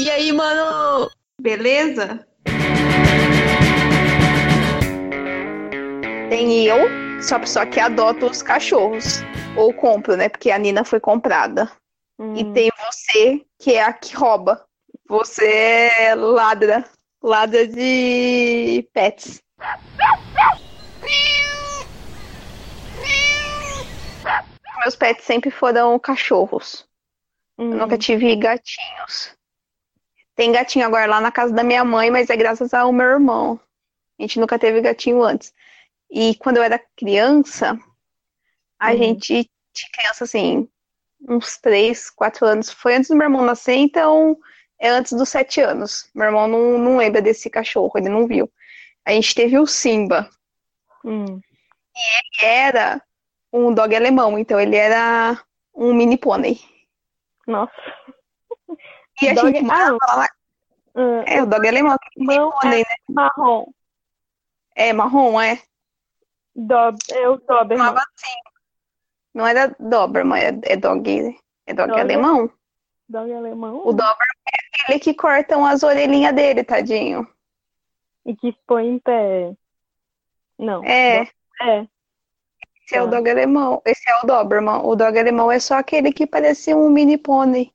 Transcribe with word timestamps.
E 0.00 0.08
aí, 0.08 0.32
mano? 0.32 1.10
Beleza? 1.42 2.24
Tem 6.30 6.64
eu, 6.64 6.78
sou 7.20 7.36
a 7.36 7.40
pessoa 7.40 7.66
que 7.66 7.80
adota 7.80 8.26
os 8.26 8.40
cachorros. 8.40 9.22
Ou 9.56 9.74
compro, 9.74 10.16
né? 10.16 10.28
Porque 10.28 10.52
a 10.52 10.58
Nina 10.58 10.84
foi 10.84 11.00
comprada. 11.00 11.68
Hum. 12.16 12.36
E 12.36 12.44
tem 12.52 12.70
você, 12.78 13.44
que 13.58 13.74
é 13.74 13.82
a 13.82 13.92
que 13.92 14.14
rouba. 14.14 14.64
Você 15.08 15.90
é 15.98 16.14
ladra. 16.14 16.84
Ladra 17.20 17.66
de 17.66 18.88
pets. 18.92 19.42
Meus 24.78 24.94
pets 24.94 25.24
sempre 25.24 25.50
foram 25.50 25.98
cachorros. 25.98 26.86
Hum. 27.58 27.72
Eu 27.72 27.78
nunca 27.78 27.98
tive 27.98 28.36
gatinhos. 28.36 29.36
Tem 30.38 30.52
gatinho 30.52 30.86
agora 30.86 31.04
lá 31.10 31.20
na 31.20 31.32
casa 31.32 31.52
da 31.52 31.64
minha 31.64 31.84
mãe, 31.84 32.12
mas 32.12 32.30
é 32.30 32.36
graças 32.36 32.72
ao 32.72 32.92
meu 32.92 33.06
irmão. 33.08 33.58
A 34.16 34.22
gente 34.22 34.38
nunca 34.38 34.56
teve 34.56 34.80
gatinho 34.80 35.20
antes. 35.20 35.52
E 36.08 36.36
quando 36.36 36.58
eu 36.58 36.62
era 36.62 36.78
criança, 36.96 37.76
a 38.78 38.92
Uhum. 38.92 38.98
gente 38.98 39.50
tinha 39.72 39.90
criança 39.92 40.22
assim, 40.22 40.68
uns 41.28 41.58
3, 41.58 42.08
4 42.10 42.46
anos. 42.46 42.70
Foi 42.70 42.94
antes 42.94 43.10
do 43.10 43.16
meu 43.16 43.24
irmão 43.24 43.44
nascer, 43.44 43.74
então 43.74 44.38
é 44.78 44.88
antes 44.88 45.12
dos 45.12 45.28
7 45.28 45.60
anos. 45.60 46.08
Meu 46.14 46.26
irmão 46.26 46.46
não, 46.46 46.78
não 46.78 46.96
lembra 46.98 47.20
desse 47.20 47.50
cachorro, 47.50 47.90
ele 47.96 48.08
não 48.08 48.24
viu. 48.28 48.48
A 49.04 49.10
gente 49.10 49.34
teve 49.34 49.58
o 49.58 49.66
Simba, 49.66 50.30
Hum. 51.04 51.40
que 52.38 52.44
era 52.46 53.02
um 53.52 53.74
dog 53.74 53.92
alemão, 53.96 54.38
então 54.38 54.60
ele 54.60 54.76
era 54.76 55.36
um 55.74 55.92
mini 55.92 56.16
pônei. 56.16 56.60
Nossa. 57.44 57.97
E 59.22 59.28
a 59.28 59.34
Dog 59.34 59.46
gente 59.52 59.62
morava 59.64 59.98
lá 60.08 60.16
na... 60.16 60.28
Hum, 61.02 61.22
É, 61.26 61.42
o 61.42 61.46
dog 61.46 61.68
alemão, 61.68 61.96
que 62.00 62.22
é 62.22 62.36
Não, 62.36 62.50
pônei, 62.52 62.80
né? 62.80 62.94
Marrom. 63.08 63.66
É 64.74 64.92
marrom, 64.92 65.40
é? 65.40 65.60
Dob... 66.54 66.98
É 67.12 67.28
o 67.28 67.36
Doberman. 67.36 67.78
Chamava 67.78 68.00
assim. 68.00 68.34
Não 69.34 69.46
era 69.46 69.74
Doberman, 69.78 70.40
é, 70.42 70.72
é 70.72 70.76
dog, 70.76 71.38
é 71.66 71.74
dog 71.74 71.88
Dog- 71.88 72.00
alemão. 72.00 72.50
Dog 73.08 73.32
alemão. 73.32 73.76
O 73.86 73.92
Doberman 73.92 74.16
é 74.46 74.82
aquele 74.82 74.98
que 74.98 75.14
cortam 75.14 75.64
as 75.64 75.82
orelhinhas 75.82 76.34
dele, 76.34 76.64
tadinho. 76.64 77.26
E 78.26 78.34
que 78.34 78.52
põe 78.66 78.86
em 78.88 78.98
pé. 78.98 79.54
Não. 80.58 80.82
É, 80.84 81.22
É. 81.62 81.86
esse 82.84 82.94
é 82.96 83.02
o 83.02 83.04
Tá. 83.08 83.16
dog 83.16 83.30
alemão. 83.30 83.80
Esse 83.84 84.10
é 84.10 84.16
o 84.22 84.26
Doberman. 84.26 84.80
O 84.84 84.96
dog 84.96 85.16
alemão 85.18 85.50
é 85.52 85.58
só 85.60 85.74
aquele 85.76 86.12
que 86.12 86.26
parece 86.26 86.74
um 86.74 86.90
mini 86.90 87.16
pônei. 87.16 87.72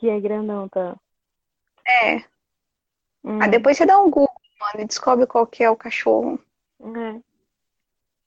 Que 0.00 0.08
é 0.08 0.18
grandão, 0.18 0.66
tá? 0.66 0.96
É. 1.86 2.24
Hum. 3.22 3.38
Aí 3.42 3.50
depois 3.50 3.76
você 3.76 3.84
dá 3.84 3.98
um 4.00 4.08
Google, 4.10 4.34
mano, 4.58 4.80
e 4.80 4.86
descobre 4.86 5.26
qual 5.26 5.46
que 5.46 5.62
é 5.62 5.68
o 5.68 5.76
cachorro. 5.76 6.42
É. 6.80 7.20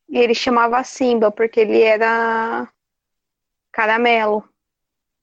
E 0.07 0.19
ele 0.19 0.35
chamava 0.35 0.83
Simba, 0.83 1.31
porque 1.31 1.61
ele 1.61 1.81
era 1.81 2.71
caramelo. 3.71 4.47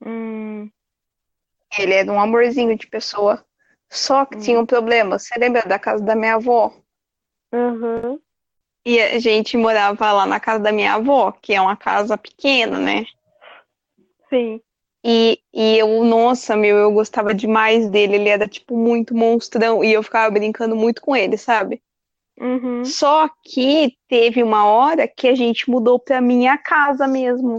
Hum. 0.05 0.69
Ele 1.79 1.95
era 1.95 2.11
um 2.11 2.21
amorzinho 2.21 2.77
de 2.77 2.89
pessoa. 2.89 3.47
Só 3.89 4.27
que 4.27 4.37
Hum. 4.37 4.41
tinha 4.41 4.61
um 4.61 4.67
problema. 4.67 5.21
Você 5.21 5.39
lembra 5.39 5.63
da 5.63 5.79
casa 5.79 6.03
da 6.03 6.17
minha 6.17 6.35
avó? 6.35 6.75
Uhum. 7.53 8.21
E 8.85 9.01
a 9.01 9.21
gente 9.21 9.57
morava 9.57 10.11
lá 10.11 10.27
na 10.27 10.41
casa 10.41 10.59
da 10.59 10.73
minha 10.73 10.95
avó, 10.95 11.31
que 11.31 11.55
é 11.55 11.61
uma 11.61 11.77
casa 11.77 12.19
pequena, 12.19 12.81
né? 12.81 13.05
Sim. 14.29 14.61
E, 15.05 15.41
e 15.53 15.79
eu, 15.79 16.05
nossa, 16.05 16.57
meu, 16.57 16.77
eu 16.77 16.93
gostava 16.93 17.35
demais 17.35 17.89
dele. 17.89 18.17
Ele 18.17 18.29
era, 18.29 18.47
tipo, 18.47 18.77
muito 18.77 19.15
monstrão. 19.15 19.83
E 19.83 19.93
eu 19.93 20.03
ficava 20.03 20.31
brincando 20.31 20.77
muito 20.77 21.01
com 21.01 21.17
ele, 21.17 21.37
sabe? 21.39 21.83
Uhum. 22.39 22.85
Só 22.85 23.29
que 23.45 23.97
teve 24.09 24.43
uma 24.43 24.65
hora 24.65 25.07
que 25.09 25.29
a 25.29 25.35
gente 25.35 25.71
mudou 25.71 25.99
pra 25.99 26.21
minha 26.21 26.57
casa 26.59 27.07
mesmo. 27.07 27.57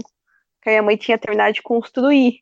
Que 0.60 0.68
a 0.68 0.72
minha 0.72 0.82
mãe 0.82 0.96
tinha 0.96 1.18
terminado 1.18 1.52
de 1.54 1.62
construir. 1.62 2.40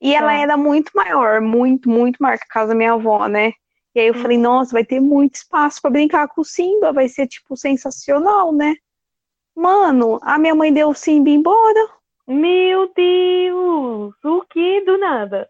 E 0.00 0.14
ela 0.14 0.32
Tá. 0.32 0.38
era 0.38 0.56
muito 0.56 0.90
maior, 0.94 1.40
muito, 1.40 1.88
muito 1.88 2.22
maior 2.22 2.36
que 2.38 2.44
a 2.44 2.48
casa 2.52 2.68
da 2.68 2.74
minha 2.74 2.92
avó, 2.94 3.26
né? 3.28 3.52
E 3.94 4.00
aí 4.00 4.06
eu 4.08 4.14
falei, 4.14 4.36
nossa, 4.38 4.72
vai 4.72 4.84
ter 4.84 5.00
muito 5.00 5.36
espaço 5.36 5.80
pra 5.80 5.90
brincar 5.90 6.26
com 6.28 6.40
o 6.40 6.44
Simba, 6.44 6.92
vai 6.92 7.08
ser, 7.08 7.26
tipo, 7.28 7.56
sensacional, 7.56 8.52
né? 8.52 8.74
Mano, 9.54 10.18
a 10.22 10.38
minha 10.38 10.54
mãe 10.54 10.72
deu 10.72 10.88
o 10.88 10.94
Simba 10.94 11.28
embora. 11.30 11.88
Meu 12.26 12.92
Deus! 12.94 14.14
O 14.24 14.42
que 14.50 14.80
do 14.82 14.96
nada? 14.98 15.48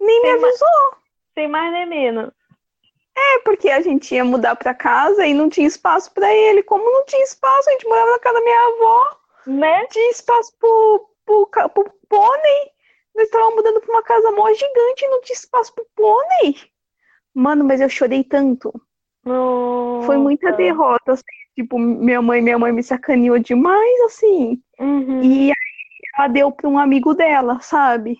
Nem 0.00 0.22
me 0.22 0.22
Tem 0.22 0.40
ma- 0.40 0.46
avisou. 0.48 0.96
Sem 1.34 1.48
mais 1.48 1.72
nem 1.72 1.86
menos. 1.86 2.30
É 3.16 3.38
porque 3.40 3.68
a 3.68 3.80
gente 3.80 4.14
ia 4.14 4.24
mudar 4.24 4.54
pra 4.56 4.74
casa 4.74 5.26
e 5.26 5.34
não 5.34 5.48
tinha 5.48 5.66
espaço 5.66 6.12
pra 6.12 6.32
ele. 6.32 6.62
Como 6.62 6.84
não 6.84 7.04
tinha 7.04 7.22
espaço, 7.24 7.68
a 7.68 7.72
gente 7.72 7.88
morava 7.88 8.12
na 8.12 8.18
casa 8.20 8.34
da 8.38 8.44
minha 8.44 8.66
avó. 8.68 9.16
Né? 9.46 9.86
tinha 9.86 10.10
espaço 10.10 10.52
pro, 10.58 11.08
pro, 11.24 11.46
pro 11.46 11.92
pônei. 12.08 12.70
Nós 13.14 13.24
estávamos 13.24 13.56
mudando 13.56 13.80
pra 13.80 13.90
uma 13.92 14.02
casa 14.02 14.30
mó 14.30 14.52
gigante 14.52 15.04
e 15.04 15.08
não 15.08 15.20
tinha 15.22 15.34
espaço 15.34 15.74
pro 15.74 15.86
pônei. 15.96 16.56
Mano, 17.34 17.64
mas 17.64 17.80
eu 17.80 17.88
chorei 17.88 18.22
tanto. 18.22 18.72
Foi 20.04 20.16
muita 20.16 20.46
Nossa. 20.50 20.56
derrota, 20.56 21.12
assim. 21.12 21.22
Tipo, 21.58 21.76
minha 21.76 22.22
mãe, 22.22 22.40
minha 22.40 22.56
mãe 22.56 22.70
me 22.70 22.84
sacaneou 22.84 23.36
demais, 23.36 24.00
assim. 24.02 24.62
Uhum. 24.78 25.20
E 25.24 25.50
aí 25.50 25.56
ela 26.16 26.28
deu 26.28 26.52
pra 26.52 26.68
um 26.68 26.78
amigo 26.78 27.14
dela, 27.14 27.58
sabe? 27.60 28.16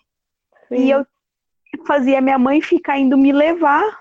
E 0.73 0.77
Sim. 0.77 0.93
eu 0.93 1.07
fazia 1.87 2.21
minha 2.21 2.37
mãe 2.37 2.61
ficar 2.61 2.99
indo 2.99 3.17
me 3.17 3.31
levar 3.31 3.97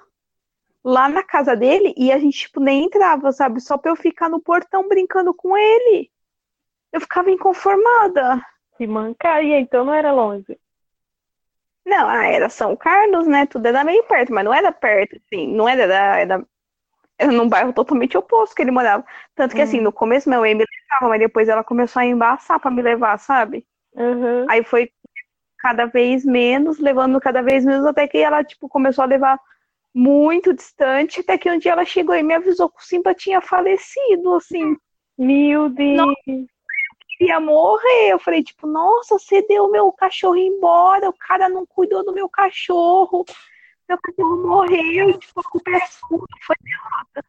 lá 0.83 1.07
na 1.07 1.21
casa 1.21 1.55
dele 1.55 1.93
e 1.95 2.11
a 2.11 2.17
gente, 2.17 2.47
tipo, 2.47 2.59
nem 2.59 2.85
entrava, 2.85 3.31
sabe? 3.31 3.61
Só 3.61 3.77
pra 3.77 3.91
eu 3.91 3.95
ficar 3.95 4.27
no 4.27 4.41
portão 4.41 4.89
brincando 4.89 5.31
com 5.35 5.55
ele. 5.55 6.09
Eu 6.91 6.99
ficava 6.99 7.29
inconformada. 7.29 8.41
Se 8.75 8.87
mancaria, 8.87 9.59
então 9.59 9.85
não 9.85 9.93
era 9.93 10.11
longe. 10.11 10.59
Não, 11.85 12.09
ah, 12.09 12.25
era 12.25 12.49
São 12.49 12.75
Carlos, 12.75 13.27
né? 13.27 13.45
Tudo 13.45 13.67
era 13.67 13.83
meio 13.83 14.03
perto, 14.05 14.33
mas 14.33 14.43
não 14.43 14.51
era 14.51 14.71
perto, 14.71 15.15
assim. 15.17 15.53
Não 15.53 15.69
era, 15.69 15.83
era, 15.83 16.19
era, 16.21 16.47
era 17.17 17.31
num 17.31 17.49
bairro 17.49 17.73
totalmente 17.73 18.17
oposto 18.17 18.55
que 18.55 18.61
ele 18.61 18.71
morava. 18.71 19.05
Tanto 19.35 19.55
que, 19.55 19.61
Hum. 19.61 19.63
assim, 19.63 19.81
no 19.81 19.91
começo 19.91 20.29
minha 20.29 20.39
mãe 20.39 20.53
me 20.55 20.63
levava, 20.89 21.09
mas 21.09 21.19
depois 21.19 21.49
ela 21.49 21.63
começou 21.63 21.99
a 22.01 22.05
embaçar 22.05 22.59
pra 22.59 22.71
me 22.71 22.81
levar, 22.81 23.17
sabe? 23.17 23.65
Uhum. 23.93 24.45
Aí 24.49 24.63
foi 24.63 24.91
cada 25.59 25.85
vez 25.85 26.23
menos, 26.23 26.79
levando 26.79 27.19
cada 27.19 27.41
vez 27.41 27.65
menos, 27.65 27.85
até 27.85 28.07
que 28.07 28.17
ela, 28.19 28.43
tipo, 28.43 28.69
começou 28.69 29.03
a 29.03 29.07
levar 29.07 29.39
muito 29.93 30.53
distante, 30.53 31.21
até 31.21 31.37
que 31.37 31.49
um 31.49 31.57
dia 31.57 31.71
ela 31.71 31.83
chegou 31.83 32.15
e 32.15 32.21
me 32.21 32.35
avisou 32.35 32.69
que 32.69 32.79
o 32.79 32.83
Simba 32.85 33.15
tinha 33.15 33.41
falecido, 33.41 34.35
assim, 34.35 34.75
Meu 35.17 35.69
Deus. 35.69 36.13
ia 37.19 37.39
morrer. 37.39 38.11
Eu 38.11 38.19
falei, 38.19 38.43
tipo, 38.43 38.67
nossa, 38.67 39.17
você 39.17 39.41
deu 39.47 39.65
o 39.65 39.71
meu 39.71 39.91
cachorro 39.91 40.37
embora, 40.37 41.09
o 41.09 41.13
cara 41.17 41.49
não 41.49 41.65
cuidou 41.65 42.05
do 42.05 42.13
meu 42.13 42.29
cachorro, 42.29 43.25
meu 43.87 43.97
cachorro 44.01 44.47
morreu, 44.47 45.17
tipo, 45.17 45.39
a 45.39 45.43
culpa 45.43 45.71
é 45.71 45.85
sua, 45.87 46.25
foi 46.45 46.55
derrota. 46.61 47.25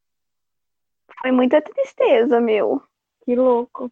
Foi 1.21 1.31
muita 1.33 1.61
tristeza, 1.61 2.41
meu. 2.41 2.83
Que 3.25 3.35
louco. 3.35 3.91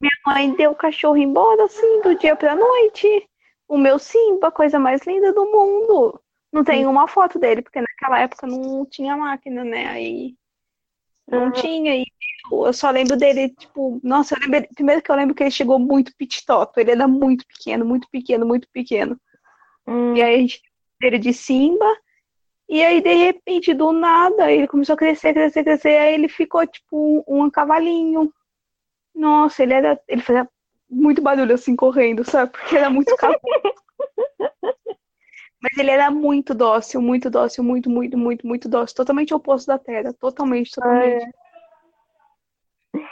Minha 0.00 0.12
mãe 0.26 0.54
deu 0.54 0.70
o 0.70 0.76
cachorro 0.76 1.16
embora, 1.16 1.64
assim, 1.64 2.00
do 2.02 2.14
dia 2.16 2.34
pra 2.34 2.56
noite. 2.56 3.28
O 3.68 3.76
meu 3.76 3.98
Simba, 3.98 4.48
a 4.48 4.52
coisa 4.52 4.78
mais 4.78 5.02
linda 5.02 5.32
do 5.32 5.44
mundo. 5.44 6.20
Não 6.52 6.64
tem 6.64 6.86
uma 6.86 7.06
foto 7.06 7.38
dele, 7.38 7.62
porque 7.62 7.80
naquela 7.80 8.18
época 8.20 8.46
não 8.46 8.84
tinha 8.86 9.16
máquina, 9.16 9.62
né? 9.62 9.86
Aí 9.86 10.34
não 11.28 11.44
Uhum. 11.44 11.52
tinha. 11.52 11.94
E 11.96 12.04
eu 12.50 12.66
eu 12.66 12.72
só 12.72 12.90
lembro 12.90 13.16
dele, 13.16 13.50
tipo, 13.50 14.00
nossa, 14.02 14.34
eu 14.34 14.40
lembro, 14.40 14.68
primeiro 14.74 15.00
que 15.02 15.10
eu 15.10 15.14
lembro 15.14 15.34
que 15.34 15.42
ele 15.44 15.50
chegou 15.50 15.78
muito 15.78 16.12
pititoto. 16.16 16.80
Ele 16.80 16.90
era 16.90 17.06
muito 17.06 17.46
pequeno, 17.46 17.84
muito 17.84 18.08
pequeno, 18.10 18.44
muito 18.44 18.68
pequeno. 18.72 19.20
Hum. 19.86 20.16
E 20.16 20.22
aí 20.22 20.34
a 20.34 20.38
gente 20.38 20.60
teve 21.00 21.16
ele 21.16 21.18
de 21.18 21.32
Simba. 21.32 21.86
E 22.68 22.84
aí, 22.84 23.00
de 23.00 23.14
repente, 23.14 23.74
do 23.74 23.90
nada, 23.92 24.52
ele 24.52 24.68
começou 24.68 24.94
a 24.94 24.98
crescer, 24.98 25.32
crescer, 25.32 25.64
crescer. 25.64 25.98
Aí 25.98 26.14
ele 26.14 26.28
ficou, 26.28 26.64
tipo, 26.66 27.24
um, 27.26 27.44
um 27.44 27.50
cavalinho. 27.50 28.32
Nossa, 29.14 29.62
ele 29.62 29.74
era. 29.74 30.00
Ele 30.06 30.22
fazia 30.22 30.48
muito 30.88 31.20
barulho 31.20 31.54
assim 31.54 31.74
correndo, 31.74 32.24
sabe? 32.24 32.52
Porque 32.52 32.76
era 32.76 32.90
muito 32.90 33.16
cavalo. 33.16 33.40
Mas 35.62 35.76
ele 35.76 35.90
era 35.90 36.10
muito 36.10 36.54
dócil, 36.54 37.02
muito 37.02 37.28
dócil, 37.28 37.62
muito, 37.62 37.90
muito, 37.90 38.16
muito, 38.16 38.46
muito 38.46 38.68
dócil. 38.68 38.96
Totalmente 38.96 39.34
oposto 39.34 39.66
da 39.66 39.78
Terra. 39.78 40.12
Totalmente, 40.14 40.70
totalmente. 40.70 41.28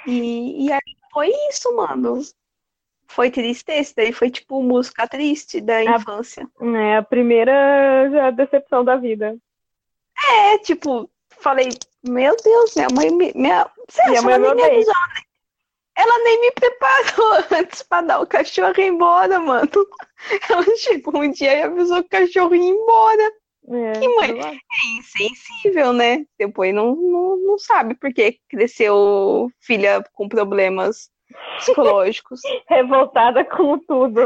E, 0.07 0.67
e 0.67 0.73
aí 0.73 0.97
foi 1.13 1.31
isso, 1.51 1.75
mano. 1.77 2.21
Foi 3.09 3.31
tristeza. 3.31 3.95
Daí 3.97 4.13
foi 4.13 4.31
tipo 4.31 4.63
música 4.63 5.09
triste 5.09 5.61
da 5.61 5.83
infância. 5.83 6.47
É 6.77 6.97
a 6.99 7.03
primeira 7.03 8.09
já 8.11 8.31
decepção 8.31 8.85
da 8.85 8.97
vida. 8.97 9.37
É, 10.31 10.59
tipo, 10.59 11.11
falei, 11.41 11.69
meu 12.07 12.37
Deus, 12.43 12.75
minha 12.77 12.89
mãe 12.95 13.11
me. 13.11 13.33
Minha, 13.35 13.69
você 13.89 14.05
Minha 14.09 14.23
mãe 14.23 14.39
mãe 14.39 14.51
me 14.51 14.55
me 14.55 14.63
odeia. 14.63 14.75
avisou, 14.77 14.93
né? 14.95 15.23
Ela 15.97 16.19
nem 16.23 16.41
me 16.43 16.53
preparou 16.53 17.45
antes 17.59 17.83
pra 17.83 18.03
dar 18.03 18.21
o 18.21 18.27
cachorro 18.27 18.79
embora, 18.79 19.41
mano. 19.41 19.69
Ela 20.49 20.77
chegou 20.77 21.21
um 21.21 21.31
dia 21.31 21.57
e 21.59 21.63
avisou 21.63 21.99
o 21.99 22.09
cachorro 22.09 22.55
ia 22.55 22.71
embora. 22.71 23.33
É, 23.71 23.93
Que 24.01 24.09
mãe? 24.17 24.41
É 24.41 24.99
insensível, 24.99 25.93
né? 25.93 26.25
Depois 26.39 26.75
não, 26.75 26.95
não, 26.95 27.37
não 27.39 27.59
sabe 27.59 27.95
por 27.95 28.13
que 28.13 28.39
cresceu 28.49 29.51
filha 29.61 30.05
com 30.13 30.29
problemas 30.29 31.11
psicológicos. 31.59 32.41
Revoltada 32.69 33.45
com 33.45 33.79
tudo. 33.79 34.21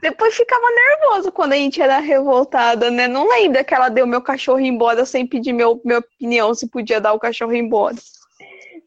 Depois 0.00 0.36
ficava 0.36 0.66
nervoso 0.70 1.32
quando 1.32 1.54
a 1.54 1.56
gente 1.56 1.80
era 1.80 1.98
revoltada, 1.98 2.90
né? 2.90 3.08
Não 3.08 3.28
lembra 3.28 3.64
que 3.64 3.74
ela 3.74 3.88
deu 3.88 4.06
meu 4.06 4.20
cachorro 4.20 4.60
embora 4.60 5.04
sem 5.06 5.26
pedir 5.26 5.52
meu, 5.52 5.80
minha 5.84 5.98
opinião 5.98 6.54
se 6.54 6.68
podia 6.68 7.00
dar 7.00 7.14
o 7.14 7.18
cachorro 7.18 7.54
embora. 7.54 7.96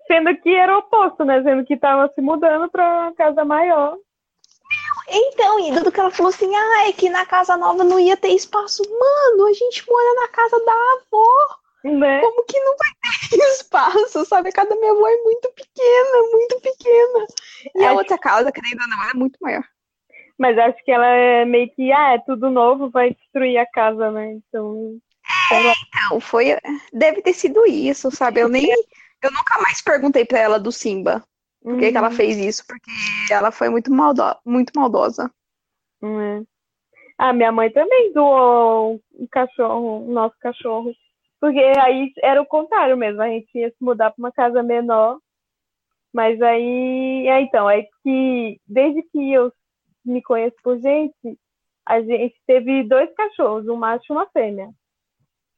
Sendo 0.08 0.36
que 0.38 0.56
era 0.56 0.76
o 0.76 0.80
oposto, 0.80 1.26
né? 1.26 1.42
Sendo 1.44 1.66
que 1.66 1.78
tava 1.78 2.12
se 2.14 2.22
mudando 2.22 2.70
pra 2.70 3.04
uma 3.04 3.14
casa 3.14 3.44
maior. 3.44 3.98
Então, 5.08 5.60
e 5.60 5.74
tudo 5.74 5.92
que 5.92 6.00
ela 6.00 6.12
falou 6.12 6.30
assim, 6.30 6.56
ah, 6.56 6.88
é 6.88 6.92
que 6.92 7.10
na 7.10 7.26
casa 7.26 7.58
nova 7.58 7.84
não 7.84 8.00
ia 8.00 8.16
ter 8.16 8.30
espaço. 8.30 8.84
Mano, 8.84 9.48
a 9.48 9.54
gente 9.54 9.84
mora 9.90 10.14
na 10.22 10.28
casa 10.28 10.64
da 10.64 10.74
avó. 10.74 11.60
Né? 11.84 12.20
Como 12.22 12.46
que 12.46 12.60
não 12.60 12.76
vai 12.78 12.90
ter 13.30 13.38
espaço, 13.54 14.26
sabe? 14.26 14.50
A 14.50 14.52
casa 14.52 14.70
da 14.70 14.76
minha 14.76 14.92
avó 14.92 15.08
é 15.08 15.18
muito 15.24 15.50
pequena, 15.52 16.22
muito 16.32 16.60
pequena. 16.62 17.28
E 17.76 17.84
a 17.84 17.88
Acho- 17.90 17.98
outra 18.00 18.18
casa, 18.18 18.52
querendo 18.52 18.82
ou 18.82 18.88
não, 18.90 19.04
é 19.10 19.14
muito 19.14 19.38
maior. 19.42 19.64
Mas 20.38 20.58
acho 20.58 20.84
que 20.86 20.92
ela 20.92 21.06
é 21.06 21.46
meio 21.46 21.70
que, 21.76 21.92
ah, 21.92 22.14
é 22.14 22.20
tudo 22.20 22.50
novo, 22.50 22.90
vai 22.90 23.14
destruir 23.14 23.58
a 23.58 23.66
casa, 23.66 24.10
né? 24.12 24.34
Então. 24.34 24.98
lá. 25.52 25.74
Não, 26.10 26.20
foi. 26.20 26.58
Deve 26.94 27.22
ter 27.22 27.34
sido 27.34 27.66
isso, 27.66 28.10
sabe? 28.12 28.40
Eu 28.42 28.48
nem. 28.50 28.70
Eu 29.22 29.32
nunca 29.32 29.60
mais 29.62 29.82
perguntei 29.82 30.24
pra 30.24 30.40
ela 30.40 30.58
do 30.60 30.72
Simba 30.72 31.22
por 31.62 31.78
que, 31.78 31.92
que 31.92 31.98
ela 31.98 32.08
Uhum. 32.10 32.16
fez 32.16 32.38
isso, 32.38 32.64
porque 32.66 32.90
ela 33.30 33.52
foi 33.52 33.68
muito, 33.70 33.92
maldo... 33.92 34.24
muito 34.46 34.72
maldosa. 34.74 35.30
Hum, 36.02 36.22
é. 36.22 36.42
Ah, 37.18 37.34
minha 37.34 37.52
mãe 37.52 37.70
também 37.72 38.14
doou 38.14 39.02
um 39.14 39.28
cachorro, 39.30 40.06
um 40.08 40.14
nosso 40.14 40.36
cachorro. 40.40 40.94
Porque 41.40 41.60
aí 41.60 42.12
era 42.22 42.42
o 42.42 42.46
contrário 42.46 42.98
mesmo, 42.98 43.22
a 43.22 43.30
gente 43.30 43.50
ia 43.58 43.70
se 43.70 43.78
mudar 43.82 44.12
para 44.12 44.22
uma 44.22 44.32
casa 44.32 44.62
menor. 44.62 45.20
Mas 46.14 46.42
aí, 46.42 47.28
é, 47.28 47.42
então, 47.42 47.70
é 47.70 47.84
que 48.04 48.60
desde 48.68 49.04
que 49.04 49.32
eu 49.32 49.52
me 50.04 50.22
conheço 50.22 50.56
por 50.64 50.78
gente, 50.80 51.38
a 51.86 52.02
gente 52.02 52.36
teve 52.46 52.84
dois 52.84 53.14
cachorros, 53.14 53.68
um 53.68 53.76
macho 53.76 54.06
e 54.10 54.14
uma 54.14 54.28
fêmea. 54.32 54.70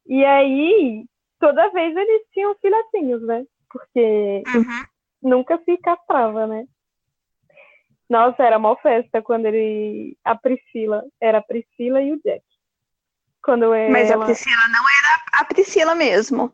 E 0.07 0.23
aí, 0.25 1.05
toda 1.39 1.71
vez 1.71 1.95
eles 1.95 2.23
tinham 2.33 2.55
filhotinhos, 2.61 3.21
né? 3.23 3.45
Porque 3.69 4.43
nunca 5.21 5.57
se 5.63 5.77
castrava, 5.77 6.47
né? 6.47 6.65
Nossa, 8.09 8.43
era 8.43 8.59
mó 8.59 8.75
festa 8.75 9.21
quando 9.21 9.45
ele. 9.45 10.17
A 10.23 10.35
Priscila. 10.35 11.03
Era 11.21 11.37
a 11.37 11.41
Priscila 11.41 12.01
e 12.01 12.11
o 12.11 12.21
Jack. 12.21 12.43
Quando 13.43 13.69
Mas 13.89 14.09
a 14.09 14.13
ela... 14.13 14.25
Priscila 14.25 14.67
não 14.67 14.89
era 14.89 15.21
a 15.33 15.45
Priscila 15.45 15.95
mesmo. 15.95 16.53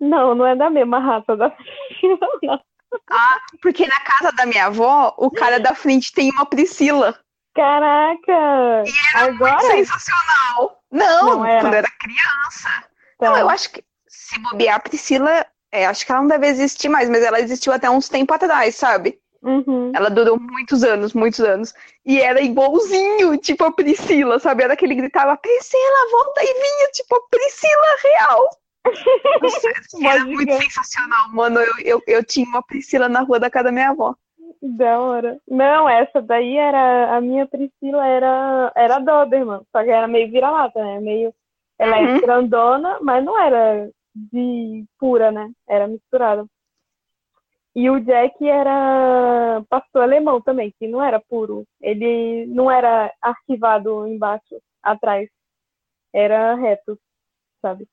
Não, 0.00 0.34
não 0.34 0.46
é 0.46 0.54
da 0.56 0.70
mesma 0.70 0.98
raça 0.98 1.36
da 1.36 1.50
Priscila, 1.88 2.18
não. 2.42 2.60
Ah, 3.10 3.38
porque 3.60 3.86
na 3.86 4.00
casa 4.00 4.32
da 4.32 4.46
minha 4.46 4.66
avó, 4.66 5.14
o 5.18 5.30
cara 5.30 5.58
da 5.60 5.74
frente 5.74 6.12
tem 6.12 6.30
uma 6.30 6.46
Priscila. 6.46 7.18
Caraca! 7.54 8.84
Agora? 9.14 9.60
Sensacional. 9.60 10.82
Não, 10.90 11.38
Não 11.38 11.46
era. 11.46 11.60
quando 11.60 11.74
era 11.74 11.90
criança. 11.98 12.68
Tá. 13.18 13.30
Não, 13.30 13.36
eu 13.36 13.50
acho 13.50 13.70
que 13.70 13.84
se 14.06 14.38
bobear 14.40 14.76
a 14.76 14.80
Priscila, 14.80 15.46
é, 15.72 15.86
acho 15.86 16.04
que 16.04 16.12
ela 16.12 16.20
não 16.20 16.28
deve 16.28 16.46
existir 16.46 16.88
mais, 16.88 17.08
mas 17.08 17.22
ela 17.22 17.40
existiu 17.40 17.72
até 17.72 17.88
uns 17.90 18.08
tempo 18.08 18.32
atrás, 18.32 18.76
sabe? 18.76 19.18
Uhum. 19.42 19.92
Ela 19.94 20.08
durou 20.10 20.38
muitos 20.40 20.82
anos, 20.82 21.12
muitos 21.14 21.40
anos. 21.40 21.74
E 22.04 22.20
era 22.20 22.40
igualzinho, 22.40 23.36
tipo 23.38 23.64
a 23.64 23.72
Priscila, 23.72 24.38
sabe? 24.38 24.62
Era 24.64 24.76
que 24.76 24.84
ele 24.84 24.94
gritava, 24.94 25.36
Priscila, 25.36 26.10
volta 26.10 26.42
e 26.42 26.52
vinha, 26.54 26.90
tipo 26.92 27.14
a 27.16 27.20
Priscila 27.30 27.96
real. 28.02 28.48
Nossa, 29.42 29.68
era 30.02 30.24
muito 30.24 30.46
crer. 30.46 30.62
sensacional, 30.62 31.28
mano. 31.32 31.60
Eu, 31.60 31.72
eu, 31.84 32.02
eu 32.06 32.24
tinha 32.24 32.46
uma 32.46 32.62
Priscila 32.62 33.08
na 33.08 33.20
rua 33.20 33.38
da 33.40 33.50
casa 33.50 33.64
da 33.64 33.72
minha 33.72 33.90
avó. 33.90 34.14
Da 34.62 35.00
hora. 35.00 35.38
Não, 35.48 35.88
essa 35.88 36.20
daí 36.22 36.56
era. 36.56 37.16
A 37.16 37.20
minha 37.20 37.46
Priscila 37.46 38.06
era, 38.06 38.72
era 38.74 38.98
Doberman, 38.98 39.60
só 39.72 39.82
que 39.84 39.90
era 39.90 40.08
meio 40.08 40.30
vira-lata, 40.30 40.82
né? 40.82 41.00
Meio. 41.00 41.34
Ela 41.78 41.98
Uhum. 41.98 42.16
é 42.16 42.20
grandona, 42.20 42.98
mas 43.02 43.22
não 43.24 43.38
era 43.38 43.90
de 44.14 44.84
pura, 44.98 45.30
né? 45.30 45.50
Era 45.68 45.86
misturada. 45.86 46.46
E 47.76 47.90
o 47.90 48.00
Jack 48.00 48.42
era 48.42 49.62
pastor 49.68 50.04
alemão 50.04 50.40
também, 50.40 50.72
que 50.78 50.88
não 50.88 51.04
era 51.04 51.20
puro. 51.20 51.66
Ele 51.78 52.46
não 52.46 52.70
era 52.70 53.12
arquivado 53.20 54.06
embaixo, 54.08 54.62
atrás. 54.82 55.28
Era 56.10 56.54
reto, 56.54 56.98
sabe? 57.60 57.86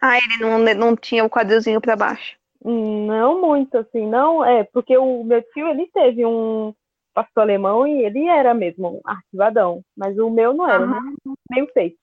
Ah, 0.00 0.16
ele 0.18 0.38
não, 0.38 0.58
não 0.76 0.96
tinha 0.96 1.24
o 1.24 1.28
quadrilzinho 1.28 1.80
pra 1.80 1.96
baixo. 1.96 2.36
Não 2.64 3.40
muito, 3.40 3.76
assim, 3.76 4.06
não. 4.06 4.44
É, 4.44 4.62
porque 4.62 4.96
o 4.96 5.24
meu 5.24 5.42
tio, 5.52 5.66
ele 5.66 5.88
teve 5.88 6.24
um 6.24 6.72
pastor 7.12 7.42
alemão 7.42 7.84
e 7.88 8.04
ele 8.04 8.28
era 8.28 8.54
mesmo 8.54 9.00
arquivadão. 9.04 9.82
Mas 9.96 10.16
o 10.16 10.30
meu 10.30 10.54
não 10.54 10.68
era, 10.68 10.84
Aham. 10.84 11.16
meio 11.50 11.66
feito. 11.72 11.98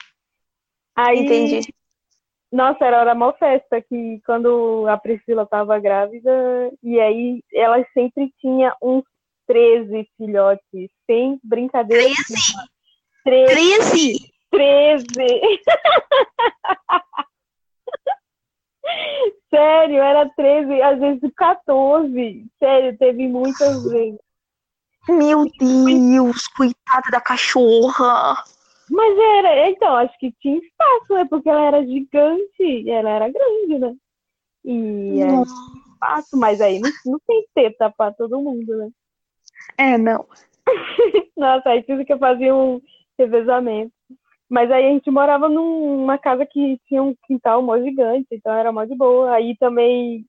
Aí, 0.94 1.18
Entendi. 1.18 1.74
Nossa, 2.52 2.84
era 2.86 3.16
mó 3.16 3.32
festa 3.34 3.82
que 3.82 4.22
quando 4.26 4.86
a 4.88 4.98
Priscila 4.98 5.46
tava 5.46 5.80
grávida, 5.80 6.32
e 6.84 7.00
aí 7.00 7.42
ela 7.54 7.82
sempre 7.94 8.34
tinha 8.42 8.76
uns 8.82 9.04
13 9.48 10.06
filhotes, 10.18 10.90
sem 11.06 11.40
brincadeira. 11.44 12.04
Treze? 12.04 12.34
13. 13.24 14.34
Treze? 14.52 15.08
13. 15.10 15.62
Sério, 19.50 20.02
era 20.02 20.30
13, 20.36 20.82
às 20.82 21.00
vezes 21.00 21.32
14. 21.36 22.46
Sério, 22.60 22.98
teve 22.98 23.28
muitas 23.28 23.84
vezes. 23.84 24.20
Meu 25.08 25.46
Deus, 25.58 26.48
coitada 26.48 27.10
da 27.12 27.22
cachorra. 27.22 28.44
Mas 28.92 29.18
era, 29.18 29.70
então, 29.70 29.96
acho 29.96 30.18
que 30.20 30.34
tinha 30.42 30.58
espaço, 30.58 31.14
né? 31.14 31.26
Porque 31.30 31.50
ela 31.50 31.64
era 31.66 31.86
gigante, 31.86 32.90
ela 32.90 33.10
era 33.10 33.30
grande, 33.30 33.80
né? 33.80 33.96
E 34.66 35.22
é 35.22 35.32
Nossa. 35.32 35.54
espaço, 35.94 36.38
mas 36.38 36.60
aí 36.60 36.78
não, 36.78 36.92
não 37.06 37.20
tem 37.26 37.48
teta 37.56 37.90
pra 37.90 38.12
todo 38.12 38.42
mundo, 38.42 38.76
né? 38.76 38.90
É, 39.78 39.98
não. 39.98 40.28
Nossa, 41.38 41.70
aí 41.70 41.82
tive 41.84 42.04
que 42.04 42.18
fazer 42.18 42.52
um 42.52 42.82
revezamento. 43.18 43.94
Mas 44.50 44.70
aí 44.70 44.86
a 44.86 44.90
gente 44.90 45.10
morava 45.10 45.48
numa 45.48 46.18
casa 46.18 46.46
que 46.46 46.78
tinha 46.86 47.02
um 47.02 47.16
quintal 47.26 47.62
mó 47.62 47.80
gigante, 47.80 48.28
então 48.30 48.54
era 48.54 48.74
mó 48.74 48.84
de 48.84 48.94
boa. 48.94 49.32
Aí 49.32 49.56
também 49.58 50.26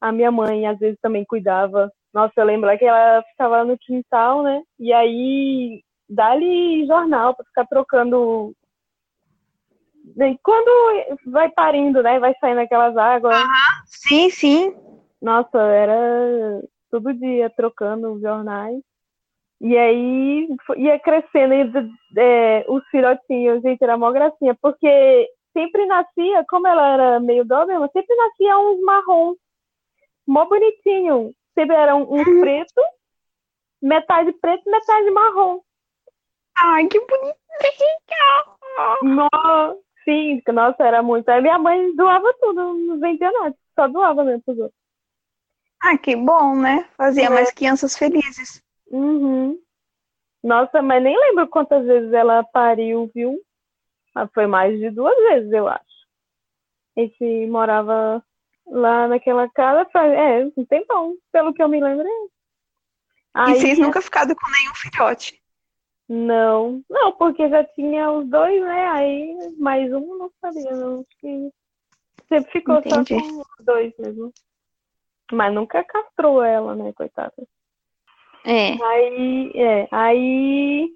a 0.00 0.10
minha 0.10 0.32
mãe 0.32 0.66
às 0.66 0.80
vezes 0.80 0.98
também 1.00 1.24
cuidava. 1.24 1.92
Nossa, 2.12 2.32
eu 2.36 2.44
lembro 2.44 2.76
que 2.76 2.84
ela 2.84 3.22
ficava 3.30 3.64
no 3.64 3.78
quintal, 3.78 4.42
né? 4.42 4.64
E 4.80 4.92
aí 4.92 5.80
dá-lhe 6.10 6.84
jornal 6.86 7.34
pra 7.34 7.44
ficar 7.46 7.66
trocando. 7.66 8.54
E 10.18 10.38
quando 10.42 11.16
vai 11.26 11.48
parindo, 11.50 12.02
né? 12.02 12.18
Vai 12.18 12.34
saindo 12.40 12.60
aquelas 12.60 12.96
águas. 12.96 13.36
Sim, 13.86 14.28
sim. 14.28 14.74
Nossa, 15.22 15.58
era 15.58 16.62
todo 16.90 17.14
dia 17.14 17.48
trocando 17.50 18.12
os 18.12 18.20
jornais. 18.20 18.82
E 19.60 19.76
aí 19.76 20.48
ia 20.76 20.98
crescendo 20.98 21.54
e, 21.54 22.18
é, 22.18 22.64
os 22.66 22.82
filhotinhos, 22.88 23.62
gente, 23.62 23.82
era 23.82 23.96
mó 23.96 24.10
gracinha, 24.10 24.56
porque 24.60 25.28
sempre 25.52 25.84
nascia, 25.84 26.44
como 26.48 26.66
ela 26.66 26.94
era 26.94 27.20
meio 27.20 27.44
Doberman, 27.44 27.88
sempre 27.92 28.16
nascia 28.16 28.58
uns 28.58 28.80
marrom, 28.80 29.34
mó 30.26 30.46
bonitinho. 30.46 31.32
Sempre 31.54 31.76
era 31.76 31.94
um, 31.94 32.02
um 32.02 32.40
preto, 32.40 32.80
metade 33.82 34.32
preto, 34.40 34.70
metade 34.70 35.10
marrom. 35.10 35.60
Ai, 36.62 36.86
que 36.88 37.00
bonitinha. 37.00 37.36
Nó- 39.02 39.76
Sim, 40.04 40.42
nossa, 40.52 40.82
era 40.82 41.02
muito. 41.02 41.28
Aí 41.28 41.40
minha 41.42 41.58
mãe 41.58 41.94
doava 41.94 42.32
tudo, 42.40 42.74
não 42.74 42.98
vendia 42.98 43.30
nada, 43.32 43.54
só 43.74 43.86
doava 43.86 44.24
mesmo 44.24 44.42
pros 44.42 44.58
outros. 44.58 44.80
Ah, 45.82 45.96
que 45.98 46.16
bom, 46.16 46.56
né? 46.56 46.88
Fazia 46.96 47.26
É. 47.26 47.28
mais 47.30 47.50
crianças 47.52 47.96
felizes. 47.96 48.62
Uhum. 48.90 49.58
Nossa, 50.42 50.82
mas 50.82 51.02
nem 51.02 51.18
lembro 51.18 51.48
quantas 51.48 51.84
vezes 51.86 52.12
ela 52.12 52.42
pariu, 52.44 53.10
viu? 53.14 53.38
Mas 54.14 54.30
foi 54.34 54.46
mais 54.46 54.78
de 54.78 54.90
duas 54.90 55.16
vezes, 55.16 55.52
eu 55.52 55.68
acho. 55.68 55.84
Gente 56.96 57.46
morava 57.46 58.22
lá 58.66 59.08
naquela 59.08 59.48
casa 59.50 59.88
faz, 59.92 60.12
é, 60.12 60.44
um 60.56 60.64
tempão, 60.64 61.16
pelo 61.32 61.52
que 61.54 61.62
eu 61.62 61.68
me 61.68 61.80
lembro. 61.80 62.06
é. 62.06 62.10
E 62.10 62.30
Aí, 63.34 63.54
vocês 63.60 63.78
nunca 63.78 64.00
ficaram 64.02 64.34
com 64.34 64.50
nenhum 64.50 64.74
filhote. 64.74 65.39
Não, 66.12 66.82
não, 66.90 67.12
porque 67.12 67.48
já 67.48 67.62
tinha 67.62 68.10
os 68.10 68.28
dois, 68.28 68.60
né? 68.60 68.88
Aí 68.88 69.54
mais 69.56 69.92
um 69.92 70.18
não 70.18 70.32
sabia, 70.40 70.72
não. 70.72 71.06
Sempre 72.28 72.50
ficou 72.50 72.78
Entendi. 72.78 73.14
só 73.14 73.20
com 73.20 73.38
os 73.38 73.64
dois 73.64 73.94
mesmo. 73.96 74.32
Mas 75.30 75.54
nunca 75.54 75.84
castrou 75.84 76.42
ela, 76.42 76.74
né, 76.74 76.92
coitada. 76.94 77.32
É. 78.44 78.72
Aí, 78.84 79.52
é, 79.54 79.88
aí 79.92 80.92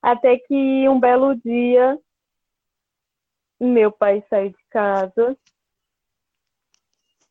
até 0.00 0.38
que 0.38 0.88
um 0.88 0.98
belo 0.98 1.36
dia 1.36 2.00
meu 3.60 3.92
pai 3.92 4.24
saiu 4.30 4.48
de 4.48 4.64
casa 4.70 5.36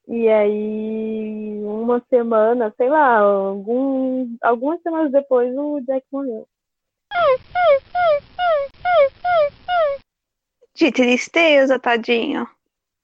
e 0.08 0.30
aí 0.30 1.64
uma 1.64 2.00
semana, 2.12 2.72
sei 2.78 2.90
lá, 2.90 3.18
algum, 3.18 4.38
algumas 4.44 4.80
semanas 4.84 5.12
depois 5.12 5.52
o 5.58 5.82
Jack 5.82 6.06
morreu. 6.12 6.48
De 10.76 10.92
tristeza, 10.92 11.80
tadinho. 11.80 12.48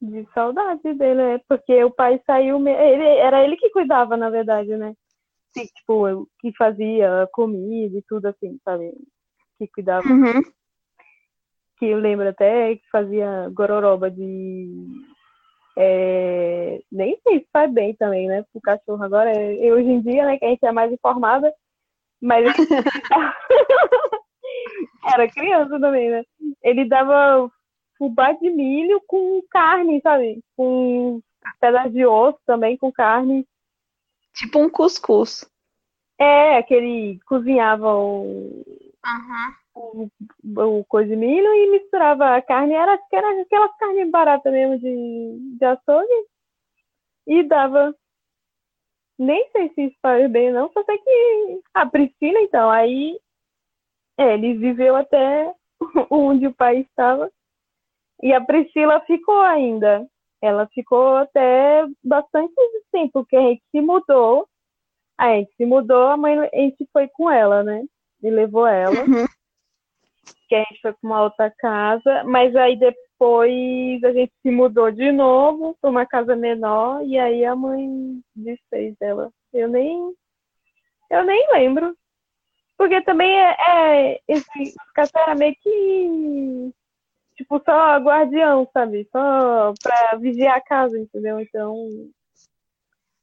De 0.02 0.28
saudade 0.34 0.94
dele, 0.94 1.22
é, 1.22 1.38
porque 1.48 1.84
o 1.84 1.92
pai 1.92 2.20
saiu, 2.26 2.58
ele, 2.68 3.04
era 3.18 3.44
ele 3.44 3.56
que 3.56 3.70
cuidava, 3.70 4.18
na 4.18 4.30
verdade, 4.30 4.76
né? 4.76 4.94
Que, 5.54 5.66
tipo, 5.68 6.08
eu- 6.08 6.28
que 6.40 6.52
fazia 6.58 7.30
comida 7.32 7.98
e 7.98 8.02
tudo 8.08 8.26
assim, 8.28 8.60
sabe? 8.66 8.92
Que 9.58 9.68
cuidava, 9.68 10.08
Uhum. 10.10 10.42
que 11.78 11.86
eu 11.86 12.00
lembro 12.00 12.28
até 12.28 12.76
que 12.76 12.90
fazia 12.92 13.50
gororoba 13.54 14.10
de. 14.10 14.70
é, 15.78 16.82
nem 16.92 17.18
sei 17.24 17.40
se 17.40 17.48
faz 17.54 17.72
bem 17.72 17.96
também, 17.96 18.28
né? 18.28 18.44
Pro 18.52 18.62
cachorro 18.62 19.02
agora, 19.04 19.32
é- 19.32 19.72
hoje 19.72 19.88
em 19.88 20.02
dia, 20.02 20.26
né, 20.26 20.38
que 20.38 20.44
a 20.46 20.50
gente 20.50 20.66
é 20.66 20.72
mais 20.72 20.92
informada, 20.92 21.54
mas 22.22 22.46
era 25.14 25.30
criança 25.30 25.80
também, 25.80 26.10
né? 26.10 26.24
Ele 26.64 26.86
dava 26.86 27.50
fubá 27.98 28.32
de 28.34 28.50
milho 28.50 29.02
com 29.08 29.42
carne, 29.50 30.02
sabe? 30.02 30.44
Com 30.56 31.22
pedaço 31.60 31.92
de 31.92 32.06
osso 32.06 32.40
também, 32.46 32.78
com 32.78 32.92
carne. 32.92 33.46
Tipo 34.34 34.60
um 34.60 34.70
cuscuz. 34.70 35.50
É, 36.20 36.58
aquele 36.58 37.20
cozinhava 37.26 37.96
o, 37.96 38.64
Uhum. 39.76 40.10
o, 40.54 40.80
o 40.80 40.86
coisa 40.86 41.10
de 41.10 41.16
milho 41.16 41.54
e 41.54 41.72
misturava 41.72 42.36
a 42.36 42.42
carne. 42.42 42.74
Era, 42.74 43.00
era 43.12 43.42
aquelas 43.42 43.76
carnes 43.78 44.12
baratas 44.12 44.52
mesmo 44.52 44.78
de, 44.78 45.58
de 45.58 45.66
açougue. 45.66 46.28
E 47.28 47.44
dava. 47.44 47.96
Nem 49.22 49.48
sei 49.52 49.70
se 49.76 49.84
isso 49.84 49.96
faz 50.02 50.32
bem, 50.32 50.52
não. 50.52 50.72
Só 50.74 50.84
sei 50.84 50.98
que 50.98 51.62
a 51.76 51.86
Priscila, 51.86 52.40
então, 52.40 52.72
aí 52.72 53.20
é, 54.18 54.34
ele 54.34 54.56
viveu 54.56 54.96
até 54.96 55.54
onde 56.10 56.48
o 56.48 56.54
pai 56.54 56.80
estava. 56.80 57.32
E 58.24 58.34
a 58.34 58.44
Priscila 58.44 59.00
ficou 59.02 59.40
ainda. 59.42 60.08
Ela 60.42 60.68
ficou 60.74 61.18
até 61.18 61.86
bastante 62.04 62.52
tempo, 62.92 63.12
porque 63.14 63.36
a 63.36 63.42
gente 63.42 63.62
se 63.70 63.80
mudou. 63.80 64.48
A 65.20 65.36
gente 65.36 65.54
se 65.56 65.68
mudou, 65.68 66.08
a 66.08 66.18
mãe, 66.18 66.40
a 66.40 66.56
gente 66.56 66.90
foi 66.92 67.08
com 67.10 67.30
ela, 67.30 67.62
né? 67.62 67.84
E 68.24 68.30
levou 68.32 68.66
ela. 68.66 69.02
Uhum. 69.02 69.28
Que 70.48 70.56
a 70.56 70.60
gente 70.60 70.82
foi 70.82 70.94
para 70.94 71.08
uma 71.08 71.24
outra 71.24 71.52
casa. 71.58 72.24
Mas 72.26 72.56
aí 72.56 72.78
depois 72.78 74.04
a 74.04 74.12
gente 74.12 74.34
se 74.42 74.52
mudou 74.52 74.92
de 74.92 75.12
novo 75.12 75.78
para 75.82 75.90
uma 75.90 76.06
casa 76.06 76.36
menor. 76.36 77.04
E 77.06 77.18
aí 77.18 77.46
a 77.46 77.56
mãe 77.56 78.22
desfez 78.36 78.96
dela. 79.00 79.32
Eu 79.54 79.68
nem. 79.68 80.14
Eu 81.10 81.24
nem 81.26 81.52
lembro. 81.52 81.96
Porque 82.78 83.02
também 83.02 83.40
é, 83.40 83.56
é 83.60 84.22
esse 84.28 84.74
era 85.16 85.36
meio 85.36 85.56
que 85.62 86.74
tipo 87.36 87.62
só 87.66 87.98
guardião, 87.98 88.68
sabe? 88.74 89.08
Só 89.12 89.74
pra 89.82 90.18
vigiar 90.18 90.58
a 90.58 90.62
casa, 90.62 90.98
entendeu? 90.98 91.40
Então 91.40 91.90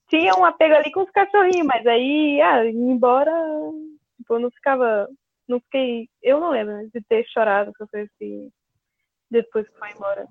tinha 0.08 0.34
um 0.34 0.44
apego 0.44 0.74
ali 0.74 0.90
com 0.90 1.02
os 1.02 1.10
cachorrinhos, 1.10 1.66
mas 1.66 1.86
aí, 1.86 2.40
ah, 2.40 2.64
embora, 2.66 3.32
tipo, 4.16 4.34
eu 4.34 4.40
não 4.40 4.50
ficava, 4.50 5.08
não 5.48 5.60
fiquei, 5.60 6.08
eu 6.22 6.40
não 6.40 6.50
lembro 6.50 6.74
né, 6.74 6.88
de 6.92 7.00
ter 7.02 7.24
chorado, 7.26 7.72
que 7.72 7.82
eu 7.82 7.88
sei 7.88 8.02
assim, 8.02 8.50
depois 9.30 9.68
que 9.68 9.78
foi 9.78 9.90
embora. 9.90 10.26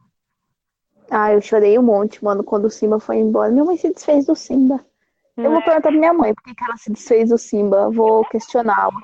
Ah, 1.09 1.33
eu 1.33 1.41
chorei 1.41 1.77
um 1.79 1.83
monte, 1.83 2.24
mano, 2.24 2.43
quando 2.43 2.65
o 2.65 2.69
Simba 2.69 3.00
foi 3.00 3.17
embora. 3.17 3.51
Minha 3.51 3.63
mãe 3.63 3.77
se 3.77 3.91
desfez 3.93 4.25
do 4.25 4.36
Simba. 4.36 4.86
Eu 5.38 5.51
vou 5.51 5.62
perguntar 5.62 5.89
pra 5.89 5.91
minha 5.91 6.13
mãe 6.13 6.33
por 6.33 6.43
que 6.43 6.63
ela 6.63 6.77
se 6.77 6.91
desfez 6.91 7.29
do 7.29 7.38
Simba. 7.38 7.77
Eu 7.77 7.91
Vou 7.91 8.25
questioná-la. 8.25 9.00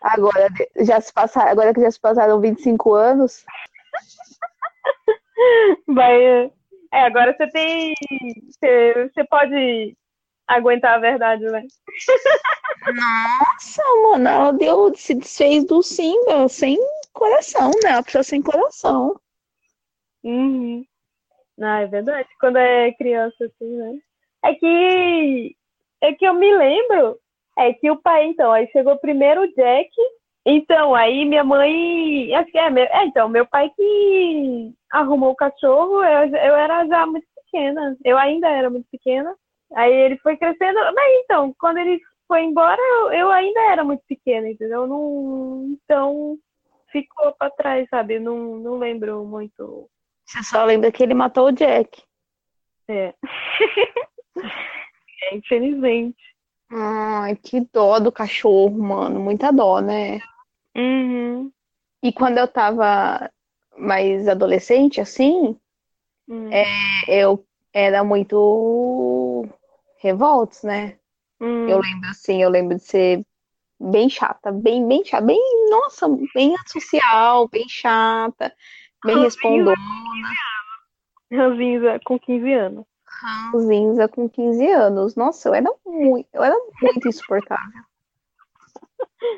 Agora, 0.00 0.48
já 0.80 1.00
se 1.00 1.12
passaram, 1.12 1.50
agora 1.50 1.74
que 1.74 1.80
já 1.80 1.90
se 1.90 2.00
passaram 2.00 2.40
25 2.40 2.94
anos, 2.94 3.44
Vai, 5.86 6.24
é, 6.24 6.50
agora 6.92 7.34
você 7.36 7.50
tem, 7.50 7.94
você, 8.48 9.10
você 9.12 9.24
pode 9.24 9.96
aguentar 10.46 10.94
a 10.94 10.98
verdade, 10.98 11.44
né? 11.44 11.62
nossa, 12.86 13.82
mano, 14.02 14.28
ela 14.28 14.52
deu, 14.52 14.94
se 14.94 15.14
desfez 15.14 15.64
do 15.64 15.82
Simba 15.82 16.48
sem 16.48 16.78
coração, 17.12 17.70
né? 17.82 17.92
Uma 17.92 18.02
pessoa 18.02 18.22
sem 18.24 18.42
coração. 18.42 19.18
Uhum. 20.22 20.84
Ah, 21.62 21.80
é 21.82 21.86
verdade. 21.86 22.28
Quando 22.40 22.56
é 22.58 22.92
criança, 22.94 23.44
assim, 23.44 23.76
né? 23.76 23.98
É 24.44 24.54
que, 24.54 25.56
é 26.02 26.12
que 26.14 26.26
eu 26.26 26.34
me 26.34 26.54
lembro, 26.56 27.18
é 27.58 27.72
que 27.74 27.90
o 27.90 27.96
pai, 28.00 28.26
então, 28.26 28.52
aí 28.52 28.68
chegou 28.72 28.98
primeiro 28.98 29.42
o 29.42 29.54
Jack, 29.54 29.90
então, 30.46 30.94
aí 30.94 31.24
minha 31.24 31.44
mãe, 31.44 32.34
acho 32.34 32.50
que 32.52 32.58
é, 32.58 32.70
meu- 32.70 32.84
é, 32.84 33.04
então, 33.06 33.28
meu 33.28 33.46
pai 33.46 33.70
que 33.76 34.74
arrumou 34.92 35.32
o 35.32 35.36
cachorro, 35.36 36.02
eu, 36.04 36.28
eu 36.28 36.56
era 36.56 36.86
já 36.86 37.06
muito 37.06 37.26
pequena, 37.36 37.96
eu 38.04 38.18
ainda 38.18 38.48
era 38.48 38.68
muito 38.70 38.86
pequena, 38.90 39.34
aí 39.74 39.92
ele 39.92 40.18
foi 40.18 40.36
crescendo, 40.36 40.78
mas 40.94 41.20
então, 41.24 41.54
quando 41.58 41.78
ele 41.78 42.00
foi 42.26 42.42
embora, 42.42 42.80
eu, 42.80 43.12
eu 43.12 43.30
ainda 43.30 43.60
era 43.70 43.84
muito 43.84 44.02
pequena, 44.08 44.48
entendeu? 44.48 44.86
Não, 44.86 45.68
então, 45.72 46.38
ficou 46.90 47.32
pra 47.32 47.50
trás, 47.50 47.88
sabe? 47.88 48.18
Não, 48.18 48.56
não 48.56 48.78
lembro 48.78 49.24
muito 49.24 49.88
Você 50.24 50.42
só 50.42 50.64
lembra 50.64 50.90
que 50.92 51.02
ele 51.02 51.14
matou 51.14 51.48
o 51.48 51.52
Jack. 51.52 52.02
É. 52.88 53.14
É, 55.22 55.36
infelizmente. 55.36 56.18
Ai, 56.70 57.34
que 57.36 57.60
dó 57.72 57.98
do 57.98 58.12
cachorro, 58.12 58.76
mano. 58.76 59.20
Muita 59.20 59.50
dó, 59.50 59.80
né? 59.80 60.20
Uhum. 60.76 61.50
E 62.02 62.12
quando 62.12 62.36
eu 62.36 62.46
tava 62.46 63.30
mais 63.78 64.28
adolescente, 64.28 65.00
assim, 65.00 65.58
Uhum. 66.28 66.50
eu 67.08 67.44
era 67.72 68.02
muito 68.04 68.36
revoltos, 70.04 70.62
né? 70.62 70.98
Uhum. 71.40 71.66
Eu 71.68 71.80
lembro 71.80 72.10
assim, 72.10 72.42
eu 72.42 72.50
lembro 72.50 72.76
de 72.76 72.84
ser 72.84 73.26
bem 73.80 74.08
chata, 74.08 74.52
bem, 74.52 74.86
bem 74.86 75.02
chata, 75.04 75.24
bem, 75.24 75.40
nossa, 75.70 76.06
bem 76.34 76.54
antissocial, 76.54 77.48
bem 77.48 77.66
chata, 77.68 78.54
bem 79.04 79.18
respondona, 79.18 79.76
Ranzinza 81.32 81.98
com 82.04 82.18
15 82.18 82.52
anos. 82.52 82.84
ranzinza 83.50 84.08
com 84.08 84.28
15 84.28 84.70
anos. 84.70 85.16
Nossa, 85.16 85.48
eu 85.48 85.54
era 85.54 85.72
muito, 85.84 86.28
eu 86.32 86.44
era 86.44 86.56
muito 86.82 87.08
insuportável. 87.08 87.82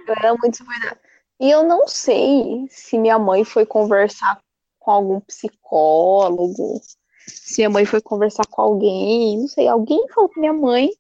Eu 0.07 0.15
era 0.19 0.31
muito 0.35 0.49
insuportável. 0.49 0.99
E 1.39 1.51
eu 1.51 1.63
não 1.63 1.87
sei 1.87 2.67
se 2.69 2.99
minha 2.99 3.19
mãe 3.19 3.45
foi 3.45 3.65
conversar 3.65 4.41
com 4.79 4.91
algum 4.91 5.21
psicólogo, 5.21 6.81
se 7.27 7.61
minha 7.61 7.71
mãe 7.71 7.85
foi 7.85 8.01
conversar 8.01 8.47
com 8.47 8.63
alguém, 8.63 9.39
não 9.41 9.49
sei, 9.49 9.69
alguém 9.69 10.07
falou 10.09 10.29
pra 10.29 10.41
minha 10.41 10.53
mãe 10.53 10.91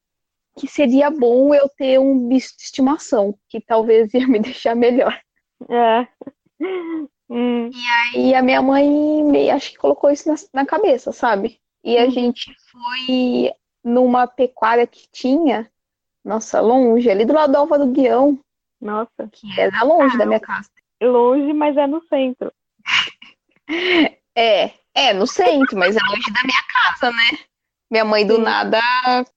que 0.58 0.66
seria 0.66 1.10
bom 1.10 1.54
eu 1.54 1.68
ter 1.68 1.98
um 2.00 2.28
bicho 2.28 2.56
de 2.56 2.62
estimação, 2.64 3.34
que 3.48 3.60
talvez 3.60 4.12
ia 4.14 4.26
me 4.26 4.38
deixar 4.38 4.74
melhor. 4.74 5.18
É. 5.68 6.08
Hum. 7.28 7.70
E 8.14 8.34
a 8.34 8.42
minha 8.42 8.62
mãe 8.62 9.22
meio, 9.24 9.54
acho 9.54 9.72
que 9.72 9.78
colocou 9.78 10.10
isso 10.10 10.28
na, 10.28 10.34
na 10.52 10.66
cabeça, 10.66 11.12
sabe? 11.12 11.60
E 11.84 11.98
a 11.98 12.04
Uhum. 12.04 12.10
gente 12.10 12.54
foi 12.70 13.52
numa 13.84 14.26
pecuária 14.26 14.86
que 14.86 15.06
tinha, 15.12 15.70
nossa, 16.24 16.60
longe, 16.60 17.10
ali 17.10 17.24
do 17.24 17.32
lado 17.34 17.52
do 17.52 17.58
Alva 17.58 17.78
do 17.78 17.86
Guião, 17.88 18.38
Nossa. 18.80 19.28
que 19.30 19.60
era 19.60 19.82
longe 19.84 20.16
da 20.18 20.26
minha 20.26 20.40
casa. 20.40 20.68
Longe, 21.02 21.52
mas 21.52 21.76
é 21.76 21.86
no 21.86 22.02
centro. 22.06 22.52
É, 24.38 24.70
é, 24.96 25.12
no 25.12 25.26
centro, 25.26 25.76
mas 25.78 25.94
é 25.94 26.00
longe 26.00 26.32
da 26.32 26.42
minha 26.42 26.62
casa, 26.72 27.12
né? 27.12 27.38
Minha 27.90 28.04
mãe 28.04 28.26
do 28.26 28.38
nada 28.38 28.80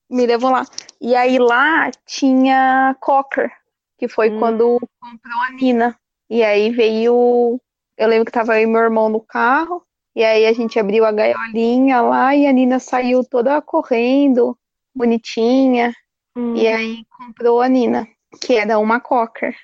me 0.10 0.26
levou 0.26 0.50
lá. 0.50 0.64
E 1.02 1.16
aí 1.16 1.38
lá 1.38 1.92
tinha 2.08 2.96
Cocker, 3.00 3.52
que 3.98 4.08
foi 4.08 4.32
Hum. 4.32 4.40
quando 4.40 4.80
comprou 5.00 5.42
a 5.44 5.52
Nina. 5.52 6.00
E 6.30 6.44
aí 6.44 6.72
veio. 6.72 7.60
Eu 7.98 8.08
lembro 8.08 8.26
que 8.26 8.32
tava 8.32 8.60
e 8.60 8.66
meu 8.66 8.82
irmão 8.82 9.10
no 9.10 9.20
carro. 9.20 9.84
E 10.16 10.24
aí 10.24 10.46
a 10.46 10.54
gente 10.54 10.80
abriu 10.80 11.06
a 11.06 11.12
gaiolinha 11.12 12.02
lá 12.02 12.36
e 12.36 12.48
a 12.48 12.52
Nina 12.52 12.80
saiu 12.80 13.24
toda 13.24 13.62
correndo, 13.62 14.58
bonitinha. 14.96 15.94
Hum. 16.36 16.56
E 16.56 16.68
aí 16.68 17.06
comprou 17.18 17.62
a 17.62 17.68
Nina, 17.68 18.08
que 18.42 18.56
era 18.56 18.80
uma 18.80 19.00
Cocker. 19.00 19.56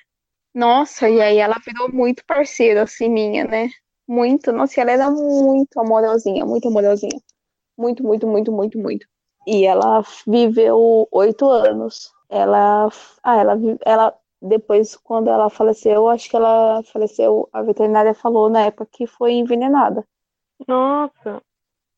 Nossa, 0.54 1.08
e 1.08 1.20
aí 1.20 1.38
ela 1.38 1.56
virou 1.64 1.92
muito 1.92 2.24
parceira, 2.24 2.82
assim, 2.82 3.08
minha, 3.08 3.44
né? 3.44 3.68
Muito. 4.08 4.52
Nossa, 4.52 4.80
ela 4.80 4.92
era 4.92 5.10
muito 5.10 5.78
amorosinha, 5.78 6.44
muito 6.44 6.68
amorosinha. 6.68 7.20
Muito, 7.78 8.02
muito, 8.02 8.26
muito, 8.26 8.52
muito, 8.52 8.78
muito. 8.78 9.06
E 9.46 9.64
ela 9.64 10.02
viveu 10.26 11.06
oito 11.12 11.48
anos. 11.48 12.10
Ela, 12.28 12.88
ah, 13.22 13.36
ela, 13.36 13.56
ela, 13.84 14.14
depois, 14.42 14.96
quando 14.96 15.28
ela 15.28 15.48
faleceu, 15.48 16.08
acho 16.08 16.28
que 16.28 16.36
ela 16.36 16.82
faleceu, 16.92 17.48
a 17.52 17.62
veterinária 17.62 18.14
falou 18.14 18.50
na 18.50 18.62
época 18.62 18.88
que 18.92 19.06
foi 19.06 19.34
envenenada. 19.34 20.04
Nossa. 20.66 21.42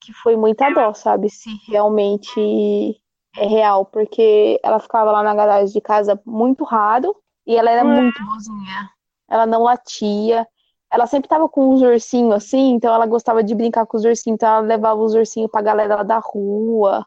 Que 0.01 0.13
foi 0.13 0.37
muita 0.37 0.71
dó, 0.71 0.93
sabe? 0.93 1.31
Se 1.31 1.51
realmente 1.69 3.01
é 3.37 3.47
real, 3.47 3.85
porque 3.87 4.61
ela 4.63 4.79
ficava 4.79 5.11
lá 5.13 5.23
na 5.23 5.35
garagem 5.35 5.73
de 5.73 5.81
casa 5.81 6.21
muito 6.25 6.65
raro 6.65 7.17
e 7.47 7.57
ela 7.57 7.71
era 7.71 7.85
muito 7.85 8.23
boazinha. 8.25 8.91
Ela 9.29 9.47
não 9.47 9.63
latia. 9.63 10.47
Ela 10.91 11.07
sempre 11.07 11.29
tava 11.29 11.49
com 11.49 11.69
uns 11.75 11.83
ursinhos 11.83 12.35
assim, 12.35 12.73
então 12.75 12.95
ela 12.95 13.07
gostava 13.07 13.43
de 13.45 13.55
brincar 13.55 13.87
com 13.87 13.97
os 13.97 14.05
ursinhos, 14.05 14.37
então 14.37 14.49
ela 14.49 14.61
levava 14.61 15.01
os 15.01 15.15
ursinhos 15.15 15.51
pra 15.51 15.61
galera 15.63 15.97
lá 15.97 16.03
da 16.03 16.19
rua. 16.19 17.07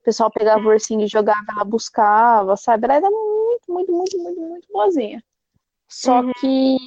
O 0.00 0.04
pessoal 0.04 0.30
pegava 0.30 0.64
o 0.66 0.70
ursinho 0.70 1.02
e 1.02 1.08
jogava, 1.08 1.44
ela 1.50 1.64
buscava, 1.64 2.56
sabe? 2.56 2.86
Ela 2.86 2.94
era 2.96 3.10
muito, 3.10 3.64
muito, 3.72 3.92
muito, 3.92 4.18
muito, 4.18 4.40
muito 4.40 4.68
boazinha. 4.72 5.22
Só 5.88 6.22
Uhum. 6.22 6.32
que 6.34 6.78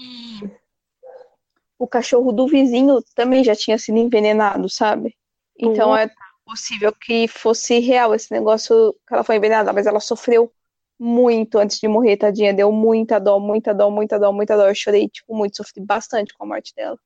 o 1.77 1.87
cachorro 1.87 2.31
do 2.31 2.47
vizinho 2.47 3.01
também 3.15 3.43
já 3.43 3.55
tinha 3.55 3.77
sido 3.77 3.97
envenenado, 3.97 4.69
sabe? 4.69 5.15
Então 5.57 5.89
Uhum. 5.91 5.97
é 5.97 6.09
possível 6.45 6.93
que 6.93 7.27
fosse 7.27 7.79
real 7.79 8.13
esse 8.13 8.31
negócio 8.31 8.93
que 9.07 9.13
ela 9.13 9.23
foi 9.23 9.35
envenenada, 9.37 9.73
mas 9.73 9.87
ela 9.87 9.99
sofreu 9.99 10.51
muito 10.99 11.57
antes 11.57 11.79
de 11.79 11.87
morrer, 11.87 12.17
tadinha. 12.17 12.53
Deu 12.53 12.71
muita 12.71 13.19
dó, 13.19 13.39
muita 13.39 13.73
dó, 13.73 13.89
muita 13.91 14.19
dó, 14.19 14.31
muita 14.31 14.55
dó. 14.55 14.67
Eu 14.67 14.75
chorei, 14.75 15.07
tipo, 15.09 15.35
muito, 15.35 15.57
sofri 15.57 15.81
bastante 15.81 16.33
com 16.33 16.43
a 16.43 16.47
morte 16.47 16.73
dela. 16.75 16.97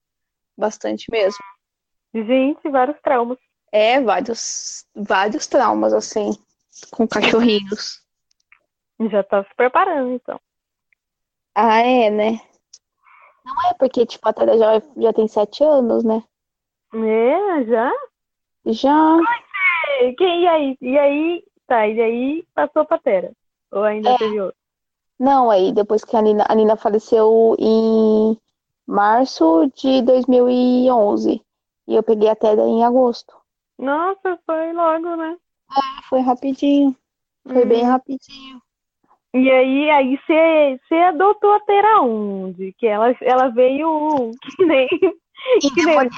Bastante 0.58 1.06
mesmo. 1.12 1.44
Gente, 2.14 2.68
vários 2.70 3.00
traumas. 3.02 3.38
É, 3.72 4.02
vários, 4.02 4.86
vários 4.96 5.46
traumas, 5.48 5.94
assim, 5.94 6.32
com 6.92 7.08
cachorrinhos. 7.08 8.04
Já 9.12 9.24
tá 9.24 9.44
se 9.44 9.56
preparando, 9.56 10.12
então. 10.14 10.40
Ah, 11.56 11.80
é, 11.82 12.10
né? 12.10 12.42
Não 13.46 13.70
é 13.70 13.74
porque, 13.76 14.06
tipo, 14.06 14.28
a 14.28 14.34
Tara 14.34 14.58
já, 14.58 14.82
já 14.98 15.14
tem 15.14 15.28
sete 15.28 15.64
anos, 15.64 16.04
né? 16.04 16.24
É, 16.94 17.64
já? 17.66 17.92
Já. 18.66 19.18
E, 20.02 20.14
quem- 20.14 20.44
e 20.44 20.48
aí? 20.48 20.78
E 20.82 20.98
aí? 21.00 21.44
Tá, 21.68 21.88
e 21.88 22.02
aí 22.02 22.48
passou 22.54 22.86
pra 22.86 22.98
Tera? 22.98 23.32
Ou 23.72 23.84
ainda 23.84 24.12
É. 24.12 24.18
teve 24.18 24.40
outro? 24.42 24.58
Não, 25.20 25.50
aí 25.52 25.74
depois 25.74 26.04
que 26.06 26.16
a 26.16 26.22
Nina, 26.22 26.46
a 26.48 26.56
Nina 26.56 26.78
faleceu 26.78 27.56
em 27.60 28.38
março 28.88 29.70
de 29.76 30.02
2011. 30.02 31.42
E 31.88 31.96
eu 31.96 32.04
peguei 32.04 32.30
a 32.30 32.36
Tera 32.36 32.62
em 32.62 32.84
agosto. 32.86 33.34
Nossa, 33.78 34.40
foi 34.46 34.72
logo, 34.74 35.16
né? 35.16 35.38
Foi 36.10 36.22
rapidinho. 36.22 36.96
Foi 37.48 37.66
bem 37.66 37.84
Hum. 37.84 37.90
rapidinho. 37.90 38.62
E 39.34 39.50
aí, 39.52 39.90
aí 39.92 40.18
você 40.26 40.96
adotou 40.96 41.54
a 41.54 41.60
Tera 41.62 42.02
onde? 42.02 42.74
Que 42.74 42.88
ela, 42.88 43.16
ela 43.22 43.50
veio 43.50 44.32
que 44.42 44.66
nem, 44.66 44.88
que 44.88 45.86
nem, 45.86 46.10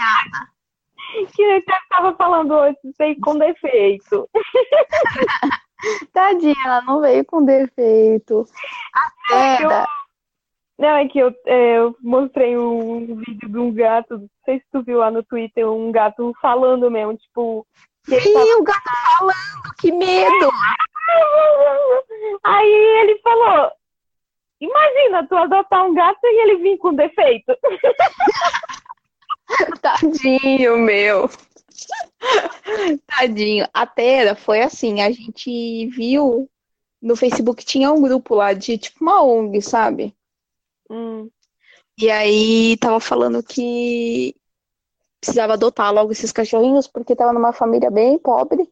que 1.36 1.46
nem 1.46 1.62
você 1.62 1.66
tava 1.90 2.16
falando 2.16 2.54
hoje, 2.54 2.78
veio 2.98 3.20
com 3.20 3.38
defeito. 3.38 4.30
Tadinha, 6.14 6.56
ela 6.66 6.82
não 6.82 7.02
veio 7.02 7.26
com 7.26 7.44
defeito. 7.44 8.48
A 8.94 9.12
Tera. 9.28 9.88
Não, 10.78 10.96
é 10.96 11.08
que 11.08 11.20
eu, 11.20 11.34
é, 11.46 11.78
eu 11.78 11.96
mostrei 12.02 12.58
um 12.58 13.16
vídeo 13.16 13.48
de 13.48 13.58
um 13.58 13.72
gato, 13.72 14.18
não 14.18 14.30
sei 14.44 14.60
se 14.60 14.66
tu 14.72 14.82
viu 14.82 14.98
lá 14.98 15.12
no 15.12 15.24
Twitter, 15.24 15.70
um 15.70 15.92
gato 15.92 16.34
falando 16.42 16.90
mesmo, 16.90 17.16
tipo, 17.18 17.68
ele 18.10 18.34
tava 18.34 18.60
o 18.60 18.64
gato 18.64 18.90
falando, 19.18 19.76
que 19.80 19.92
medo! 19.92 20.50
Aí 22.44 22.74
ele 23.02 23.20
falou: 23.20 23.72
Imagina 24.60 25.28
tu 25.28 25.36
adotar 25.36 25.86
um 25.86 25.94
gato 25.94 26.20
e 26.24 26.42
ele 26.44 26.58
vir 26.58 26.78
com 26.78 26.94
defeito. 26.94 27.56
Tadinho, 29.82 30.78
meu. 30.78 31.30
Tadinho. 33.08 33.68
A 33.74 33.86
Tera 33.86 34.36
foi 34.36 34.62
assim, 34.62 35.02
a 35.02 35.12
gente 35.12 35.88
viu 35.88 36.50
no 37.02 37.16
Facebook 37.16 37.66
tinha 37.66 37.92
um 37.92 38.02
grupo 38.02 38.36
lá 38.36 38.54
de 38.54 38.78
tipo 38.78 38.98
uma 39.02 39.24
ONG, 39.24 39.62
sabe? 39.62 40.16
Hum, 40.90 41.30
E 41.98 42.10
aí 42.12 42.78
tava 42.78 43.00
falando 43.00 43.42
que 43.44 44.36
precisava 45.20 45.54
adotar 45.54 45.94
logo 45.94 46.12
esses 46.12 46.32
cachorrinhos 46.32 46.88
porque 46.88 47.16
tava 47.16 47.34
numa 47.34 47.54
família 47.54 47.92
bem 47.92 48.18
pobre 48.20 48.70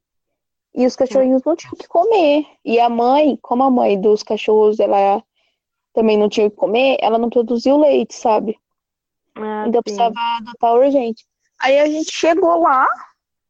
e 0.75 0.85
os 0.85 0.95
cachorrinhos 0.95 1.43
não 1.43 1.55
tinham 1.55 1.73
o 1.73 1.77
que 1.77 1.87
comer. 1.87 2.45
E 2.65 2.79
a 2.79 2.89
mãe, 2.89 3.37
como 3.41 3.63
a 3.63 3.71
mãe 3.71 3.99
dos 3.99 4.23
cachorros 4.23 4.79
ela 4.79 5.23
também 5.93 6.17
não 6.17 6.29
tinha 6.29 6.47
o 6.47 6.51
que 6.51 6.57
comer, 6.57 6.97
ela 7.01 7.17
não 7.17 7.29
produziu 7.29 7.77
leite, 7.77 8.15
sabe? 8.15 8.59
Ah, 9.41 9.65
Então 9.67 9.79
sim. 9.79 9.83
precisava 9.83 10.15
adotar 10.37 10.73
urgente. 10.73 11.25
Aí 11.61 11.79
a 11.79 11.85
gente 11.87 12.11
chegou 12.11 12.61
lá, 12.61 12.87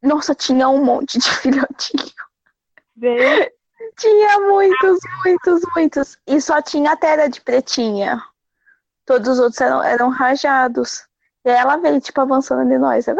nossa, 0.02 0.34
tinha 0.34 0.67
um 0.69 0.84
monte 0.84 1.19
de 1.19 1.30
filhotinho. 1.39 2.13
Vê? 2.95 3.54
Tinha 3.97 4.39
muitos, 4.41 4.99
muitos, 5.23 5.62
muitos. 5.75 6.17
E 6.28 6.41
só 6.41 6.62
tinha 6.62 6.91
a 6.91 6.97
Tera 6.97 7.30
de 7.30 7.41
pretinha. 7.41 8.21
Todos 9.06 9.28
os 9.30 9.39
outros 9.39 9.62
eram, 9.62 9.84
eram 9.84 10.10
rajados. 10.10 11.08
E 11.45 11.49
aí 11.49 11.58
ela 11.58 11.78
veio, 11.78 12.02
tipo, 12.02 12.19
avançando 12.21 12.67
de 12.67 12.78
nós. 12.78 13.08
Ah 13.08 13.13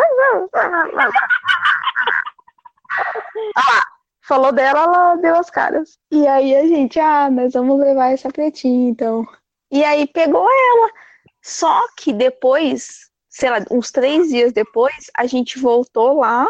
lá, 3.56 3.84
falou 4.22 4.52
dela, 4.52 4.84
ela 4.84 5.16
deu 5.16 5.36
as 5.36 5.50
caras. 5.50 5.98
E 6.12 6.28
aí 6.28 6.56
a 6.56 6.68
gente, 6.68 7.00
ah, 7.00 7.30
nós 7.30 7.54
vamos 7.54 7.80
levar 7.80 8.12
essa 8.12 8.30
pretinha, 8.30 8.90
então. 8.90 9.26
E 9.72 9.84
aí 9.84 10.08
pegou 10.08 10.48
ela. 10.48 10.92
Só 11.50 11.88
que 11.98 12.14
depois, 12.14 13.10
sei 13.28 13.50
lá, 13.50 13.58
uns 13.72 13.90
três 13.90 14.30
dias 14.30 14.54
depois, 14.54 15.10
a 15.18 15.26
gente 15.26 15.58
voltou 15.58 16.20
lá 16.20 16.48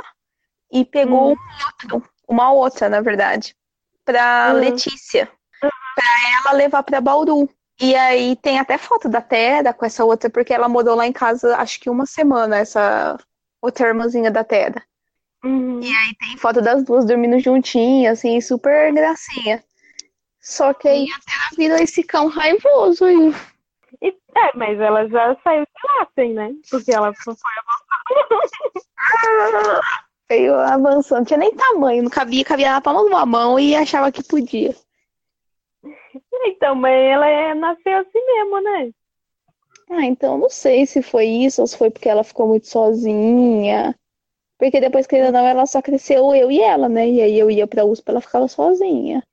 e 0.69 0.83
pegou 0.83 1.31
Hum. 1.31 1.35
um 1.35 1.65
outro, 1.95 2.09
uma 2.27 2.51
outra, 2.51 2.89
na 2.89 2.99
verdade, 2.99 3.55
pra 4.03 4.51
Hum. 4.53 4.59
Letícia, 4.59 5.31
pra 5.61 6.05
ela 6.43 6.51
levar 6.51 6.83
pra 6.83 6.99
Bauru. 6.99 7.49
E 7.79 7.95
aí 7.95 8.35
tem 8.35 8.59
até 8.59 8.77
foto 8.77 9.07
da 9.07 9.21
Tera 9.21 9.73
com 9.73 9.85
essa 9.85 10.03
outra, 10.03 10.29
porque 10.29 10.53
ela 10.53 10.67
morou 10.67 10.95
lá 10.95 11.07
em 11.07 11.13
casa 11.13 11.55
acho 11.55 11.79
que 11.79 11.89
uma 11.89 12.05
semana, 12.05 12.57
essa 12.57 13.17
outra 13.61 13.87
irmãzinha 13.87 14.29
da 14.29 14.43
Tera. 14.43 14.83
Uhum. 15.45 15.79
E 15.81 15.87
aí 15.87 16.13
tem 16.19 16.35
foto 16.37 16.61
das 16.61 16.83
duas 16.83 17.05
dormindo 17.05 17.39
juntinhas, 17.39 18.19
assim, 18.19 18.41
super 18.41 18.93
gracinha. 18.93 19.63
Só 20.41 20.73
que 20.73 20.89
aí 20.89 21.05
a 21.09 21.19
Tera 21.25 21.49
virou 21.55 21.77
esse 21.77 22.03
cão 22.03 22.27
raivoso 22.27 23.05
aí. 23.05 23.33
É, 24.35 24.57
mas 24.57 24.79
ela 24.79 25.07
já 25.07 25.35
saiu 25.43 25.63
de 25.63 25.71
lá, 25.87 26.03
assim, 26.03 26.33
né? 26.33 26.53
Porque 26.69 26.91
ela 26.91 27.13
foi. 27.15 27.35
Veio 30.29 30.53
avançando, 30.55 31.25
tinha 31.25 31.39
nem 31.39 31.55
tamanho, 31.55 32.03
não 32.03 32.09
cabia, 32.09 32.45
cabia 32.45 32.71
na 32.71 32.81
palma 32.81 33.01
de 33.03 33.09
uma 33.09 33.25
mão 33.25 33.59
e 33.59 33.75
achava 33.75 34.11
que 34.11 34.23
podia. 34.23 34.75
Então, 36.45 36.73
mas 36.75 36.93
ela 36.93 37.27
é, 37.27 37.53
nasceu 37.53 37.97
assim 37.97 38.25
mesmo, 38.25 38.61
né? 38.61 38.91
Ah, 39.89 40.05
então 40.05 40.37
não 40.37 40.49
sei 40.49 40.85
se 40.85 41.01
foi 41.01 41.25
isso 41.25 41.61
ou 41.61 41.67
se 41.67 41.77
foi 41.77 41.89
porque 41.89 42.07
ela 42.09 42.23
ficou 42.23 42.47
muito 42.47 42.67
sozinha. 42.67 43.95
Porque 44.57 44.79
depois, 44.79 45.07
querendo 45.07 45.27
ou 45.27 45.31
não, 45.33 45.47
ela 45.47 45.65
só 45.65 45.81
cresceu 45.81 46.33
eu 46.35 46.51
e 46.51 46.61
ela, 46.61 46.89
né? 46.89 47.07
E 47.09 47.21
aí 47.21 47.39
eu 47.39 47.49
ia 47.49 47.65
pra 47.67 47.85
USP, 47.85 48.09
ela 48.09 48.21
ficava 48.21 48.47
sozinha. 48.47 49.23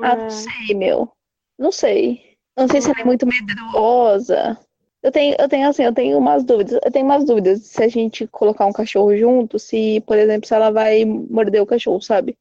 Ah, 0.00 0.12
É. 0.12 0.16
não 0.16 0.30
sei, 0.30 0.74
meu. 0.74 1.12
Não 1.58 1.72
sei. 1.72 2.33
Não 2.56 2.68
sei 2.68 2.80
se 2.80 2.90
ela 2.90 3.00
é 3.00 3.04
muito 3.04 3.26
medrosa. 3.26 4.58
Eu 5.02 5.12
tenho, 5.12 5.36
eu 5.38 5.48
tenho 5.48 5.68
assim, 5.68 5.82
eu 5.82 5.92
tenho 5.92 6.16
umas 6.16 6.44
dúvidas. 6.44 6.78
Eu 6.82 6.90
tenho 6.90 7.04
umas 7.04 7.24
dúvidas 7.24 7.62
se 7.66 7.82
a 7.82 7.88
gente 7.88 8.26
colocar 8.28 8.64
um 8.66 8.72
cachorro 8.72 9.16
junto, 9.16 9.58
se, 9.58 10.02
por 10.06 10.16
exemplo, 10.16 10.46
se 10.46 10.54
ela 10.54 10.70
vai 10.70 11.04
morder 11.04 11.60
o 11.60 11.66
cachorro, 11.66 12.00
sabe? 12.00 12.38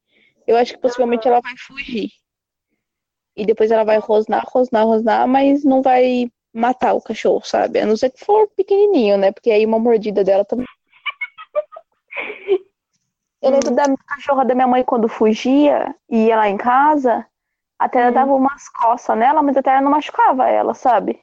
Eu 0.47 0.55
acho 0.55 0.73
que 0.73 0.79
possivelmente 0.79 1.27
ela 1.27 1.41
vai 1.41 1.53
fugir. 1.57 2.09
E 3.35 3.45
depois 3.45 3.71
ela 3.71 3.83
vai 3.83 3.97
rosnar, 3.97 4.45
rosnar, 4.47 4.85
rosnar, 4.85 5.27
mas 5.27 5.63
não 5.63 5.81
vai 5.81 6.31
matar 6.53 6.93
o 6.93 7.01
cachorro, 7.01 7.43
sabe? 7.43 7.79
A 7.79 7.85
não 7.85 7.97
ser 7.97 8.11
que 8.11 8.23
for 8.23 8.47
pequenininho, 8.55 9.17
né? 9.17 9.31
Porque 9.31 9.49
aí 9.49 9.65
uma 9.65 9.79
mordida 9.79 10.23
dela 10.23 10.45
também. 10.45 10.67
Eu 13.41 13.51
lembro 13.51 13.71
da 13.75 13.83
cachorra 14.07 14.45
da 14.45 14.55
minha 14.55 14.67
mãe 14.67 14.83
quando 14.83 15.09
fugia 15.09 15.93
e 16.09 16.27
ia 16.27 16.37
lá 16.37 16.47
em 16.47 16.55
casa, 16.55 17.25
até 17.79 17.99
ela 18.01 18.11
Hum. 18.11 18.13
dava 18.13 18.33
umas 18.35 18.69
coças 18.69 19.17
nela, 19.17 19.41
mas 19.43 19.57
até 19.57 19.71
ela 19.71 19.81
não 19.81 19.91
machucava 19.91 20.47
ela, 20.49 20.73
sabe? 20.73 21.21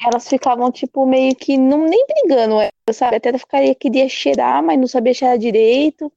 E 0.00 0.06
elas 0.06 0.28
ficavam, 0.28 0.70
tipo, 0.72 1.06
meio 1.06 1.34
que 1.36 1.56
não, 1.58 1.84
nem 1.84 2.06
brigando, 2.06 2.60
ela, 2.60 2.72
sabe? 2.92 3.16
Até 3.16 3.28
ela 3.30 3.38
ficaria, 3.38 3.74
queria 3.74 4.08
cheirar, 4.08 4.62
mas 4.62 4.78
não 4.78 4.86
sabia 4.86 5.14
cheirar 5.14 5.38
direito. 5.38 6.12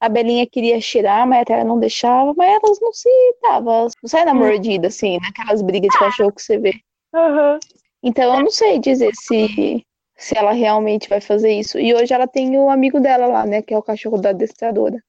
A 0.00 0.08
Belinha 0.08 0.46
queria 0.46 0.80
cheirar, 0.80 1.26
mas 1.26 1.42
até 1.42 1.54
ela 1.54 1.64
não 1.64 1.78
deixava, 1.80 2.34
mas 2.36 2.48
elas 2.62 2.80
não 2.80 2.92
se 2.92 3.08
davam, 3.42 3.74
elas 3.80 3.92
não 4.02 4.08
saem 4.08 4.26
na 4.26 4.34
Hum. 4.34 4.38
mordida, 4.38 4.88
assim, 4.88 5.18
naquelas 5.20 5.62
brigas 5.62 5.90
de 5.92 5.98
cachorro 5.98 6.32
que 6.32 6.42
você 6.42 6.58
vê. 6.58 6.74
Aham. 7.14 7.58
Então 8.02 8.34
eu 8.36 8.40
não 8.42 8.50
sei 8.50 8.78
dizer 8.78 9.14
se, 9.14 9.84
se 10.16 10.36
ela 10.36 10.52
realmente 10.52 11.08
vai 11.08 11.20
fazer 11.20 11.52
isso. 11.52 11.78
E 11.78 11.94
hoje 11.94 12.12
ela 12.14 12.26
tem 12.26 12.56
o 12.58 12.70
amigo 12.70 13.00
dela 13.00 13.26
lá, 13.26 13.46
né? 13.46 13.62
Que 13.62 13.74
é 13.74 13.78
o 13.78 13.82
cachorro 13.82 14.18
da 14.18 14.30
adestradora. 14.30 15.02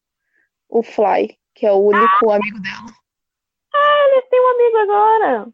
o 0.70 0.84
Fly, 0.84 1.38
que 1.56 1.66
é 1.66 1.72
o 1.72 1.78
único 1.78 2.32
amigo 2.32 2.60
dela. 2.62 2.88
Eles 4.20 4.30
têm 4.30 4.42
um 4.42 4.50
amigo 4.50 4.78
agora. 4.78 5.48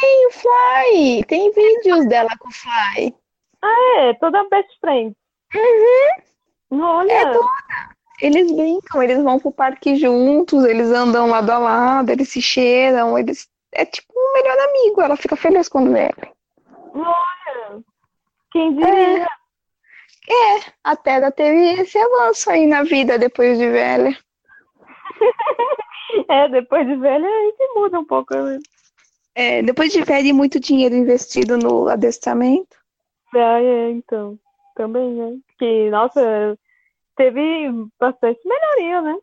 Tem 0.00 0.26
o 0.26 0.30
Fly! 0.30 1.24
Tem 1.24 1.52
vídeos 1.52 2.08
dela 2.08 2.30
com 2.38 2.48
o 2.48 2.52
Fly. 2.52 3.14
Ah, 3.62 3.98
é, 3.98 4.14
toda 4.14 4.48
best 4.48 4.70
friend. 4.80 5.14
Uhum. 5.54 6.82
Olha, 6.82 7.12
É 7.12 7.32
toda. 7.32 7.50
Eles 8.22 8.50
brincam, 8.52 9.02
eles 9.02 9.22
vão 9.22 9.38
pro 9.38 9.52
parque 9.52 9.96
juntos, 9.96 10.64
eles 10.64 10.90
andam 10.90 11.28
lado 11.28 11.50
a 11.50 11.58
lado, 11.58 12.10
eles 12.10 12.30
se 12.30 12.40
cheiram, 12.40 13.18
eles. 13.18 13.48
É 13.72 13.84
tipo 13.84 14.12
um 14.14 14.32
melhor 14.34 14.58
amigo, 14.58 15.00
ela 15.00 15.16
fica 15.16 15.36
feliz 15.36 15.68
quando 15.68 15.92
vê 15.92 16.04
ele. 16.04 16.32
quem 18.50 18.76
diria? 18.76 19.28
A 20.84 20.96
Terra 20.96 21.30
teve 21.30 21.80
esse 21.80 21.98
avanço 21.98 22.50
aí 22.50 22.66
na 22.66 22.82
vida 22.82 23.18
depois 23.18 23.58
de 23.58 23.68
velha. 23.68 24.16
É, 26.28 26.48
depois 26.48 26.86
de 26.86 26.96
velha 26.96 27.26
a 27.26 27.42
gente 27.44 27.74
muda 27.74 27.98
um 28.00 28.04
pouco. 28.04 28.34
né? 28.34 28.58
É, 29.34 29.62
depois 29.62 29.92
de 29.92 30.02
velha 30.02 30.28
e 30.28 30.32
muito 30.32 30.58
dinheiro 30.58 30.94
investido 30.94 31.56
no 31.56 31.88
adestramento. 31.88 32.76
Ah, 33.34 33.60
é, 33.60 33.90
então. 33.90 34.38
Também, 34.74 35.10
né? 35.12 35.38
Que, 35.58 35.90
nossa, 35.90 36.58
teve 37.16 37.70
bastante 37.98 38.40
melhoria, 38.44 39.02
né? 39.02 39.16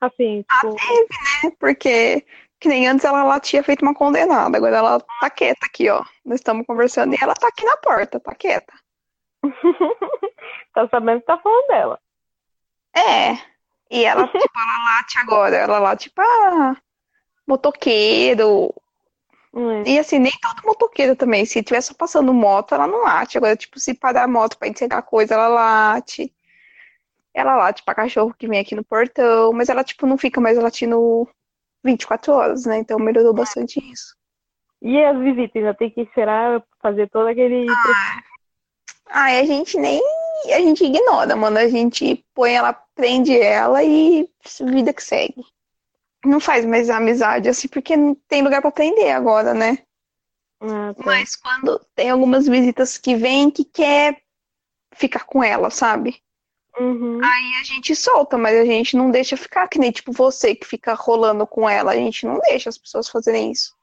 Assim, 0.00 0.44
Ah, 0.48 0.60
tipo, 0.60 0.76
teve, 0.76 1.08
né? 1.44 1.56
Porque 1.60 2.24
que 2.58 2.68
nem 2.68 2.86
antes 2.86 3.04
ela 3.04 3.24
lá 3.24 3.40
tinha 3.40 3.62
feito 3.62 3.82
uma 3.82 3.94
condenada, 3.94 4.56
agora 4.56 4.76
ela 4.76 5.00
tá 5.20 5.28
quieta 5.30 5.66
aqui, 5.66 5.88
ó. 5.90 6.02
Nós 6.24 6.36
estamos 6.40 6.64
conversando 6.64 7.12
e 7.12 7.18
ela 7.20 7.34
tá 7.34 7.48
aqui 7.48 7.64
na 7.64 7.76
porta, 7.76 8.20
tá 8.20 8.34
quieta. 8.34 8.72
tá 10.72 10.88
sabendo 10.88 11.20
que 11.20 11.26
tá 11.26 11.38
falando 11.38 11.66
dela. 11.66 11.98
É. 12.94 13.51
E 13.92 14.04
ela, 14.04 14.26
tipo, 14.26 14.58
ela 14.58 14.84
late 14.96 15.18
agora. 15.18 15.56
Ela 15.56 15.78
late, 15.78 16.04
tipo, 16.08 16.20
ah, 16.22 16.76
motoqueiro. 17.46 18.74
Hum, 19.54 19.82
E 19.86 19.98
assim, 19.98 20.18
nem 20.18 20.32
todo 20.40 20.66
motoqueiro 20.66 21.14
também. 21.14 21.44
Se 21.44 21.62
tiver 21.62 21.82
só 21.82 21.92
passando 21.94 22.32
moto, 22.32 22.74
ela 22.74 22.86
não 22.86 23.02
late. 23.02 23.36
Agora, 23.36 23.54
tipo, 23.54 23.78
se 23.78 23.92
parar 23.94 24.24
a 24.24 24.28
moto 24.28 24.56
pra 24.58 24.68
entregar 24.68 25.02
coisa, 25.02 25.34
ela 25.34 25.48
late. 25.48 26.34
Ela 27.34 27.56
late 27.56 27.82
pra 27.84 27.94
cachorro 27.94 28.34
que 28.34 28.48
vem 28.48 28.60
aqui 28.60 28.74
no 28.74 28.84
portão. 28.84 29.52
Mas 29.52 29.68
ela, 29.68 29.84
tipo, 29.84 30.06
não 30.06 30.16
fica 30.16 30.40
mais 30.40 30.56
latindo 30.56 31.28
24 31.84 32.32
horas, 32.32 32.64
né? 32.64 32.78
Então 32.78 32.98
melhorou 32.98 33.34
bastante 33.34 33.78
isso. 33.92 34.16
E 34.80 35.04
as 35.04 35.18
visitas, 35.18 35.56
ainda 35.56 35.74
tem 35.74 35.90
que 35.90 36.08
cheirar, 36.14 36.62
fazer 36.80 37.08
todo 37.10 37.28
aquele. 37.28 37.66
Ai, 39.12 39.40
a 39.40 39.44
gente 39.44 39.78
nem. 39.78 40.00
A 40.54 40.58
gente 40.60 40.84
ignora, 40.84 41.36
mano. 41.36 41.58
A 41.58 41.68
gente 41.68 42.24
põe 42.34 42.54
ela, 42.54 42.72
prende 42.94 43.38
ela 43.38 43.82
e 43.84 44.28
vida 44.60 44.92
que 44.92 45.02
segue. 45.02 45.44
Não 46.24 46.40
faz 46.40 46.64
mais 46.64 46.88
amizade, 46.88 47.48
assim, 47.48 47.68
porque 47.68 47.96
não 47.96 48.14
tem 48.28 48.42
lugar 48.42 48.62
pra 48.62 48.70
prender 48.70 49.14
agora, 49.14 49.52
né? 49.52 49.78
Ah, 50.60 50.94
tá. 50.94 51.02
Mas 51.04 51.36
quando 51.36 51.78
tem 51.94 52.10
algumas 52.10 52.46
visitas 52.46 52.96
que 52.96 53.14
vêm 53.14 53.50
que 53.50 53.64
quer 53.64 54.22
ficar 54.94 55.24
com 55.24 55.42
ela, 55.42 55.68
sabe? 55.68 56.22
Uhum. 56.78 57.20
Aí 57.22 57.52
a 57.60 57.64
gente 57.64 57.94
solta, 57.94 58.38
mas 58.38 58.56
a 58.56 58.64
gente 58.64 58.96
não 58.96 59.10
deixa 59.10 59.36
ficar, 59.36 59.68
que 59.68 59.78
nem 59.78 59.90
tipo 59.90 60.12
você 60.12 60.54
que 60.54 60.66
fica 60.66 60.94
rolando 60.94 61.46
com 61.46 61.68
ela. 61.68 61.92
A 61.92 61.96
gente 61.96 62.24
não 62.24 62.38
deixa 62.38 62.70
as 62.70 62.78
pessoas 62.78 63.08
fazerem 63.08 63.50
isso. 63.50 63.74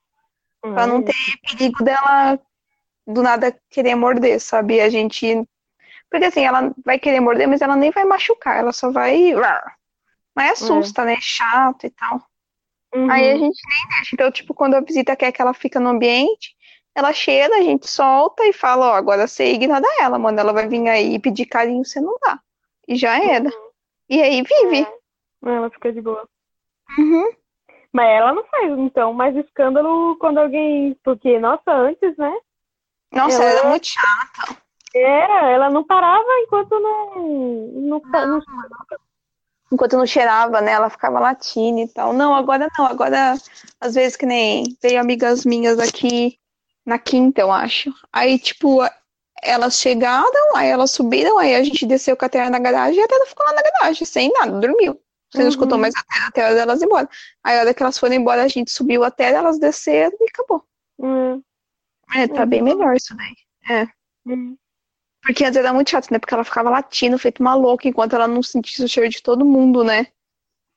Pra 0.61 0.87
não 0.87 0.97
Ah, 0.97 1.03
ter 1.03 1.37
perigo 1.41 1.83
dela 1.83 2.39
do 3.09 3.23
nada 3.23 3.57
querer 3.69 3.95
morder, 3.95 4.39
sabe? 4.39 4.79
A 4.79 4.89
gente. 4.89 5.43
Porque 6.09 6.25
assim, 6.25 6.45
ela 6.45 6.73
vai 6.85 6.97
querer 6.99 7.19
morder, 7.19 7.47
mas 7.47 7.61
ela 7.61 7.75
nem 7.75 7.91
vai 7.91 8.05
machucar, 8.05 8.57
ela 8.57 8.71
só 8.71 8.91
vai. 8.91 9.33
Mas 10.35 10.61
assusta, 10.61 11.03
né? 11.05 11.17
Chato 11.19 11.85
e 11.85 11.89
tal. 11.89 12.21
uhum. 12.93 13.11
Aí 13.11 13.31
a 13.31 13.37
gente 13.37 13.59
nem 13.67 13.87
deixa. 13.97 14.09
Então, 14.13 14.31
tipo, 14.31 14.53
quando 14.53 14.75
a 14.75 14.81
visita 14.81 15.15
quer 15.15 15.31
que 15.31 15.41
ela 15.41 15.53
fica 15.53 15.79
no 15.79 15.89
ambiente, 15.89 16.55
ela 16.95 17.13
cheira, 17.13 17.55
a 17.55 17.61
gente 17.61 17.89
solta 17.89 18.43
e 18.45 18.53
fala, 18.53 18.91
ó, 18.91 18.93
agora 18.93 19.27
você 19.27 19.53
ignora 19.53 19.85
ela, 19.99 20.17
mano. 20.17 20.39
Ela 20.39 20.53
vai 20.53 20.67
vir 20.67 20.87
aí 20.87 21.15
e 21.15 21.19
pedir 21.19 21.45
carinho, 21.45 21.85
você 21.85 21.99
não 21.99 22.17
dá. 22.21 22.39
E 22.87 22.95
já 22.95 23.19
era. 23.23 23.49
E 24.09 24.21
aí 24.21 24.41
vive. 24.41 24.87
Ela 25.45 25.69
fica 25.69 25.91
de 25.93 26.01
boa. 26.01 26.27
Uhum. 26.97 27.31
Mas 27.91 28.07
ela 28.07 28.33
não 28.33 28.43
faz, 28.45 28.71
então, 28.77 29.13
mais 29.13 29.35
escândalo 29.35 30.17
quando 30.17 30.39
alguém. 30.39 30.95
Porque, 31.03 31.39
nossa, 31.39 31.71
antes, 31.71 32.15
né? 32.17 32.35
Nossa, 33.11 33.43
Ela- 33.43 33.51
ela 33.51 33.61
é 33.61 33.69
muito 33.69 33.87
chata. 33.87 34.57
Era, 34.93 35.49
ela 35.51 35.69
não 35.69 35.83
parava 35.83 36.23
enquanto 36.43 36.79
não. 36.79 37.15
não, 37.21 38.01
não... 38.27 38.41
Enquanto 39.71 39.97
não 39.97 40.05
cheirava, 40.05 40.61
né? 40.61 40.71
Ela 40.71 40.89
ficava 40.89 41.19
latindo 41.19 41.79
e 41.79 41.87
tal. 41.87 42.11
Não, 42.11 42.33
agora 42.33 42.67
não. 42.77 42.85
Agora, 42.87 43.35
às 43.79 43.93
vezes 43.93 44.15
que 44.15 44.25
nem 44.25 44.63
veio 44.81 44.99
amigas 44.99 45.45
minhas 45.45 45.77
aqui 45.79 46.39
na 46.85 46.97
quinta, 46.97 47.41
eu 47.41 47.51
acho. 47.51 47.93
Aí, 48.11 48.39
tipo, 48.39 48.79
elas 49.43 49.75
chegaram, 49.77 50.55
aí 50.55 50.69
elas 50.69 50.89
subiram, 50.91 51.37
aí 51.37 51.53
a 51.55 51.63
gente 51.63 51.85
desceu 51.85 52.17
com 52.17 52.25
a 52.25 52.29
Terra 52.29 52.49
na 52.49 52.57
garagem 52.57 52.99
e 52.99 53.03
a 53.03 53.07
Terra 53.07 53.25
ficou 53.27 53.45
lá 53.45 53.53
na 53.53 53.61
garagem, 53.61 54.05
sem 54.05 54.31
nada, 54.33 54.59
dormiu. 54.59 54.99
Você 55.31 55.37
não 55.37 55.43
Uhum. 55.43 55.49
escutou 55.49 55.77
mais 55.77 55.93
a 55.95 56.01
Terra 56.03 56.27
até 56.29 56.41
a 56.41 56.45
hora 56.47 56.55
delas 56.55 56.81
ir 56.81 56.85
embora. 56.85 57.07
Aí, 57.43 57.57
a 57.57 57.61
hora 57.61 57.73
que 57.75 57.83
elas 57.83 57.99
foram 57.99 58.15
embora, 58.15 58.41
a 58.43 58.47
gente 58.47 58.71
subiu 58.71 59.03
a 59.03 59.11
Terra, 59.11 59.37
elas 59.37 59.59
desceram 59.59 60.17
e 60.19 60.25
acabou. 60.27 60.63
Hum, 60.97 61.43
É, 62.15 62.27
tá 62.27 62.45
bem 62.45 62.61
melhor 62.61 62.95
isso 62.95 63.15
daí. 63.15 63.87
hum. 64.25 64.57
Porque 65.21 65.43
antes 65.43 65.57
era 65.57 65.73
muito 65.73 65.89
chato, 65.89 66.09
né? 66.11 66.19
Porque 66.19 66.33
ela 66.33 66.43
ficava 66.43 66.69
latindo, 66.69 67.19
feito 67.19 67.41
uma 67.41 67.53
louca, 67.53 67.87
enquanto 67.87 68.15
ela 68.15 68.27
não 68.27 68.41
sentisse 68.41 68.83
o 68.83 68.87
cheiro 68.87 69.09
de 69.09 69.21
todo 69.21 69.45
mundo, 69.45 69.83
né? 69.83 70.07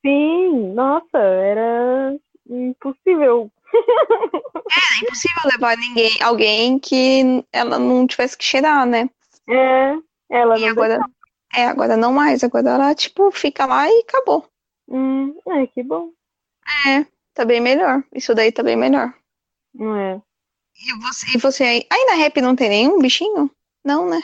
Sim, 0.04 0.72
nossa, 0.74 1.18
era 1.18 2.16
impossível. 2.48 3.50
É 3.72 5.04
impossível 5.04 5.42
levar 5.52 5.76
ninguém, 5.76 6.22
alguém 6.22 6.78
que 6.78 7.44
ela 7.52 7.78
não 7.78 8.06
tivesse 8.06 8.36
que 8.36 8.44
cheirar, 8.44 8.84
né? 8.84 9.08
É, 9.48 9.96
ela 10.28 10.58
E 10.58 10.62
não 10.62 10.68
agora, 10.68 10.98
é, 11.54 11.66
agora 11.66 11.96
não 11.96 12.12
mais. 12.12 12.42
Agora 12.42 12.70
ela, 12.70 12.94
tipo, 12.94 13.30
fica 13.30 13.64
lá 13.64 13.88
e 13.88 14.00
acabou. 14.00 14.46
Hum, 14.88 15.34
é, 15.48 15.66
que 15.68 15.82
bom. 15.82 16.10
Tá 17.34 17.44
bem 17.44 17.60
melhor. 17.60 18.02
Isso 18.14 18.34
daí 18.34 18.52
tá 18.52 18.62
bem 18.62 18.76
melhor. 18.76 19.14
Não 19.74 19.96
é. 19.96 20.22
E 20.76 20.98
você, 21.00 21.36
e 21.36 21.40
você 21.40 21.64
aí? 21.64 21.86
Aí 21.90 22.04
na 22.06 22.14
rap 22.14 22.40
não 22.40 22.56
tem 22.56 22.68
nenhum 22.68 23.00
bichinho? 23.00 23.50
Não, 23.84 24.08
né? 24.08 24.20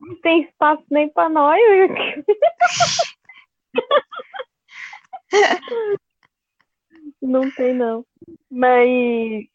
Não 0.00 0.14
tem 0.20 0.42
espaço 0.42 0.84
nem 0.90 1.08
pra 1.08 1.28
nós. 1.28 1.60
Não 7.20 7.50
tem, 7.52 7.74
não. 7.74 8.04
Mas 8.50 9.46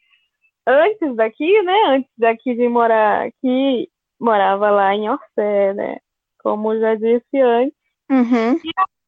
antes 0.65 1.15
daqui, 1.15 1.61
né? 1.61 1.73
Antes 1.87 2.11
daqui 2.17 2.55
de 2.55 2.67
morar 2.67 3.27
aqui, 3.27 3.89
morava 4.19 4.71
lá 4.71 4.95
em 4.95 5.09
Orsé, 5.09 5.73
né? 5.73 5.97
Como 6.39 6.77
já 6.79 6.95
disse 6.95 7.39
antes. 7.39 7.77
Uhum. 8.09 8.59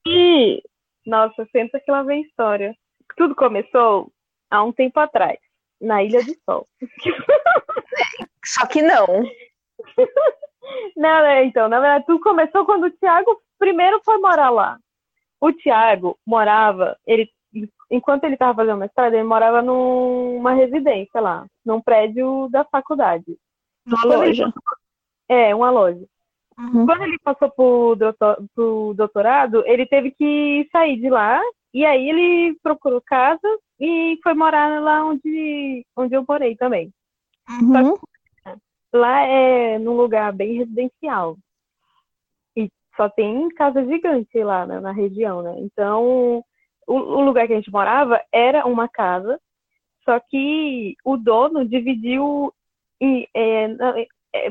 E, 0.08 0.62
nossa, 1.06 1.48
senta 1.52 1.80
que 1.80 1.92
lá 1.92 2.04
vem 2.04 2.22
história. 2.22 2.76
Tudo 3.18 3.36
começou 3.36 4.12
há 4.50 4.64
um 4.64 4.72
tempo 4.72 5.00
atrás, 5.00 5.38
na 5.82 6.04
Ilha 6.04 6.24
do 6.24 6.36
Sol. 6.46 6.68
Só 8.46 8.66
que 8.68 8.82
não. 8.82 9.24
Não, 10.96 11.22
né, 11.22 11.46
então, 11.46 11.68
na 11.68 11.80
verdade, 11.80 12.06
tudo 12.06 12.22
começou 12.22 12.66
quando 12.66 12.86
o 12.86 12.92
Thiago 12.92 13.42
primeiro 13.58 14.00
foi 14.04 14.18
morar 14.18 14.50
lá. 14.50 14.78
O 15.40 15.52
Thiago 15.52 16.18
morava, 16.26 16.98
ele, 17.06 17.30
enquanto 17.90 18.24
ele 18.24 18.36
estava 18.36 18.56
fazendo 18.56 18.80
mestrado, 18.80 19.14
ele 19.14 19.24
morava 19.24 19.62
numa 19.62 20.54
residência 20.54 21.20
lá, 21.20 21.46
num 21.66 21.82
prédio 21.82 22.48
da 22.52 22.64
faculdade. 22.64 23.38
Numa 23.86 24.02
Quando 24.02 24.18
loja. 24.18 24.54
É, 25.28 25.56
uma 25.56 25.72
loja. 25.72 26.06
Uhum. 26.58 26.86
Quando 26.86 27.04
ele 27.04 27.18
passou 27.24 27.50
pro, 27.50 27.96
doutor, 27.96 28.44
pro 28.54 28.94
doutorado, 28.96 29.64
ele 29.66 29.86
teve 29.86 30.12
que 30.12 30.68
sair 30.72 30.98
de 30.98 31.10
lá, 31.10 31.42
e 31.74 31.86
aí 31.86 32.10
ele 32.10 32.58
procurou 32.62 33.02
casa 33.02 33.48
e 33.80 34.20
foi 34.22 34.34
morar 34.34 34.82
lá 34.82 35.06
onde, 35.06 35.86
onde 35.96 36.16
eu 36.16 36.26
morei 36.28 36.56
também. 36.56 36.94
Uhum. 37.50 37.98
Lá 38.94 39.22
é 39.22 39.80
num 39.80 39.96
lugar 39.96 40.34
bem 40.34 40.58
residencial. 40.58 41.38
E 42.56 42.70
só 42.98 43.10
tem 43.10 43.48
casa 43.50 43.86
gigante 43.86 44.44
lá 44.44 44.66
né, 44.66 44.80
na 44.82 44.92
região, 44.92 45.42
né? 45.42 45.56
Então, 45.60 46.44
o, 46.86 46.94
o 46.94 47.22
lugar 47.22 47.48
que 47.48 47.54
a 47.54 47.56
gente 47.56 47.72
morava 47.72 48.22
era 48.34 48.66
uma 48.66 48.90
casa, 48.90 49.40
só 50.04 50.20
que 50.20 50.96
o 51.06 51.16
dono 51.16 51.66
dividiu. 51.66 52.54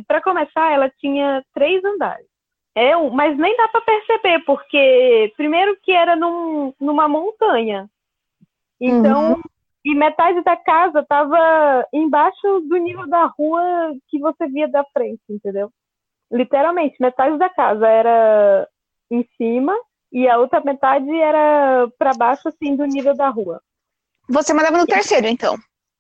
Para 0.09 0.22
começar, 0.22 0.72
ela 0.72 0.90
tinha 0.98 1.44
três 1.54 1.85
andares. 1.85 2.29
É, 2.74 2.94
mas 3.11 3.37
nem 3.37 3.56
dá 3.56 3.68
para 3.68 3.80
perceber, 3.80 4.40
porque 4.44 5.33
primeiro 5.37 5.76
que 5.83 5.92
era 5.92 6.14
num, 6.14 6.72
numa 6.80 7.09
montanha. 7.09 7.88
Então, 8.80 9.33
Uhum. 9.33 9.42
e 9.85 9.94
metade 9.94 10.42
da 10.42 10.56
casa 10.56 11.04
tava 11.06 11.87
embaixo 11.92 12.61
do 12.68 12.76
nível 12.76 13.09
da 13.09 13.26
rua 13.26 13.94
que 14.09 14.18
você 14.18 14.46
via 14.46 14.68
da 14.68 14.85
frente, 14.92 15.20
entendeu? 15.28 15.70
Literalmente, 16.30 16.96
metade 17.00 17.37
da 17.38 17.48
casa 17.48 17.88
era 17.88 18.68
em 19.11 19.28
cima 19.37 19.76
e 20.12 20.28
a 20.28 20.38
outra 20.38 20.61
metade 20.61 21.11
era 21.11 21.88
para 21.98 22.14
baixo, 22.14 22.48
assim, 22.48 22.76
do 22.76 22.85
nível 22.85 23.14
da 23.16 23.28
rua. 23.28 23.61
Você 24.28 24.54
morava 24.54 24.78
no 24.78 24.87
terceiro, 24.87 25.26
então? 25.26 25.56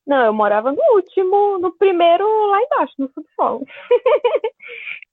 Não, 0.06 0.26
eu 0.26 0.32
morava 0.32 0.72
no 0.72 0.82
último, 0.94 1.58
no 1.58 1.72
primeiro 1.72 2.24
lá 2.46 2.62
embaixo, 2.62 2.94
no 2.98 3.10
subsolo. 3.12 3.64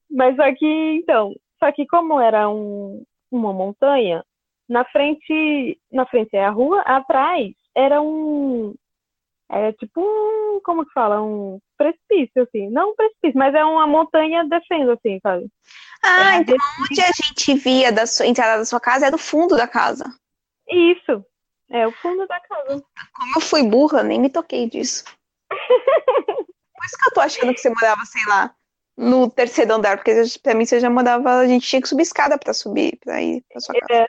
Mas 0.10 0.36
que, 0.58 0.93
então, 0.93 1.36
só 1.60 1.72
que 1.72 1.86
como 1.88 2.20
era 2.20 2.50
um, 2.50 3.04
uma 3.32 3.54
montanha, 3.54 4.24
na 4.70 4.84
frente, 4.86 5.80
na 5.91 6.06
frente 6.06 6.36
é 6.36 6.46
a 6.46 6.50
rua, 6.50 6.82
atrás 6.82 7.54
era 7.76 8.02
um, 8.02 8.74
é 9.50 9.72
tipo 9.74 10.02
um, 10.02 10.60
como 10.63 10.86
que 10.86 10.91
fala, 10.91 11.22
um 11.22 11.60
precipício, 11.78 12.43
assim. 12.43 12.70
Não 12.70 12.91
um 12.91 12.96
precipício, 12.96 13.38
mas 13.38 13.56
é 13.56 13.63
uma 13.63 13.88
montanha 13.88 14.43
descendo, 14.46 14.91
assim, 14.91 15.20
sabe? 15.22 15.48
Ah, 16.04 16.36
É, 16.36 16.41
então 16.41 16.58
onde 16.82 17.02
a 17.02 17.12
gente 17.12 17.54
via 17.54 17.91
da 17.91 18.06
sua 18.06 18.26
entrada 18.26 18.58
da 18.58 18.65
sua 18.65 18.80
casa 18.80 19.08
é 19.08 19.12
do 19.12 19.17
fundo 19.17 19.56
da 19.56 19.67
casa. 19.67 20.06
Isso, 20.67 21.26
é 21.70 21.88
o 21.88 21.91
fundo 21.93 22.28
da 22.28 22.39
casa. 22.41 22.84
Como 23.13 23.34
eu 23.36 23.41
fui 23.41 23.63
burra, 23.63 24.04
nem 24.04 24.20
me 24.20 24.30
toquei 24.30 24.70
disso. 24.70 25.06
Por 26.78 26.86
isso 26.86 26.98
que 26.98 27.10
eu 27.10 27.13
tô 27.13 27.22
achando 27.22 27.54
que 27.54 27.60
você 27.60 27.70
morava, 27.70 28.06
sei 28.06 28.26
lá, 28.28 28.54
no 28.97 29.29
terceiro 29.29 29.73
andar, 29.73 29.97
porque 29.97 30.12
pra 30.41 30.55
mim 30.55 30.65
você 30.65 30.79
já 30.79 30.89
morava, 30.89 31.36
a 31.36 31.47
gente 31.47 31.67
tinha 31.67 31.81
que 31.81 31.88
subir 31.88 32.01
escada 32.01 32.38
pra 32.38 32.53
subir, 32.53 32.97
pra 33.03 33.21
ir 33.21 33.43
pra 33.49 33.62
sua 33.62 33.75
casa. 33.75 34.07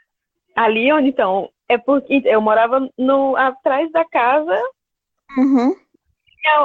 Ali 0.57 0.90
onde, 0.92 1.09
então, 1.11 1.51
é 1.68 1.77
porque 1.77 2.22
eu 2.24 2.40
morava 2.40 2.88
no, 2.98 3.37
atrás 3.37 3.90
da 3.92 4.05
casa, 4.05 4.61
Uhum. 5.37 5.77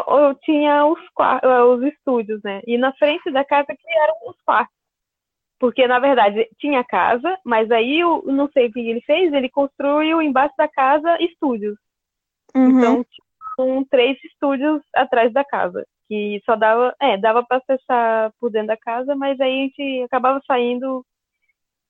eu, 0.08 0.18
eu 0.18 0.36
tinha 0.36 0.86
os, 0.86 1.00
os 1.70 1.84
estúdios, 1.84 2.42
né? 2.44 2.62
E 2.66 2.78
na 2.78 2.94
frente 2.94 3.30
da 3.32 3.44
casa 3.44 3.68
que 3.68 4.00
eram 4.00 4.16
os 4.28 4.42
quartos. 4.42 4.74
Porque, 5.60 5.86
na 5.88 6.00
verdade, 6.00 6.50
tinha 6.58 6.84
casa, 6.84 7.38
mas 7.46 7.70
aí, 7.72 8.00
eu 8.00 8.24
não 8.26 8.50
sei 8.52 8.68
o 8.68 8.72
que 8.72 8.80
ele 8.80 9.02
fez, 9.02 9.32
ele 9.32 9.50
construiu 9.50 10.22
embaixo 10.22 10.54
da 10.58 10.68
casa 10.68 11.18
estúdios. 11.22 11.78
Uhum. 12.56 12.70
Então, 12.70 13.06
tinham 13.56 13.86
três 13.86 14.18
estúdios 14.24 14.82
atrás 14.94 15.32
da 15.32 15.44
casa, 15.44 15.86
que 16.08 16.42
só 16.46 16.56
dava, 16.56 16.96
é, 17.02 17.18
dava 17.18 17.44
para 17.44 17.58
acessar 17.58 18.32
por 18.40 18.50
dentro 18.52 18.68
da 18.68 18.78
casa, 18.78 19.16
mas 19.16 19.40
aí 19.40 19.60
a 19.60 19.64
gente 19.64 20.04
acabava 20.04 20.42
saindo 20.46 21.06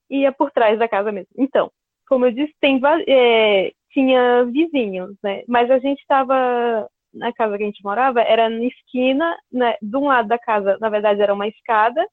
e 0.09 0.19
ia 0.21 0.31
por 0.31 0.51
trás 0.51 0.77
da 0.77 0.87
casa 0.87 1.11
mesmo. 1.11 1.31
Então, 1.37 1.71
como 2.07 2.25
eu 2.25 2.31
disse, 2.31 2.53
tem, 2.59 2.79
é, 3.07 3.71
tinha 3.91 4.45
vizinhos, 4.45 5.15
né? 5.23 5.43
Mas 5.47 5.69
a 5.71 5.79
gente 5.79 5.99
estava 5.99 6.87
na 7.13 7.31
casa 7.33 7.57
que 7.57 7.63
a 7.63 7.65
gente 7.67 7.83
morava, 7.83 8.21
era 8.21 8.49
na 8.49 8.63
esquina, 8.65 9.35
né? 9.51 9.75
De 9.81 9.97
um 9.97 10.07
lado 10.07 10.27
da 10.27 10.37
casa, 10.37 10.77
na 10.79 10.89
verdade, 10.89 11.21
era 11.21 11.33
uma 11.33 11.47
escada, 11.47 12.05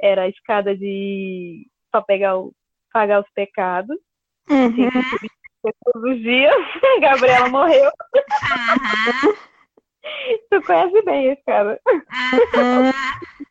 era 0.00 0.22
a 0.22 0.28
escada 0.28 0.76
de 0.76 1.66
para 1.90 2.02
pegar 2.02 2.38
o, 2.38 2.52
pagar 2.92 3.20
os 3.20 3.30
pecados, 3.34 3.96
Uhum. 4.48 4.70
subir 4.70 5.30
todos 5.84 6.10
os 6.10 6.20
dias. 6.20 6.54
A 6.96 7.00
Gabriela 7.00 7.48
morreu. 7.48 7.90
Tu 10.50 10.62
conhece 10.62 11.02
bem 11.02 11.32
esse 11.32 11.42
cara. 11.44 11.80
Uhum. 12.56 13.46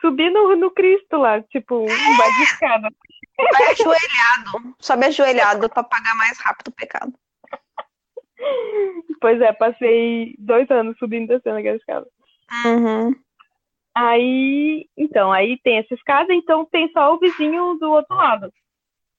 Subir 0.00 0.30
no, 0.30 0.54
no 0.56 0.70
Cristo 0.70 1.16
lá, 1.16 1.40
tipo, 1.42 1.80
embaixo 1.82 2.36
de 2.36 2.42
escada. 2.42 2.88
Vai 3.38 3.72
ajoelhado. 3.72 4.76
Sobe 4.78 5.06
ajoelhado 5.06 5.68
pra 5.70 5.82
pagar 5.82 6.14
mais 6.16 6.38
rápido 6.38 6.68
o 6.68 6.72
pecado. 6.72 7.12
Pois 9.20 9.40
é, 9.40 9.52
passei 9.54 10.34
dois 10.38 10.70
anos 10.70 10.98
subindo 10.98 11.24
e 11.24 11.28
descendo 11.28 11.56
aquela 11.56 11.76
escada. 11.76 12.06
Uhum. 12.66 13.14
Aí, 13.94 14.86
então, 14.98 15.32
aí 15.32 15.58
tem 15.62 15.78
essa 15.78 15.94
escada, 15.94 16.34
então 16.34 16.66
tem 16.66 16.90
só 16.92 17.14
o 17.14 17.18
vizinho 17.18 17.78
do 17.78 17.90
outro 17.90 18.14
lado. 18.14 18.52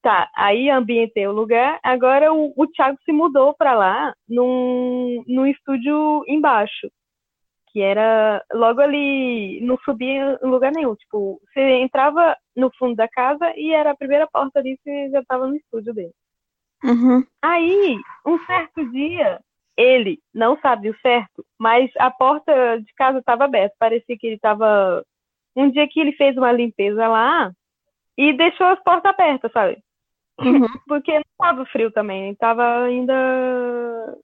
Tá, 0.06 0.30
aí 0.36 0.70
ambientei 0.70 1.26
o 1.26 1.32
lugar. 1.32 1.80
Agora 1.82 2.32
o, 2.32 2.54
o 2.56 2.68
Thiago 2.68 2.96
se 3.04 3.12
mudou 3.12 3.56
pra 3.56 3.74
lá 3.74 4.14
num, 4.30 5.24
num 5.28 5.48
estúdio 5.48 6.24
embaixo, 6.28 6.92
que 7.72 7.82
era 7.82 8.46
logo 8.54 8.82
ali, 8.82 9.60
não 9.62 9.80
subia 9.84 10.40
em 10.44 10.48
lugar 10.48 10.72
nenhum. 10.76 10.94
Tipo, 10.94 11.42
você 11.42 11.80
entrava 11.80 12.38
no 12.56 12.70
fundo 12.78 12.96
da 12.96 13.08
casa 13.08 13.52
e 13.58 13.74
era 13.74 13.90
a 13.90 13.98
primeira 13.98 14.28
porta 14.32 14.60
ali, 14.60 14.78
você 14.78 15.10
já 15.10 15.24
tava 15.24 15.48
no 15.48 15.56
estúdio 15.56 15.92
dele. 15.92 16.14
Uhum. 16.84 17.24
Aí, 17.42 17.98
um 18.28 18.38
certo 18.46 18.88
dia, 18.92 19.40
ele 19.76 20.20
não 20.32 20.56
sabe 20.60 20.92
o 20.92 21.00
certo, 21.00 21.44
mas 21.60 21.90
a 21.98 22.12
porta 22.12 22.80
de 22.80 22.94
casa 22.94 23.18
estava 23.18 23.46
aberta. 23.46 23.76
Parecia 23.80 24.16
que 24.16 24.28
ele 24.28 24.36
estava. 24.36 25.04
Um 25.56 25.72
dia 25.72 25.88
que 25.90 26.00
ele 26.00 26.12
fez 26.12 26.38
uma 26.38 26.52
limpeza 26.52 27.08
lá 27.08 27.52
e 28.16 28.34
deixou 28.34 28.68
as 28.68 28.80
portas 28.84 29.12
abertas, 29.12 29.52
sabe? 29.52 29.84
Uhum. 30.40 30.68
Porque 30.88 31.14
não 31.14 31.22
estava 31.22 31.66
frio 31.66 31.92
também, 31.92 32.32
estava 32.32 32.84
ainda 32.84 34.18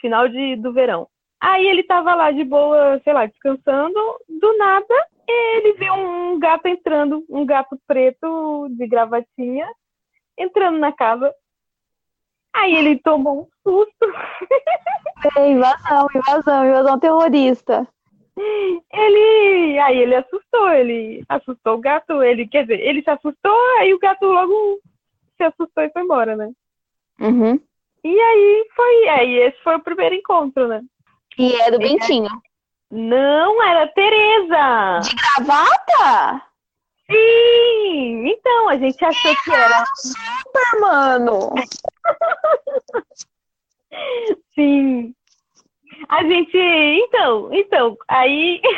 final 0.00 0.28
de, 0.28 0.56
do 0.56 0.72
verão. 0.72 1.08
Aí 1.40 1.66
ele 1.66 1.82
estava 1.82 2.14
lá 2.14 2.30
de 2.30 2.44
boa, 2.44 3.00
sei 3.04 3.12
lá, 3.12 3.26
descansando. 3.26 4.00
Do 4.28 4.56
nada, 4.58 4.94
ele 5.28 5.74
viu 5.74 5.92
um 5.92 6.38
gato 6.38 6.66
entrando, 6.66 7.24
um 7.28 7.44
gato 7.44 7.78
preto 7.86 8.68
de 8.70 8.86
gravatinha, 8.86 9.68
entrando 10.38 10.78
na 10.78 10.92
casa. 10.92 11.32
Aí 12.54 12.74
ele 12.74 12.98
tomou 12.98 13.42
um 13.42 13.48
susto. 13.62 13.94
É, 15.38 15.48
invasão, 15.48 16.06
invasão, 16.14 16.66
invasão 16.66 16.98
terrorista. 16.98 17.88
Ele, 18.92 19.78
aí 19.78 19.96
ele 19.96 20.16
assustou, 20.16 20.68
ele 20.70 21.24
assustou 21.26 21.76
o 21.76 21.80
gato, 21.80 22.22
ele, 22.22 22.46
quer 22.46 22.62
dizer, 22.62 22.80
ele 22.80 23.02
se 23.02 23.08
assustou, 23.08 23.56
aí 23.78 23.94
o 23.94 23.98
gato 23.98 24.26
logo 24.26 24.80
assustou 25.44 25.84
e 25.84 25.90
foi 25.90 26.02
embora, 26.02 26.36
né? 26.36 26.50
Uhum. 27.20 27.60
E 28.02 28.20
aí 28.20 28.68
foi, 28.74 29.08
aí 29.08 29.34
esse 29.38 29.62
foi 29.62 29.76
o 29.76 29.82
primeiro 29.82 30.14
encontro, 30.14 30.68
né? 30.68 30.82
E 31.38 31.54
é 31.54 31.70
do 31.70 31.78
Bentinho. 31.78 32.30
Não, 32.90 33.62
era 33.62 33.88
Tereza! 33.88 35.00
De 35.02 35.16
gravata? 35.16 36.42
Sim! 37.10 38.28
Então, 38.28 38.68
a 38.68 38.76
gente 38.76 39.02
achou 39.04 39.34
que 39.42 39.50
era. 39.50 39.84
Super, 39.96 40.80
mano. 40.80 41.54
Sim. 44.54 45.14
A 46.08 46.22
gente. 46.22 46.56
Então, 46.56 47.52
então, 47.52 47.96
aí. 48.08 48.60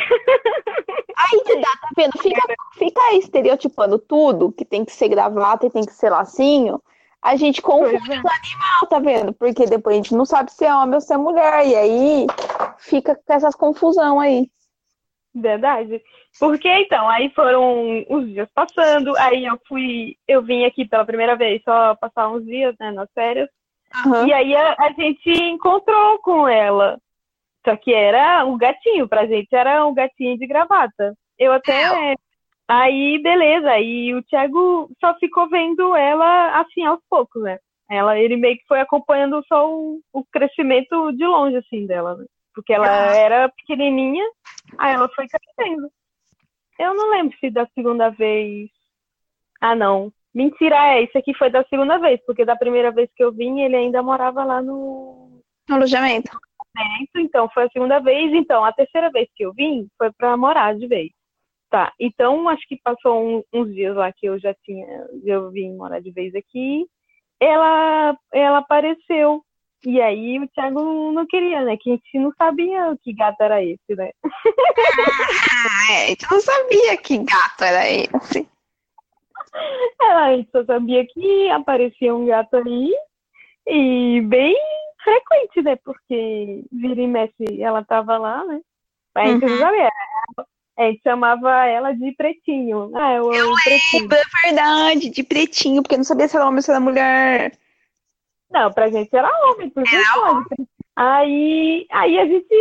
Aí 1.19 1.43
que 1.43 1.55
dá, 1.55 1.67
tá 1.81 1.89
vendo? 1.95 2.11
Fica, 2.21 2.41
fica 2.77 3.15
estereotipando 3.15 3.97
tudo, 3.97 4.51
que 4.51 4.63
tem 4.63 4.85
que 4.85 4.91
ser 4.91 5.09
gravata 5.09 5.65
e 5.65 5.69
tem 5.69 5.83
que 5.83 5.91
ser 5.91 6.11
lacinho. 6.11 6.79
A 7.21 7.35
gente 7.35 7.59
confunde 7.59 7.97
Pois 7.97 8.09
é. 8.09 8.19
os 8.19 8.25
animal, 8.25 8.87
tá 8.87 8.99
vendo? 8.99 9.33
Porque 9.33 9.65
depois 9.65 9.95
a 9.95 9.97
gente 9.97 10.13
não 10.13 10.25
sabe 10.25 10.51
se 10.51 10.63
é 10.63 10.73
homem 10.73 10.93
ou 10.93 11.01
se 11.01 11.11
é 11.11 11.17
mulher. 11.17 11.65
E 11.65 11.75
aí 11.75 12.27
fica 12.77 13.15
com 13.15 13.33
essas 13.33 13.55
confusão 13.55 14.19
aí. 14.19 14.47
Verdade. 15.33 16.01
Porque 16.39 16.69
então, 16.69 17.09
aí 17.09 17.29
foram 17.31 18.05
os 18.09 18.27
dias 18.27 18.49
passando, 18.53 19.15
aí 19.17 19.45
eu 19.45 19.59
fui, 19.67 20.15
eu 20.27 20.41
vim 20.41 20.65
aqui 20.65 20.85
pela 20.85 21.05
primeira 21.05 21.35
vez 21.35 21.61
só 21.63 21.95
passar 21.95 22.29
uns 22.29 22.45
dias, 22.45 22.75
né, 22.79 22.91
nas 22.91 23.09
férias. 23.11 23.49
Aham. 23.95 24.27
E 24.27 24.33
aí 24.33 24.55
a, 24.55 24.75
a 24.79 24.91
gente 24.91 25.29
encontrou 25.29 26.19
com 26.19 26.47
ela. 26.47 26.99
Só 27.67 27.75
que 27.75 27.93
era 27.93 28.45
o 28.45 28.55
gatinho, 28.55 29.09
pra 29.09 29.27
gente 29.27 29.53
era 29.53 29.85
um 29.85 29.93
gatinho 29.93 30.37
de 30.37 30.47
gravata. 30.47 31.13
Eu 31.37 31.51
até. 31.51 32.15
Aí, 32.65 33.21
beleza. 33.21 33.69
Aí 33.69 34.15
o 34.15 34.23
Thiago 34.23 34.89
só 35.01 35.13
ficou 35.19 35.49
vendo 35.49 35.93
ela 35.93 36.61
assim 36.61 36.85
aos 36.85 37.01
poucos, 37.09 37.43
né? 37.43 37.59
Ela, 37.89 38.17
ele 38.17 38.37
meio 38.37 38.57
que 38.57 38.65
foi 38.67 38.79
acompanhando 38.79 39.43
só 39.49 39.69
o, 39.69 39.99
o 40.13 40.23
crescimento 40.31 41.11
de 41.11 41.25
longe, 41.25 41.57
assim, 41.57 41.85
dela, 41.85 42.15
né? 42.15 42.25
Porque 42.55 42.71
ela 42.71 42.87
era 42.87 43.49
pequenininha, 43.49 44.25
aí 44.77 44.93
ela 44.93 45.09
foi 45.09 45.25
crescendo. 45.27 45.89
Eu 46.79 46.93
não 46.93 47.11
lembro 47.11 47.37
se 47.37 47.49
da 47.49 47.67
segunda 47.75 48.09
vez. 48.09 48.69
Ah, 49.59 49.75
não. 49.75 50.11
Mentira, 50.33 50.95
é. 50.95 51.03
Isso 51.03 51.17
aqui 51.17 51.33
foi 51.33 51.49
da 51.49 51.65
segunda 51.65 51.97
vez, 51.97 52.21
porque 52.25 52.45
da 52.45 52.55
primeira 52.55 52.91
vez 52.91 53.09
que 53.13 53.23
eu 53.23 53.31
vim, 53.31 53.59
ele 53.59 53.75
ainda 53.75 54.01
morava 54.01 54.43
lá 54.45 54.61
no, 54.61 55.41
No 55.67 55.75
alojamento. 55.75 56.31
Apartamento, 56.77 57.17
então 57.17 57.49
foi 57.49 57.63
a 57.65 57.69
segunda 57.69 57.99
vez. 57.99 58.33
Então, 58.33 58.63
a 58.63 58.71
terceira 58.71 59.09
vez 59.11 59.27
que 59.35 59.43
eu 59.43 59.53
vim 59.53 59.87
foi 59.97 60.11
para 60.11 60.37
morar 60.37 60.75
de 60.75 60.87
vez. 60.87 61.09
Tá, 61.69 61.91
então 61.99 62.47
acho 62.47 62.65
que 62.65 62.79
passou 62.81 63.21
um- 63.21 63.43
uns 63.53 63.73
dias 63.73 63.93
lá 63.93 64.09
que 64.13 64.25
eu 64.25 64.39
já 64.39 64.53
tinha, 64.63 65.05
eu 65.25 65.51
vim 65.51 65.75
morar 65.75 65.99
de 65.99 66.11
vez 66.11 66.33
aqui. 66.33 66.85
Ela, 67.41 68.17
ela 68.31 68.59
apareceu. 68.59 69.43
E 69.85 70.01
aí 70.01 70.39
o 70.39 70.47
Thiago 70.47 71.11
não 71.11 71.25
queria, 71.27 71.61
né? 71.63 71.75
Que 71.77 71.91
a 71.91 71.93
gente 71.93 72.17
não 72.19 72.31
sabia 72.37 72.97
que 73.03 73.13
gato 73.13 73.41
era 73.41 73.61
esse, 73.63 73.95
né? 73.95 74.11
Ah, 74.25 75.93
é. 75.93 76.03
A 76.05 76.07
gente 76.07 76.31
não 76.31 76.39
sabia 76.39 76.97
que 76.97 77.17
gato 77.17 77.63
era 77.63 77.89
esse. 77.89 78.47
Ela, 80.01 80.25
a 80.25 80.35
gente 80.37 80.49
só 80.51 80.63
sabia 80.65 81.05
que 81.05 81.49
aparecia 81.49 82.15
um 82.15 82.25
gato 82.25 82.55
aí. 82.55 82.91
E 83.67 84.21
bem 84.21 84.55
frequente, 85.07 85.61
né? 85.61 85.75
Porque 85.77 86.63
vira 86.71 87.01
e 87.01 87.07
mexe 87.07 87.61
ela 87.61 87.83
tava 87.83 88.17
lá, 88.17 88.43
né? 88.45 88.59
A 89.15 89.27
gente 89.27 89.45
não 89.45 89.51
Uhum. 89.53 89.59
sabia. 89.59 89.91
A 90.77 90.83
gente 90.83 91.01
chamava 91.01 91.65
ela 91.65 91.93
de 91.93 92.11
pretinho. 92.11 92.91
Ah, 92.95 93.13
eu, 93.13 93.31
eu 93.33 93.53
pretinho. 93.63 94.07
É 94.13 94.47
verdade, 94.47 95.09
de 95.09 95.23
pretinho, 95.23 95.81
porque 95.81 95.95
eu 95.95 95.99
não 95.99 96.05
sabia 96.05 96.27
se 96.27 96.35
era 96.35 96.45
homem 96.45 96.57
ou 96.57 96.61
se 96.61 96.69
era 96.69 96.79
mulher. 96.79 97.57
Não, 98.51 98.71
pra 98.71 98.89
gente 98.89 99.13
era 99.15 99.29
homem, 99.45 99.69
por 99.69 99.83
Era. 99.83 100.43
Aí, 100.95 101.85
aí 101.91 102.19
a 102.19 102.25
gente. 102.25 102.53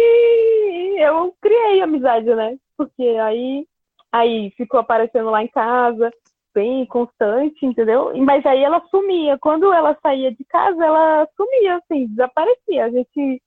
Eu 0.98 1.34
criei 1.40 1.80
amizade, 1.82 2.26
né? 2.34 2.56
Porque 2.76 3.02
aí, 3.02 3.66
aí 4.12 4.50
ficou 4.56 4.80
aparecendo 4.80 5.30
lá 5.30 5.42
em 5.42 5.48
casa, 5.48 6.12
bem 6.56 6.86
constante, 6.86 7.66
entendeu? 7.66 8.16
Mas 8.16 8.44
aí 8.46 8.64
ela 8.64 8.82
sumia. 8.90 9.36
Quando 9.38 9.70
ela 9.74 9.94
saía 10.02 10.32
de 10.32 10.42
casa, 10.46 10.82
ela 10.82 11.28
sumia, 11.36 11.76
assim, 11.76 12.06
desaparecia. 12.06 12.86
A 12.86 12.90
gente 12.90 13.42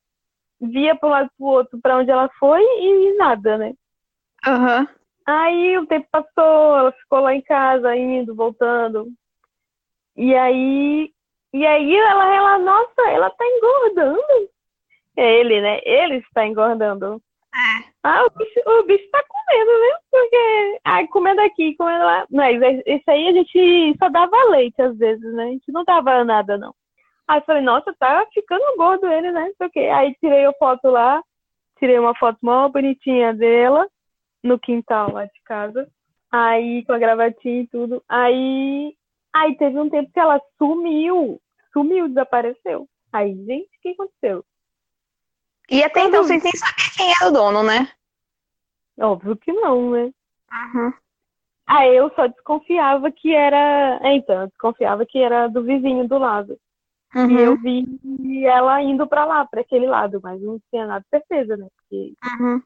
via 0.62 0.96
para 0.96 1.10
um 1.10 1.12
lado 1.12 1.32
pro 1.36 1.48
outro 1.48 1.80
para 1.82 1.98
onde 1.98 2.12
ela 2.12 2.30
foi 2.40 2.62
e 2.62 3.18
nada, 3.18 3.58
né? 3.58 3.74
Aham. 4.46 4.88
Aí 5.26 5.78
o 5.80 5.88
tempo 5.88 6.08
passou, 6.12 6.78
ela 6.78 6.92
ficou 6.92 7.20
lá 7.22 7.34
em 7.34 7.42
casa, 7.42 7.96
indo, 7.96 8.36
voltando. 8.36 9.08
E 10.16 10.36
aí, 10.36 11.12
e 11.52 11.66
aí 11.66 11.96
ela, 11.96 12.36
ela, 12.36 12.60
nossa, 12.60 13.10
ela 13.10 13.30
tá 13.32 13.46
engordando. 13.46 14.50
É 15.18 15.40
ele, 15.40 15.62
né? 15.62 15.80
Ele 15.84 16.18
está 16.18 16.46
engordando. 16.46 17.20
É. 17.54 17.90
Ah, 18.04 18.26
o 18.26 18.30
bicho, 18.30 18.60
o 18.66 18.84
bicho 18.84 19.10
tá 19.12 19.24
comendo, 19.28 19.72
né? 19.72 20.00
Porque, 20.12 20.80
ai, 20.86 21.08
comendo 21.08 21.42
aqui, 21.42 21.76
comendo 21.76 22.06
lá. 22.06 22.26
Mas 22.30 22.62
esse 22.86 23.10
aí 23.10 23.28
a 23.28 23.32
gente 23.34 23.98
só 23.98 24.10
dava 24.10 24.44
leite 24.50 24.82
às 24.82 24.98
vezes, 24.98 25.34
né? 25.34 25.46
A 25.46 25.48
gente 25.48 25.72
não 25.72 25.84
dava 25.84 26.24
nada, 26.24 26.58
não. 26.58 26.74
Aí 27.28 27.40
eu 27.40 27.44
falei, 27.44 27.62
nossa, 27.62 27.94
tá 28.00 28.26
ficando 28.34 28.64
gordo 28.78 29.08
ele, 29.08 29.32
né? 29.32 29.52
Quê. 29.74 29.82
Aí 29.82 30.16
tirei 30.16 30.46
a 30.46 30.54
foto 30.54 30.90
lá, 30.90 31.24
tirei 31.78 32.00
uma 32.00 32.16
foto 32.16 32.38
mó 32.42 32.68
bonitinha 32.70 33.34
dela 33.34 33.88
no 34.44 34.60
quintal 34.60 35.12
lá 35.12 35.26
de 35.26 35.42
casa. 35.46 35.88
Aí, 36.32 36.84
com 36.86 36.94
a 36.94 37.00
gravatinha 37.00 37.62
e 37.62 37.68
tudo. 37.68 38.04
Aí, 38.08 38.96
aí 39.34 39.56
teve 39.58 39.80
um 39.80 39.90
tempo 39.90 40.12
que 40.12 40.20
ela 40.20 40.40
sumiu. 40.58 41.42
Sumiu, 41.74 42.08
desapareceu. 42.08 42.88
Aí, 43.12 43.34
gente, 43.46 43.66
o 43.66 43.82
que 43.82 43.90
aconteceu? 43.90 44.46
E 45.70 45.84
até 45.84 46.02
então 46.06 46.24
vocês 46.24 46.44
nem 46.44 46.52
sabiam 46.54 46.89
quem 47.00 47.12
era 47.12 47.30
o 47.30 47.32
dono, 47.32 47.64
né? 47.64 47.90
Óbvio 49.00 49.38
que 49.38 49.54
não, 49.54 49.92
né? 49.92 50.12
Uhum. 50.52 50.94
Aí 51.66 51.96
eu 51.96 52.12
só 52.16 52.28
desconfiava 52.28 53.10
que 53.12 53.34
era. 53.34 54.00
é, 54.04 54.16
Então, 54.16 54.42
eu 54.42 54.48
desconfiava 54.48 55.06
que 55.06 55.18
era 55.20 55.48
do 55.48 55.64
vizinho 55.64 56.08
do 56.08 56.18
lado. 56.18 56.58
Uhum. 57.16 57.30
E 57.30 57.42
eu 57.42 57.58
vi 57.58 58.46
ela 58.46 58.82
indo 58.82 59.08
pra 59.08 59.24
lá, 59.24 59.46
pra 59.46 59.62
aquele 59.62 59.88
lado, 59.88 60.20
mas 60.22 60.42
não 60.42 60.60
tinha 60.70 60.86
nada 60.86 61.00
de 61.02 61.10
certeza, 61.10 61.56
né? 61.56 61.68
Porque 61.78 62.14
Uhum. 62.40 62.62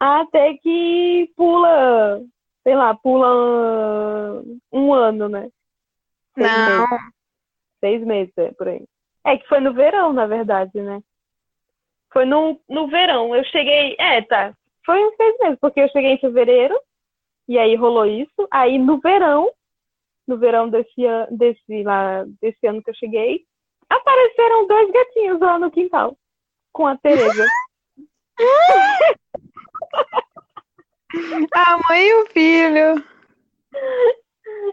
até 0.00 0.54
que 0.54 1.32
pula, 1.36 2.20
sei 2.64 2.74
lá, 2.74 2.94
pula 2.94 4.42
um 4.72 4.92
ano, 4.92 5.28
né? 5.28 5.48
Seis 6.34 6.50
Não. 6.50 6.64
meses. 6.88 7.04
Seis 7.80 8.04
meses, 8.04 8.32
é, 8.36 8.52
por 8.52 8.68
aí. 8.68 8.84
É 9.24 9.36
que 9.38 9.46
foi 9.48 9.60
no 9.60 9.72
verão, 9.72 10.12
na 10.12 10.26
verdade, 10.26 10.80
né? 10.82 11.00
Foi 12.12 12.24
no, 12.24 12.60
no 12.68 12.86
verão. 12.88 13.34
Eu 13.34 13.44
cheguei. 13.44 13.96
É, 13.98 14.22
tá. 14.22 14.52
Foi 14.84 15.02
uns 15.04 15.14
seis 15.16 15.36
meses, 15.40 15.58
porque 15.60 15.80
eu 15.80 15.88
cheguei 15.90 16.12
em 16.12 16.18
fevereiro, 16.18 16.78
e 17.48 17.58
aí 17.58 17.74
rolou 17.76 18.06
isso. 18.06 18.48
Aí 18.50 18.78
no 18.78 18.98
verão, 18.98 19.50
no 20.26 20.38
verão 20.38 20.68
desse, 20.68 21.06
an- 21.06 21.28
desse, 21.30 21.82
lá, 21.82 22.24
desse 22.40 22.66
ano 22.66 22.82
que 22.82 22.90
eu 22.90 22.94
cheguei, 22.94 23.44
apareceram 23.88 24.66
dois 24.66 24.90
gatinhos 24.90 25.40
lá 25.40 25.58
no 25.58 25.70
quintal, 25.70 26.16
com 26.72 26.86
a 26.86 26.96
Tereza. 26.96 27.46
A 31.54 31.76
mãe 31.88 32.06
e 32.06 32.14
o 32.14 32.26
filho. 32.26 33.04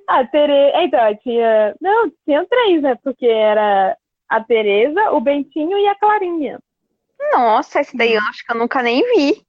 A 0.07 0.25
Tereza. 0.25 0.77
Então, 0.83 1.15
tinha. 1.17 1.75
Não, 1.81 2.11
tinha 2.25 2.45
três, 2.45 2.81
né? 2.81 2.95
Porque 3.03 3.25
era 3.25 3.97
a 4.29 4.43
Tereza, 4.43 5.11
o 5.11 5.21
Bentinho 5.21 5.77
e 5.77 5.87
a 5.87 5.95
Clarinha. 5.95 6.59
Nossa, 7.31 7.81
esse 7.81 7.95
daí 7.97 8.13
eu 8.13 8.21
acho 8.21 8.45
que 8.45 8.51
eu 8.51 8.57
nunca 8.57 8.81
nem 8.81 9.01
vi. 9.15 9.45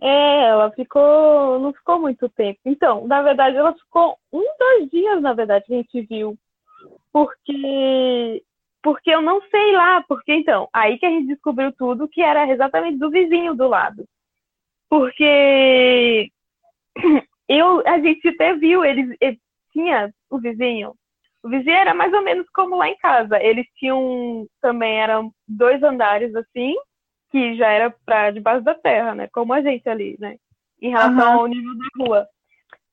É, 0.00 0.48
ela 0.48 0.70
ficou. 0.72 1.58
Não 1.58 1.72
ficou 1.72 1.98
muito 1.98 2.28
tempo. 2.28 2.60
Então, 2.64 3.06
na 3.06 3.22
verdade, 3.22 3.56
ela 3.56 3.74
ficou 3.74 4.18
um, 4.32 4.44
dois 4.58 4.90
dias, 4.90 5.22
na 5.22 5.32
verdade, 5.32 5.64
que 5.66 5.74
a 5.74 5.76
gente 5.76 6.02
viu. 6.02 6.38
Porque. 7.12 8.42
Porque 8.82 9.10
eu 9.10 9.22
não 9.22 9.40
sei 9.50 9.72
lá. 9.72 10.02
Porque, 10.06 10.32
então, 10.32 10.68
aí 10.72 10.98
que 10.98 11.06
a 11.06 11.10
gente 11.10 11.28
descobriu 11.28 11.72
tudo 11.72 12.08
que 12.08 12.22
era 12.22 12.48
exatamente 12.50 12.98
do 12.98 13.10
vizinho 13.10 13.54
do 13.54 13.68
lado. 13.68 14.06
Porque. 14.88 16.30
Eu, 17.48 17.80
a 17.86 18.00
gente 18.00 18.26
até 18.26 18.54
viu, 18.56 18.84
eles, 18.84 19.16
ele 19.20 19.38
tinha 19.72 20.12
o 20.28 20.36
vizinho. 20.36 20.96
O 21.46 21.48
vizinho 21.48 21.76
era 21.76 21.94
mais 21.94 22.12
ou 22.12 22.22
menos 22.22 22.44
como 22.52 22.74
lá 22.74 22.88
em 22.88 22.96
casa. 22.98 23.40
Eles 23.40 23.64
tinham 23.76 24.48
também 24.60 25.00
eram 25.00 25.32
dois 25.46 25.80
andares 25.80 26.34
assim, 26.34 26.74
que 27.30 27.54
já 27.54 27.68
era 27.68 27.94
pra 28.04 28.32
debaixo 28.32 28.64
da 28.64 28.74
terra, 28.74 29.14
né? 29.14 29.28
Como 29.32 29.52
a 29.52 29.62
gente 29.62 29.88
ali, 29.88 30.16
né? 30.18 30.38
Em 30.82 30.90
relação 30.90 31.24
Aham. 31.24 31.38
ao 31.38 31.46
nível 31.46 31.72
da 31.78 32.04
rua. 32.04 32.28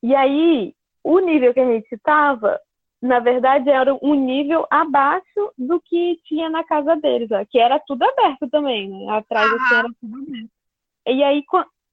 E 0.00 0.14
aí, 0.14 0.72
o 1.02 1.18
nível 1.18 1.52
que 1.52 1.58
a 1.58 1.66
gente 1.72 1.92
estava, 1.92 2.60
na 3.02 3.18
verdade, 3.18 3.68
era 3.68 3.92
um 4.00 4.14
nível 4.14 4.64
abaixo 4.70 5.52
do 5.58 5.80
que 5.80 6.20
tinha 6.24 6.48
na 6.48 6.62
casa 6.62 6.94
deles, 6.94 7.32
ó, 7.32 7.44
que 7.50 7.58
era 7.58 7.80
tudo 7.80 8.04
aberto 8.04 8.48
também, 8.50 8.88
né? 8.88 9.16
Atrás 9.16 9.52
assim, 9.52 9.74
era 9.74 9.88
tudo 10.00 10.16
aberto. 10.16 10.50
E 11.08 11.24
aí, 11.24 11.42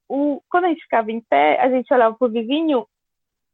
o- 0.08 0.42
quando 0.48 0.66
a 0.66 0.68
gente 0.70 0.84
ficava 0.84 1.12
em 1.12 1.22
pé, 1.22 1.60
a 1.60 1.70
gente 1.72 1.92
olhava 1.92 2.16
pro 2.16 2.30
vizinho 2.30 2.86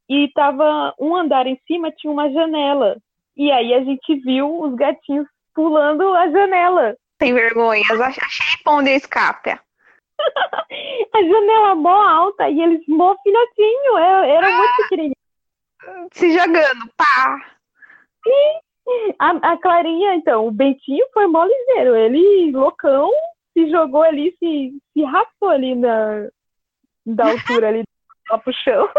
e 0.10 0.30
tava 0.34 0.94
um 1.00 1.16
andar 1.16 1.48
em 1.48 1.60
cima, 1.68 1.92
tinha 1.92 2.12
uma 2.12 2.30
janela. 2.32 2.98
E 3.36 3.52
aí 3.52 3.74
a 3.74 3.84
gente 3.84 4.16
viu 4.22 4.62
os 4.62 4.74
gatinhos 4.76 5.28
pulando 5.54 6.14
a 6.14 6.30
janela. 6.30 6.96
Sem 7.22 7.34
vergonhas. 7.34 7.90
Ach- 8.02 8.18
Achei 8.24 8.64
pão 8.64 8.82
de 8.84 8.92
escape. 8.92 9.52
A 11.14 11.22
janela 11.24 11.76
mó 11.76 11.96
alta 12.02 12.50
e 12.50 12.60
eles 12.62 12.82
mó 12.88 13.16
filhotinho. 13.24 13.98
é- 13.98 14.30
Era 14.32 14.50
muito 14.58 14.76
pequenininho. 14.84 15.16
Se 16.14 16.32
jogando. 16.32 16.90
Pá. 16.98 17.46
A, 19.20 19.30
a 19.54 19.58
Clarinha, 19.58 20.16
então, 20.16 20.48
o 20.48 20.52
Bentinho 20.52 21.06
foi 21.14 21.28
mó 21.28 21.44
ligeiro. 21.46 21.96
Ele, 21.96 22.52
loucão, 22.52 23.12
se 23.54 23.70
jogou 23.70 24.02
ali, 24.04 24.36
se, 24.40 24.74
se 24.94 25.04
raspou 25.04 25.50
ali 25.50 25.76
na, 25.76 26.28
da 27.06 27.30
altura 27.32 27.68
ali, 27.70 27.84
lá 28.30 28.38
pro 28.38 28.54
chão. 28.54 28.90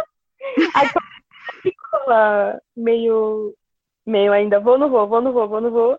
A 0.74 0.80
Clarinha 0.80 1.62
ficou 1.62 2.00
lá, 2.06 2.60
meio, 2.76 3.54
meio 4.06 4.32
ainda, 4.32 4.60
vou, 4.60 4.78
não 4.78 4.88
vou, 4.88 5.06
vou, 5.06 5.20
não 5.20 5.32
vou, 5.32 5.48
vou, 5.48 5.60
não 5.60 5.70
vou. 5.70 5.98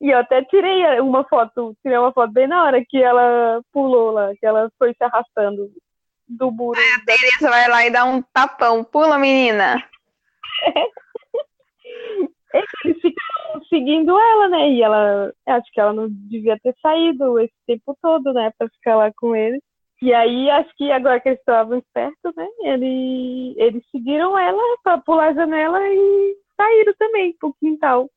E 0.00 0.10
eu 0.10 0.18
até 0.18 0.44
tirei 0.44 1.00
uma 1.00 1.24
foto, 1.24 1.76
tirei 1.82 1.98
uma 1.98 2.12
foto 2.12 2.32
bem 2.32 2.46
na 2.46 2.64
hora 2.64 2.84
que 2.88 3.02
ela 3.02 3.60
pulou 3.72 4.12
lá, 4.12 4.32
que 4.38 4.46
ela 4.46 4.70
foi 4.78 4.94
se 4.94 5.02
arrastando 5.02 5.70
do 6.28 6.52
muro. 6.52 6.78
A 6.78 7.04
Tereza 7.04 7.50
vai 7.50 7.68
lá 7.68 7.86
e 7.86 7.90
dá 7.90 8.04
um 8.04 8.22
tapão. 8.22 8.84
Pula, 8.84 9.18
menina. 9.18 9.82
eles 12.84 13.00
ficaram 13.00 13.64
seguindo 13.68 14.18
ela, 14.18 14.48
né? 14.48 14.70
E 14.70 14.82
ela, 14.82 15.32
acho 15.46 15.72
que 15.72 15.80
ela 15.80 15.92
não 15.92 16.08
devia 16.08 16.58
ter 16.62 16.74
saído 16.80 17.38
esse 17.40 17.54
tempo 17.66 17.96
todo, 18.00 18.32
né? 18.32 18.52
Pra 18.56 18.68
ficar 18.68 18.96
lá 18.96 19.12
com 19.16 19.34
ele. 19.34 19.60
E 20.00 20.14
aí, 20.14 20.48
acho 20.50 20.70
que 20.76 20.92
agora 20.92 21.20
que 21.20 21.28
eles 21.28 21.40
estavam 21.40 21.78
espertos, 21.78 22.34
né? 22.36 22.46
Eles, 22.60 23.56
eles 23.56 23.82
seguiram 23.90 24.38
ela 24.38 24.62
pra 24.82 24.98
pular 24.98 25.28
a 25.28 25.34
janela 25.34 25.80
e 25.88 26.36
saíram 26.56 26.94
também 26.98 27.34
pro 27.38 27.54
quintal. 27.54 28.08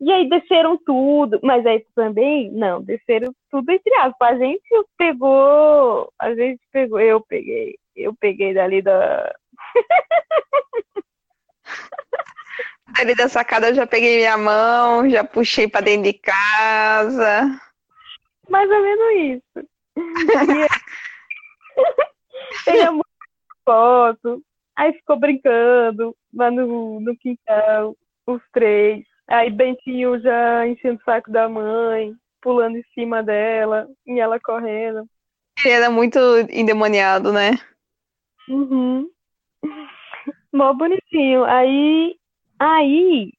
E 0.00 0.10
aí 0.10 0.28
desceram 0.30 0.78
tudo, 0.78 1.38
mas 1.42 1.64
aí 1.66 1.84
também, 1.94 2.50
não, 2.52 2.82
desceram 2.82 3.34
tudo 3.50 3.70
entre 3.70 3.94
aspas. 3.96 4.30
A 4.30 4.38
gente 4.38 4.62
pegou, 4.96 6.10
a 6.18 6.34
gente 6.34 6.60
pegou, 6.72 6.98
eu 6.98 7.20
peguei, 7.20 7.76
eu 7.94 8.14
peguei 8.18 8.54
dali 8.54 8.80
da, 8.80 9.34
Ali 12.98 13.14
da 13.14 13.28
sacada 13.28 13.68
eu 13.68 13.74
já 13.74 13.86
peguei 13.86 14.16
minha 14.16 14.36
mão, 14.36 15.08
já 15.08 15.22
puxei 15.22 15.68
pra 15.68 15.80
dentro 15.80 16.04
de 16.04 16.14
casa. 16.14 17.60
Mais 18.48 18.68
ou 18.70 18.82
menos 18.82 19.42
isso. 19.42 19.68
E 22.52 22.64
Pegamos 22.64 23.06
foto, 23.64 24.42
aí 24.76 24.92
ficou 24.94 25.16
brincando 25.18 26.16
lá 26.34 26.50
no, 26.50 27.00
no 27.00 27.16
quintal, 27.16 27.96
os 28.26 28.42
três. 28.52 29.04
Aí 29.28 29.50
Bentinho 29.50 30.20
já 30.20 30.66
enchendo 30.66 30.98
o 31.00 31.04
saco 31.04 31.30
da 31.30 31.48
mãe, 31.48 32.14
pulando 32.40 32.76
em 32.76 32.84
cima 32.94 33.22
dela, 33.22 33.86
e 34.06 34.18
ela 34.18 34.40
correndo. 34.40 35.06
Ele 35.64 35.74
era 35.74 35.90
muito 35.90 36.18
endemoniado, 36.50 37.32
né? 37.32 37.52
Uhum. 38.48 39.08
Mó 40.52 40.72
bonitinho. 40.72 41.44
Aí, 41.44 42.16
aí, 42.58 43.32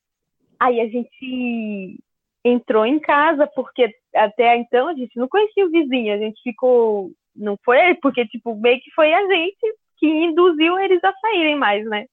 aí 0.59 0.79
a 0.79 0.87
gente 0.87 1.99
entrou 2.43 2.85
em 2.85 2.99
casa, 2.99 3.47
porque 3.47 3.93
até 4.15 4.57
então 4.57 4.87
a 4.87 4.93
gente 4.93 5.17
não 5.17 5.27
conhecia 5.27 5.65
o 5.65 5.71
vizinho, 5.71 6.13
a 6.13 6.17
gente 6.17 6.41
ficou, 6.41 7.11
não 7.35 7.57
foi 7.63 7.79
ele, 7.79 7.95
porque 7.95 8.25
tipo, 8.27 8.55
meio 8.55 8.79
que 8.81 8.91
foi 8.91 9.13
a 9.13 9.27
gente 9.27 9.75
que 9.97 10.07
induziu 10.07 10.79
eles 10.79 11.03
a 11.03 11.13
saírem 11.13 11.55
mais, 11.55 11.85
né? 11.85 12.05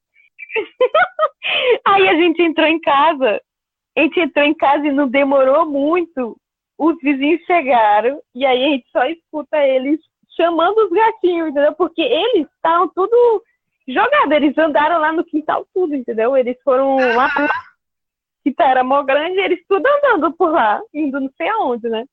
Aí 1.86 2.08
a 2.08 2.14
gente 2.14 2.42
entrou 2.42 2.66
em 2.66 2.80
casa, 2.80 3.40
a 3.96 4.00
gente 4.00 4.20
entrou 4.20 4.44
em 4.44 4.54
casa 4.54 4.86
e 4.86 4.92
não 4.92 5.08
demorou 5.08 5.66
muito. 5.66 6.36
Os 6.76 6.96
vizinhos 7.02 7.42
chegaram 7.44 8.20
e 8.34 8.46
aí 8.46 8.64
a 8.64 8.68
gente 8.68 8.88
só 8.92 9.04
escuta 9.06 9.66
eles 9.66 9.98
chamando 10.36 10.78
os 10.78 10.90
gatinhos, 10.90 11.48
entendeu? 11.48 11.74
Porque 11.74 12.00
eles 12.00 12.46
estavam 12.54 12.88
tudo 12.94 13.42
jogados, 13.88 14.30
eles 14.30 14.56
andaram 14.56 15.00
lá 15.00 15.10
no 15.10 15.24
quintal 15.24 15.66
tudo, 15.74 15.96
entendeu? 15.96 16.36
Eles 16.36 16.56
foram 16.62 16.96
lá 17.16 17.28
que 18.44 18.54
era 18.60 18.84
mó 18.84 19.02
grande, 19.02 19.40
eles 19.40 19.60
tudo 19.66 19.84
andando 19.86 20.32
por 20.34 20.52
lá, 20.52 20.80
indo 20.94 21.20
não 21.20 21.30
sei 21.36 21.48
aonde, 21.48 21.88
né? 21.88 22.04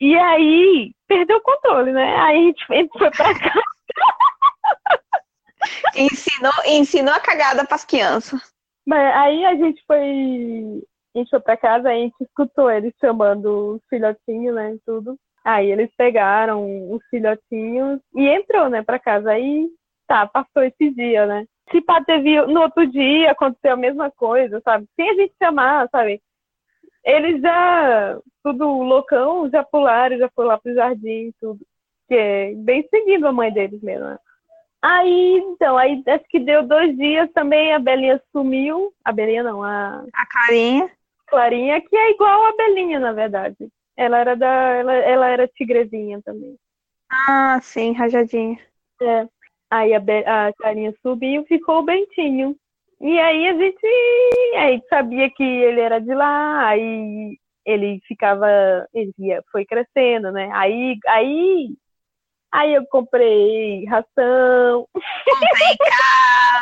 E 0.00 0.16
aí 0.16 0.92
perdeu 1.08 1.38
o 1.38 1.42
controle, 1.42 1.92
né? 1.92 2.16
Aí 2.16 2.38
a 2.38 2.42
gente, 2.42 2.66
foi 2.66 3.10
pra 3.10 3.10
casa. 3.10 3.62
ensinou, 5.96 6.52
ensinou 6.66 7.14
a 7.14 7.20
cagada 7.20 7.64
pras 7.64 7.84
crianças. 7.84 8.40
Mas 8.86 9.16
aí 9.16 9.44
a 9.44 9.54
gente 9.54 9.82
foi. 9.86 10.82
A 11.14 11.18
gente 11.18 11.30
foi 11.30 11.40
pra 11.40 11.56
casa, 11.56 11.88
aí 11.88 12.00
a 12.00 12.04
gente 12.04 12.16
escutou 12.20 12.70
eles 12.70 12.92
chamando 13.00 13.76
os 13.76 13.82
filhotinhos, 13.88 14.54
né? 14.54 14.74
E 14.74 14.80
tudo. 14.84 15.16
Aí 15.42 15.70
eles 15.70 15.90
pegaram 15.96 16.90
os 16.90 17.02
filhotinhos 17.08 18.00
e 18.14 18.28
entrou, 18.28 18.68
né, 18.68 18.82
pra 18.82 18.98
casa. 18.98 19.30
Aí 19.30 19.68
tá, 20.06 20.26
passou 20.26 20.62
esse 20.62 20.90
dia, 20.90 21.26
né? 21.26 21.46
Se 21.70 21.80
pá, 21.80 22.02
teve 22.04 22.40
no 22.46 22.60
outro 22.60 22.86
dia 22.86 23.30
aconteceu 23.30 23.72
a 23.72 23.76
mesma 23.76 24.10
coisa, 24.10 24.60
sabe? 24.64 24.86
Sem 24.94 25.10
a 25.10 25.14
gente 25.14 25.34
chamar, 25.42 25.88
sabe? 25.90 26.20
Eles 27.06 27.40
já, 27.40 28.18
tudo 28.42 28.66
loucão, 28.82 29.48
já 29.48 29.62
pularam, 29.62 30.18
já 30.18 30.28
foi 30.34 30.44
lá 30.44 30.58
pro 30.58 30.74
jardim, 30.74 31.32
tudo. 31.40 31.64
Que 32.08 32.14
é 32.14 32.54
bem 32.56 32.84
seguindo 32.90 33.26
a 33.28 33.32
mãe 33.32 33.52
deles 33.52 33.80
mesmo, 33.80 34.06
né? 34.06 34.18
Aí, 34.82 35.38
então, 35.38 35.78
aí 35.78 36.02
acho 36.06 36.24
que 36.28 36.40
deu 36.40 36.64
dois 36.64 36.96
dias 36.96 37.30
também, 37.32 37.72
a 37.72 37.78
Belinha 37.78 38.20
sumiu. 38.32 38.92
A 39.04 39.12
Belinha 39.12 39.42
não, 39.44 39.62
a. 39.62 40.04
A 40.12 40.26
Clarinha. 40.26 40.90
Clarinha, 41.28 41.80
que 41.80 41.96
é 41.96 42.10
igual 42.10 42.44
a 42.44 42.56
Belinha, 42.56 42.98
na 42.98 43.12
verdade. 43.12 43.56
Ela 43.96 44.18
era 44.18 44.36
da. 44.36 44.46
Ela, 44.46 44.94
ela 44.94 45.28
era 45.28 45.48
tigrezinha 45.48 46.20
também. 46.24 46.56
Ah, 47.10 47.60
sim, 47.62 47.92
rajadinha. 47.92 48.58
É. 49.00 49.28
Aí 49.70 49.94
a, 49.94 50.00
Be 50.00 50.24
a 50.26 50.52
Clarinha 50.56 50.94
subiu, 51.02 51.44
ficou 51.46 51.78
o 51.78 51.84
Bentinho. 51.84 52.56
E 53.00 53.20
aí 53.20 53.48
a 53.48 53.54
gente 53.54 53.86
aí 54.56 54.82
sabia 54.88 55.30
que 55.30 55.42
ele 55.42 55.80
era 55.80 56.00
de 56.00 56.14
lá, 56.14 56.68
aí 56.68 57.38
ele 57.64 58.00
ficava, 58.06 58.46
ele 58.94 59.12
ia, 59.18 59.42
foi 59.52 59.64
crescendo, 59.66 60.32
né? 60.32 60.50
Aí, 60.52 60.96
aí 61.08 61.76
Aí 62.56 62.72
eu 62.74 62.86
comprei 62.86 63.84
ração. 63.84 64.88
Comprei 64.92 65.76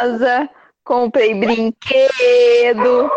casa, 0.01 0.51
comprei 0.83 1.35
brinquedo. 1.35 3.11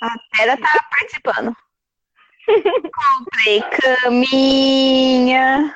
A 0.00 0.14
Tera 0.36 0.56
tá 0.56 0.78
participando. 0.90 1.56
comprei 2.46 3.62
caminha. 3.82 5.74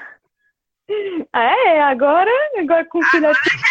É, 1.35 1.83
agora, 1.83 2.31
agora 2.59 2.85
com 2.87 3.03
agora 3.03 3.21
já 3.21 3.68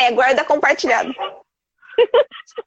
é 0.00 0.12
guarda 0.12 0.44
compartilhado. 0.44 1.12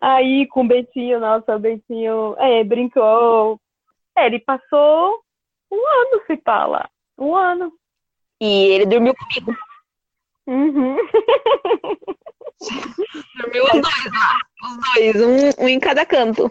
Aí 0.00 0.46
com 0.48 0.62
o 0.62 0.68
Betinho, 0.68 1.20
nossa, 1.20 1.56
o 1.56 1.58
Betinho 1.58 2.34
é, 2.38 2.64
brincou. 2.64 3.60
É, 4.16 4.26
ele 4.26 4.40
passou 4.40 5.22
um 5.70 5.76
ano 5.76 6.22
se 6.26 6.36
fala. 6.44 6.88
Um 7.18 7.34
ano. 7.34 7.72
E 8.40 8.68
ele 8.68 8.86
dormiu 8.86 9.14
comigo. 9.14 9.54
Uhum. 10.46 10.96
dormiu 13.36 13.64
os 13.64 13.70
dois 13.72 14.12
lá. 14.12 14.38
Os 14.64 14.78
dois, 14.94 15.16
um, 15.22 15.64
um 15.64 15.68
em 15.68 15.78
cada 15.78 16.06
canto. 16.06 16.50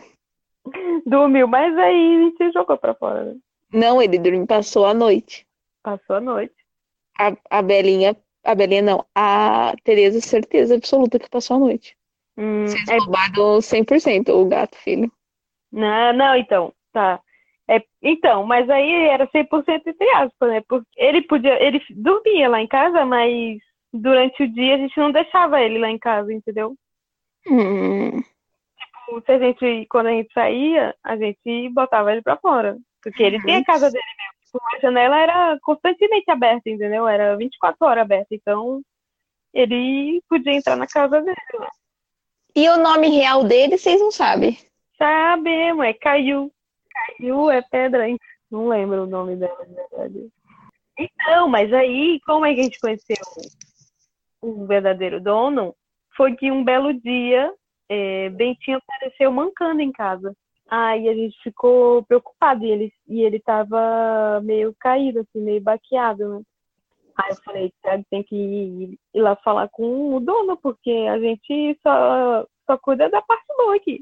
Dormiu, 1.06 1.48
mas 1.48 1.76
aí 1.78 2.34
se 2.38 2.52
jogou 2.52 2.78
pra 2.78 2.94
fora, 2.94 3.26
né? 3.26 3.36
Não, 3.74 4.02
ele 4.02 4.20
dormiu, 4.20 4.46
passou 4.46 4.86
a 4.86 4.94
noite. 4.94 5.48
Passou 5.82 6.18
a 6.18 6.22
noite. 6.22 6.56
A, 7.20 7.36
a 7.50 7.62
Belinha, 7.62 8.16
a 8.44 8.56
Belinha 8.56 8.82
não, 8.82 9.06
a 9.16 9.74
Tereza, 9.84 10.22
certeza 10.22 10.76
absoluta 10.76 11.20
que 11.20 11.30
passou 11.30 11.58
a 11.58 11.60
noite. 11.60 11.96
Hum, 12.38 12.68
Vocês 12.68 12.88
é... 12.88 12.98
roubaram 12.98 13.60
100% 13.60 14.30
o 14.30 14.46
gato, 14.46 14.78
filho. 14.78 15.12
Não, 15.72 16.14
não, 16.14 16.36
então, 16.36 16.74
tá. 16.92 17.22
É, 17.70 17.84
então, 18.02 18.44
mas 18.46 18.68
aí 18.70 19.08
era 19.10 19.28
100% 19.28 19.82
entre 19.86 20.10
aspas, 20.12 20.50
né? 20.50 20.64
Porque 20.68 20.88
ele 20.98 21.22
podia, 21.22 21.62
ele 21.64 21.80
dormia 21.92 22.50
lá 22.50 22.60
em 22.60 22.68
casa, 22.68 23.06
mas 23.06 23.60
durante 23.94 24.42
o 24.42 24.52
dia 24.52 24.76
a 24.76 24.78
gente 24.78 24.98
não 24.98 25.12
deixava 25.12 25.62
ele 25.62 25.78
lá 25.78 25.90
em 25.90 26.00
casa, 26.00 26.34
entendeu? 26.34 26.76
Hum. 27.48 28.22
Tipo, 28.22 29.22
se 29.24 29.32
a 29.32 29.40
gente, 29.40 29.86
quando 29.88 30.08
a 30.08 30.12
gente 30.12 30.34
saía, 30.34 30.96
a 31.04 31.16
gente 31.16 31.70
botava 31.70 32.12
ele 32.12 32.24
pra 32.24 32.38
fora. 32.38 32.78
Porque 33.02 33.22
ele 33.22 33.40
tinha 33.42 33.60
a 33.60 33.64
casa 33.64 33.90
dele 33.92 34.04
mesmo. 34.18 34.39
A 34.58 34.80
janela 34.80 35.18
era 35.18 35.60
constantemente 35.62 36.30
aberta, 36.30 36.70
entendeu? 36.70 37.08
Era 37.08 37.38
24 37.38 37.78
horas 37.86 38.04
aberta. 38.04 38.28
Então, 38.32 38.82
ele 39.54 40.22
podia 40.28 40.54
entrar 40.54 40.76
na 40.76 40.88
casa 40.88 41.22
dele. 41.22 41.38
E 42.56 42.68
o 42.70 42.78
nome 42.78 43.10
real 43.10 43.44
dele, 43.44 43.78
vocês 43.78 44.00
não 44.00 44.12
sabem? 44.12 44.58
Sabemos, 44.98 45.86
é 45.86 45.94
Caiu. 45.94 46.52
Caiu 46.92 47.50
é 47.50 47.62
pedra, 47.62 48.10
hein? 48.10 48.18
Não 48.50 48.68
lembro 48.68 49.04
o 49.04 49.08
nome 49.08 49.36
dela, 49.36 49.66
na 49.68 49.98
verdade. 49.98 50.30
Então, 50.98 51.48
mas 51.48 51.72
aí, 51.72 52.20
como 52.26 52.46
é 52.46 52.54
que 52.54 52.60
a 52.60 52.64
gente 52.64 52.80
conheceu 52.80 53.16
o 54.42 54.66
verdadeiro 54.66 55.22
dono? 55.22 55.76
Foi 56.16 56.36
que 56.36 56.52
um 56.52 56.64
belo 56.64 56.94
dia, 56.94 57.54
é, 57.88 58.30
Bentinho 58.30 58.80
apareceu 58.80 59.32
mancando 59.32 59.82
em 59.82 59.92
casa. 59.92 60.36
Aí 60.70 61.10
a 61.10 61.14
gente 61.14 61.36
ficou 61.42 62.04
preocupado 62.04 62.64
e 62.64 62.72
ele, 62.72 62.94
e 63.08 63.22
ele 63.22 63.40
tava 63.40 64.40
meio 64.44 64.76
caído, 64.80 65.22
assim, 65.22 65.42
meio 65.42 65.62
baqueado, 65.62 66.30
né? 66.30 66.42
Aí 67.18 67.32
eu 67.32 67.36
falei, 67.44 67.74
Thiago, 67.82 68.06
tem 68.10 68.24
que 68.24 68.36
ir, 68.36 69.00
ir 69.14 69.22
lá 69.22 69.36
falar 69.38 69.68
com 69.70 70.16
o 70.16 70.20
dono, 70.20 70.56
porque 70.58 70.92
a 71.10 71.20
gente 71.20 71.78
só, 71.82 72.46
só 72.66 72.78
cuida 72.78 73.10
da 73.10 73.22
parte 73.22 73.46
boa 73.58 73.76
aqui. 73.76 74.02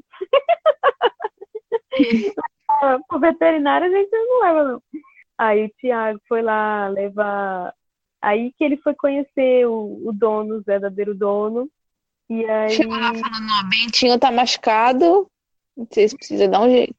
pro 3.08 3.18
veterinário 3.18 3.86
a 3.86 3.90
gente 3.90 4.10
não 4.10 4.40
leva, 4.42 4.64
não. 4.64 4.82
Aí 5.38 5.64
o 5.64 5.70
Thiago 5.80 6.20
foi 6.28 6.42
lá 6.42 6.88
levar. 6.88 7.74
Aí 8.20 8.52
que 8.52 8.64
ele 8.64 8.76
foi 8.76 8.94
conhecer 8.94 9.66
o, 9.66 10.02
o 10.06 10.12
dono, 10.12 10.58
o 10.58 10.62
verdadeiro 10.62 11.14
dono. 11.14 11.68
E 12.28 12.44
aí. 12.44 12.70
Chegou 12.70 12.96
lá 12.96 13.12
falando, 13.14 13.48
ó, 13.58 13.68
Bentinho 13.68 14.18
tá 14.18 14.30
machucado, 14.30 15.28
vocês 15.86 16.14
precisam 16.14 16.50
dar 16.50 16.62
um 16.62 16.70
jeito. 16.70 16.96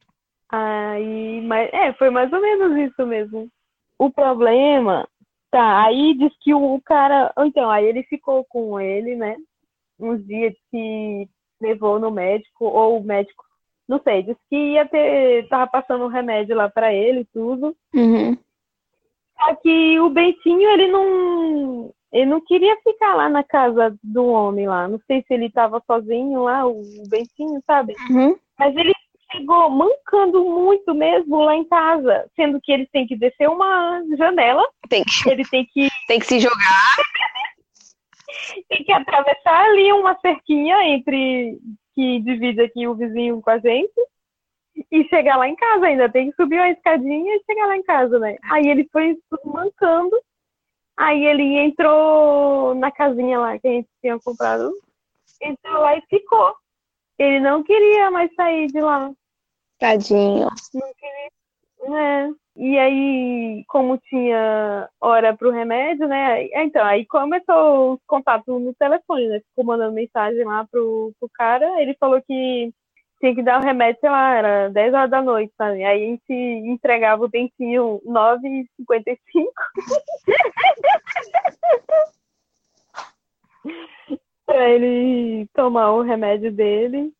Aí, 0.50 1.42
mas, 1.42 1.70
é, 1.74 1.94
foi 1.94 2.10
mais 2.10 2.32
ou 2.32 2.42
menos 2.42 2.92
isso 2.92 3.06
mesmo. 3.06 3.48
O 3.98 4.10
problema, 4.10 5.08
tá, 5.52 5.84
aí 5.84 6.16
diz 6.18 6.34
que 6.42 6.54
o, 6.54 6.82
cara, 6.84 7.32
então, 7.40 7.70
aí 7.70 7.86
ele 7.86 8.04
ficou 8.04 8.46
com 8.46 8.80
ele, 8.80 9.16
né, 9.16 9.36
uns 10.00 10.26
dias 10.26 10.54
que 10.72 11.28
levou 11.62 12.00
no 12.00 12.10
médico, 12.10 12.66
ou 12.66 13.00
o 13.00 13.04
médico 13.04 13.44
não 13.90 14.00
sei, 14.04 14.22
disse 14.22 14.40
que 14.48 14.56
ia 14.56 14.88
ter, 14.88 15.48
tava 15.50 15.66
passando 15.66 16.06
um 16.06 16.10
remédio 16.10 16.56
lá 16.56 16.70
para 16.70 16.94
ele 16.94 17.26
tudo. 17.34 17.76
Uhum. 17.92 18.38
Só 19.36 19.56
que 19.56 20.00
o 20.00 20.12
Bentinho, 20.12 20.70
ele 20.70 20.92
não, 20.92 21.92
ele 22.14 22.28
não 22.28 22.40
queria 22.40 22.78
ficar 22.84 23.16
lá 23.16 23.28
na 23.28 23.44
casa 23.44 23.98
do 24.04 24.28
homem 24.28 24.68
lá. 24.68 24.88
Não 24.88 25.00
sei 25.08 25.24
se 25.24 25.34
ele 25.34 25.48
estava 25.48 25.82
sozinho 25.88 26.44
lá, 26.44 26.68
o 26.68 26.84
Bentinho, 27.10 27.60
sabe? 27.66 27.96
Uhum. 28.12 28.38
Mas 28.60 28.76
ele 28.76 28.94
chegou 29.32 29.70
mancando 29.70 30.44
muito 30.44 30.94
mesmo 30.94 31.40
lá 31.40 31.56
em 31.56 31.64
casa, 31.64 32.30
sendo 32.36 32.60
que 32.62 32.72
ele 32.72 32.86
tem 32.88 33.08
que 33.08 33.16
descer 33.16 33.50
uma 33.50 34.04
janela. 34.18 34.68
Tem 34.90 35.04
que, 35.04 35.30
ele 35.30 35.46
tem 35.46 35.66
que 35.66 35.88
tem 36.08 36.20
que 36.20 36.26
se 36.26 36.40
jogar. 36.40 36.96
tem 38.68 38.84
que 38.84 38.92
atravessar 38.92 39.66
ali 39.66 39.94
uma 39.94 40.20
cerquinha 40.20 40.84
entre 40.84 41.58
que 41.96 42.20
divide 42.20 42.62
aqui 42.62 42.88
o 42.88 42.96
vizinho 42.96 43.42
com 43.42 43.50
a 43.50 43.60
gente 43.60 43.94
e 44.92 45.04
chegar 45.10 45.38
lá 45.38 45.48
em 45.48 45.56
casa 45.56 45.86
ainda. 45.86 46.12
Tem 46.12 46.30
que 46.30 46.36
subir 46.36 46.58
uma 46.58 46.70
escadinha 46.70 47.36
e 47.36 47.44
chegar 47.46 47.68
lá 47.68 47.78
em 47.78 47.84
casa, 47.84 48.20
né? 48.20 48.38
Aí 48.44 48.68
ele 48.68 48.88
foi 48.92 49.18
mancando. 49.46 50.18
Aí 50.98 51.26
ele 51.26 51.58
entrou 51.58 52.76
na 52.76 52.92
casinha 52.92 53.40
lá 53.40 53.58
que 53.58 53.68
a 53.68 53.72
gente 53.72 53.90
tinha 54.02 54.20
comprado. 54.20 54.72
Entrou 55.42 55.80
lá 55.80 55.96
e 55.96 56.02
ficou. 56.10 56.54
Ele 57.20 57.42
não 57.42 57.62
queria 57.62 58.10
mais 58.10 58.34
sair 58.34 58.68
de 58.68 58.80
lá. 58.80 59.12
Tadinho. 59.78 60.48
Não 60.74 60.94
queria. 60.94 61.30
É. 61.98 62.30
E 62.56 62.78
aí, 62.78 63.64
como 63.68 63.98
tinha 63.98 64.90
hora 65.00 65.36
pro 65.36 65.52
remédio, 65.52 66.08
né? 66.08 66.46
Então, 66.64 66.86
aí 66.86 67.06
começou 67.06 67.94
os 67.94 68.00
contatos 68.08 68.62
no 68.62 68.74
telefone, 68.76 69.28
né? 69.28 69.40
Ficou 69.50 69.66
mandando 69.66 69.94
mensagem 69.94 70.44
lá 70.46 70.66
pro, 70.70 71.14
pro 71.20 71.30
cara. 71.34 71.82
Ele 71.82 71.96
falou 72.00 72.22
que 72.22 72.74
tinha 73.20 73.36
que 73.36 73.44
dar 73.44 73.60
o 73.60 73.64
remédio, 73.64 74.00
sei 74.00 74.10
lá, 74.10 74.36
era 74.36 74.70
10 74.70 74.94
horas 74.94 75.10
da 75.10 75.22
noite, 75.22 75.54
sabe? 75.58 75.84
Aí 75.84 76.04
a 76.04 76.08
gente 76.08 76.34
entregava 76.34 77.24
o 77.24 77.28
dentinho 77.30 78.02
9h55. 78.06 79.18
pra 84.50 84.68
ele 84.68 85.48
tomar 85.54 85.92
o 85.92 86.02
remédio 86.02 86.52
dele. 86.52 87.14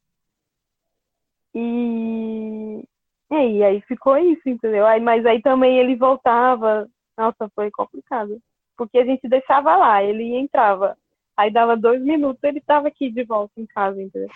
E, 1.54 2.84
e 3.30 3.36
aí, 3.36 3.64
aí 3.64 3.82
ficou 3.82 4.18
isso, 4.18 4.50
entendeu? 4.50 4.86
Aí, 4.88 5.00
mas 5.00 5.24
aí 5.28 5.40
também 5.40 5.78
ele 5.78 5.96
voltava. 5.96 6.90
Nossa, 7.16 7.48
foi 7.54 7.70
complicado. 7.70 8.42
Porque 8.76 8.98
a 8.98 9.06
gente 9.06 9.30
deixava 9.30 9.76
lá, 9.76 10.04
ele 10.04 10.36
entrava. 10.36 10.98
Aí 11.38 11.52
dava 11.52 11.78
dois 11.78 12.02
minutos, 12.02 12.44
ele 12.44 12.60
tava 12.62 12.88
aqui 12.88 13.12
de 13.12 13.24
volta 13.24 13.54
em 13.58 13.66
casa, 13.68 14.02
entendeu? 14.02 14.30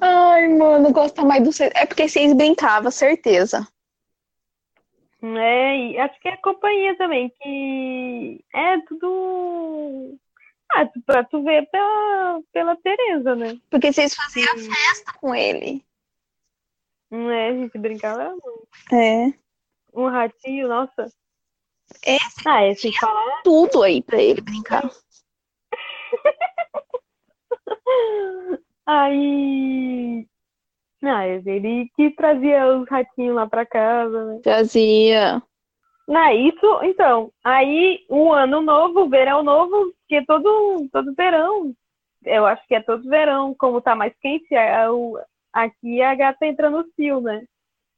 Ai, 0.00 0.48
mano, 0.48 0.90
gosta 0.90 1.22
mais 1.22 1.42
do. 1.44 1.50
É 1.74 1.84
porque 1.84 2.08
vocês 2.08 2.32
brincavam, 2.32 2.90
certeza. 2.90 3.66
É, 5.22 5.76
e 5.76 5.98
acho 5.98 6.18
que 6.20 6.28
é 6.28 6.32
a 6.32 6.42
companhia 6.42 6.96
também, 6.96 7.28
que 7.28 8.44
é 8.54 8.78
tudo. 8.88 10.18
Ah, 10.72 10.86
pra 11.06 11.24
tu 11.24 11.42
ver 11.42 11.68
pela, 11.70 12.40
pela 12.52 12.76
Tereza, 12.76 13.34
né? 13.34 13.58
Porque 13.70 13.90
vocês 13.92 14.14
faziam 14.14 14.56
festa 14.58 15.12
com 15.18 15.34
ele. 15.34 15.82
Não 17.10 17.30
é? 17.30 17.48
A 17.48 17.52
gente 17.54 17.78
brincava 17.78 18.30
muito. 18.30 18.68
É. 18.92 19.32
Um 19.94 20.06
ratinho, 20.08 20.68
nossa. 20.68 21.06
Esse 22.04 22.46
Ah, 22.46 22.62
é, 22.64 22.74
sem 22.74 22.92
falar. 22.92 23.40
tudo 23.42 23.82
aí 23.82 24.02
pra 24.02 24.20
ele 24.20 24.42
brincar. 24.42 24.90
Aí. 28.86 30.26
Ah, 31.02 31.26
ele 31.26 31.90
que 31.94 32.10
trazia 32.10 32.66
os 32.76 32.88
ratinhos 32.88 33.34
lá 33.36 33.46
pra 33.46 33.64
casa, 33.66 34.24
né? 34.34 34.40
Ah, 36.10 36.32
isso, 36.34 36.80
então, 36.84 37.30
aí 37.44 38.04
um 38.08 38.32
ano 38.32 38.62
novo, 38.62 39.08
verão 39.08 39.42
novo, 39.42 39.92
que 40.08 40.16
é 40.16 40.24
todo, 40.24 40.88
todo 40.90 41.14
verão. 41.14 41.74
Eu 42.24 42.46
acho 42.46 42.66
que 42.66 42.74
é 42.74 42.80
todo 42.80 43.08
verão, 43.08 43.54
como 43.58 43.80
tá 43.80 43.94
mais 43.94 44.14
quente, 44.20 44.54
a- 44.54 44.90
o- 44.92 45.18
aqui 45.52 46.00
a 46.02 46.14
gata 46.14 46.46
entra 46.46 46.70
no 46.70 46.84
cio, 46.94 47.20
né? 47.20 47.44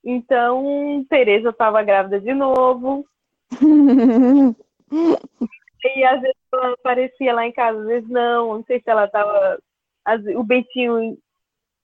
Então, 0.04 1.04
Tereza 1.08 1.52
tava 1.52 1.82
grávida 1.82 2.20
de 2.20 2.34
novo, 2.34 3.06
e 5.84 6.04
às 6.04 6.20
vezes 6.20 6.36
ela 6.52 6.72
aparecia 6.72 7.32
lá 7.34 7.46
em 7.46 7.52
casa, 7.52 7.78
às 7.80 7.86
vezes 7.86 8.08
não, 8.08 8.54
não 8.56 8.64
sei 8.64 8.80
se 8.80 8.90
ela 8.90 9.06
tava. 9.08 9.58
O 10.36 10.42
Bentinho, 10.42 11.16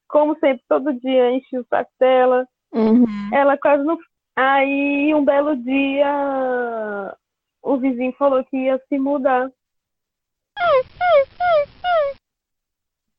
como 0.09 0.37
sempre, 0.39 0.65
todo 0.69 0.93
dia 0.95 1.31
enchia 1.31 1.61
o 1.61 1.67
saco 1.69 1.91
dela. 2.01 2.47
Uhum. 2.73 3.05
Ela 3.33 3.57
quase 3.57 3.85
não. 3.85 3.97
Aí, 4.37 5.15
um 5.15 5.25
belo 5.25 5.57
dia, 5.57 7.17
o 7.63 7.79
vizinho 7.79 8.13
falou 8.13 8.45
que 8.45 8.57
ia 8.57 8.79
se 8.89 8.99
mudar. 8.99 9.51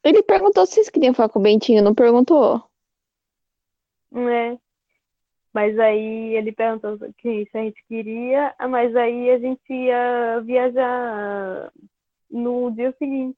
Ele 0.03 0.23
perguntou 0.23 0.65
se 0.65 0.75
vocês 0.75 0.89
queriam 0.89 1.13
falar 1.13 1.29
com 1.29 1.39
o 1.39 1.41
Bentinho, 1.41 1.83
não 1.83 1.95
perguntou? 1.95 2.63
né? 4.11 4.59
Mas 5.53 5.77
aí 5.79 6.35
ele 6.35 6.51
perguntou 6.51 6.97
que 7.17 7.47
se 7.51 7.57
a 7.57 7.61
gente 7.63 7.83
queria, 7.87 8.53
mas 8.69 8.95
aí 8.95 9.31
a 9.31 9.39
gente 9.39 9.73
ia 9.73 10.39
viajar 10.41 11.71
no 12.29 12.71
dia 12.71 12.93
seguinte. 12.97 13.37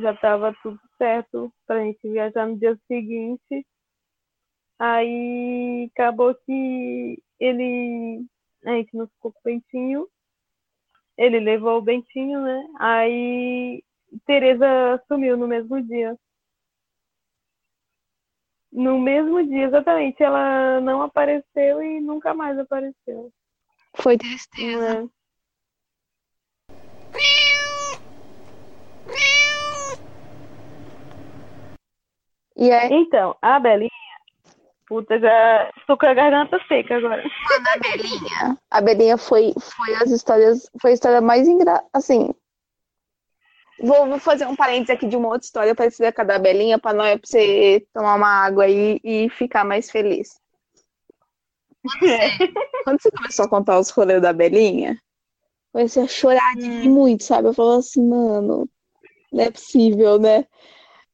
Já 0.00 0.12
estava 0.12 0.54
tudo 0.62 0.78
certo 0.98 1.52
pra 1.66 1.80
gente 1.84 2.00
viajar 2.02 2.46
no 2.46 2.58
dia 2.58 2.78
seguinte. 2.86 3.66
Aí 4.78 5.90
acabou 5.92 6.34
que 6.34 7.22
ele. 7.40 8.24
A 8.64 8.72
gente 8.72 8.96
não 8.96 9.06
ficou 9.08 9.32
com 9.32 9.38
o 9.40 9.42
Bentinho. 9.44 10.08
Ele 11.16 11.40
levou 11.40 11.78
o 11.78 11.82
Bentinho, 11.82 12.40
né? 12.42 12.66
Aí 12.78 13.82
Tereza 14.24 14.66
sumiu 15.08 15.36
no 15.36 15.48
mesmo 15.48 15.82
dia. 15.82 16.16
No 18.72 18.98
mesmo 18.98 19.44
dia, 19.44 19.66
exatamente. 19.66 20.22
Ela 20.22 20.80
não 20.80 21.02
apareceu 21.02 21.82
e 21.82 22.00
nunca 22.00 22.32
mais 22.34 22.58
apareceu. 22.58 23.32
Foi 23.96 24.16
tristeza. 24.16 25.02
né? 25.02 25.10
E 32.56 32.70
aí, 32.72 32.92
Então, 32.92 33.36
a 33.40 33.58
Belinha. 33.58 33.97
Puta, 34.88 35.20
já 35.20 35.70
tô 35.86 35.98
com 35.98 36.06
a 36.06 36.14
garganta 36.14 36.58
seca 36.66 36.96
agora. 36.96 37.22
a 37.22 37.78
Belinha. 37.78 38.58
A 38.70 38.80
Belinha 38.80 39.18
foi, 39.18 39.52
foi 39.60 39.94
as 39.96 40.10
histórias, 40.10 40.70
foi 40.80 40.92
a 40.92 40.94
história 40.94 41.20
mais 41.20 41.46
engra... 41.46 41.84
assim. 41.92 42.34
Vou, 43.80 44.08
vou 44.08 44.18
fazer 44.18 44.46
um 44.46 44.56
parênteses 44.56 44.90
aqui 44.90 45.06
de 45.06 45.14
uma 45.14 45.28
outra 45.28 45.44
história 45.44 45.74
parecida 45.74 46.10
com 46.10 46.22
a 46.22 46.24
da 46.24 46.38
Belinha, 46.38 46.78
pra, 46.78 46.94
nós, 46.94 47.20
pra 47.20 47.28
você 47.28 47.86
tomar 47.92 48.14
uma 48.14 48.44
água 48.44 48.64
aí 48.64 48.98
e 49.04 49.28
ficar 49.28 49.62
mais 49.62 49.90
feliz. 49.90 50.40
Quando 52.84 53.00
você 53.00 53.10
começou 53.12 53.44
a 53.44 53.48
contar 53.48 53.78
os 53.78 53.90
rolês 53.90 54.22
da 54.22 54.32
Belinha, 54.32 54.98
comecei 55.70 56.02
a 56.02 56.08
chorar 56.08 56.54
de 56.56 56.66
rir 56.66 56.88
muito, 56.88 57.24
sabe? 57.24 57.48
Eu 57.48 57.54
falava 57.54 57.78
assim, 57.78 58.02
mano, 58.02 58.66
não 59.30 59.44
é 59.44 59.50
possível, 59.50 60.18
né? 60.18 60.46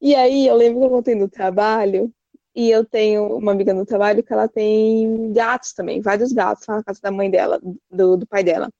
E 0.01 0.15
aí 0.15 0.47
eu 0.47 0.55
lembro 0.55 0.79
que 0.79 0.85
eu 0.85 0.89
contei 0.89 1.13
no 1.13 1.29
trabalho, 1.29 2.11
e 2.55 2.71
eu 2.71 2.85
tenho 2.85 3.37
uma 3.37 3.51
amiga 3.51 3.73
no 3.73 3.85
trabalho 3.85 4.23
que 4.23 4.31
ela 4.31 4.47
tem 4.47 5.33
gatos 5.33 5.73
também, 5.73 6.01
vários 6.01 6.31
gatos 6.31 6.65
na 6.67 6.81
casa 6.83 7.01
da 7.01 7.11
mãe 7.11 7.29
dela, 7.29 7.59
do, 7.91 8.15
do 8.15 8.25
pai 8.25 8.43
dela. 8.43 8.71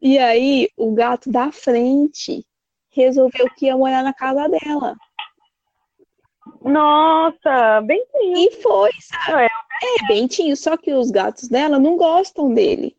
E 0.00 0.18
aí 0.18 0.68
o 0.76 0.92
gato 0.94 1.30
da 1.30 1.52
frente 1.52 2.46
resolveu 2.90 3.50
que 3.54 3.66
ia 3.66 3.76
morar 3.76 4.02
na 4.02 4.14
casa 4.14 4.48
dela. 4.48 4.96
Nossa, 6.62 7.82
Bentinho. 7.82 8.38
E 8.38 8.50
foi, 8.62 8.90
sabe? 9.00 9.44
É, 9.44 10.06
Bentinho, 10.08 10.56
só 10.56 10.76
que 10.76 10.92
os 10.94 11.10
gatos 11.10 11.48
dela 11.48 11.78
não 11.78 11.96
gostam 11.96 12.54
dele. 12.54 12.96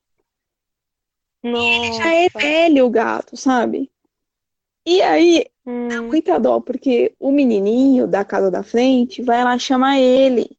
Nossa. 1.41 1.93
Já 1.93 2.13
é 2.13 2.29
velho 2.29 2.85
o 2.85 2.89
gato, 2.89 3.35
sabe? 3.35 3.89
E 4.89 5.01
aí 5.03 5.45
Hum, 5.69 6.07
muita 6.07 6.39
dó, 6.39 6.59
porque 6.59 7.13
o 7.19 7.31
menininho 7.31 8.07
da 8.07 8.25
casa 8.25 8.49
da 8.49 8.63
frente 8.63 9.21
vai 9.21 9.43
lá 9.43 9.55
chamar 9.59 9.99
ele. 9.99 10.57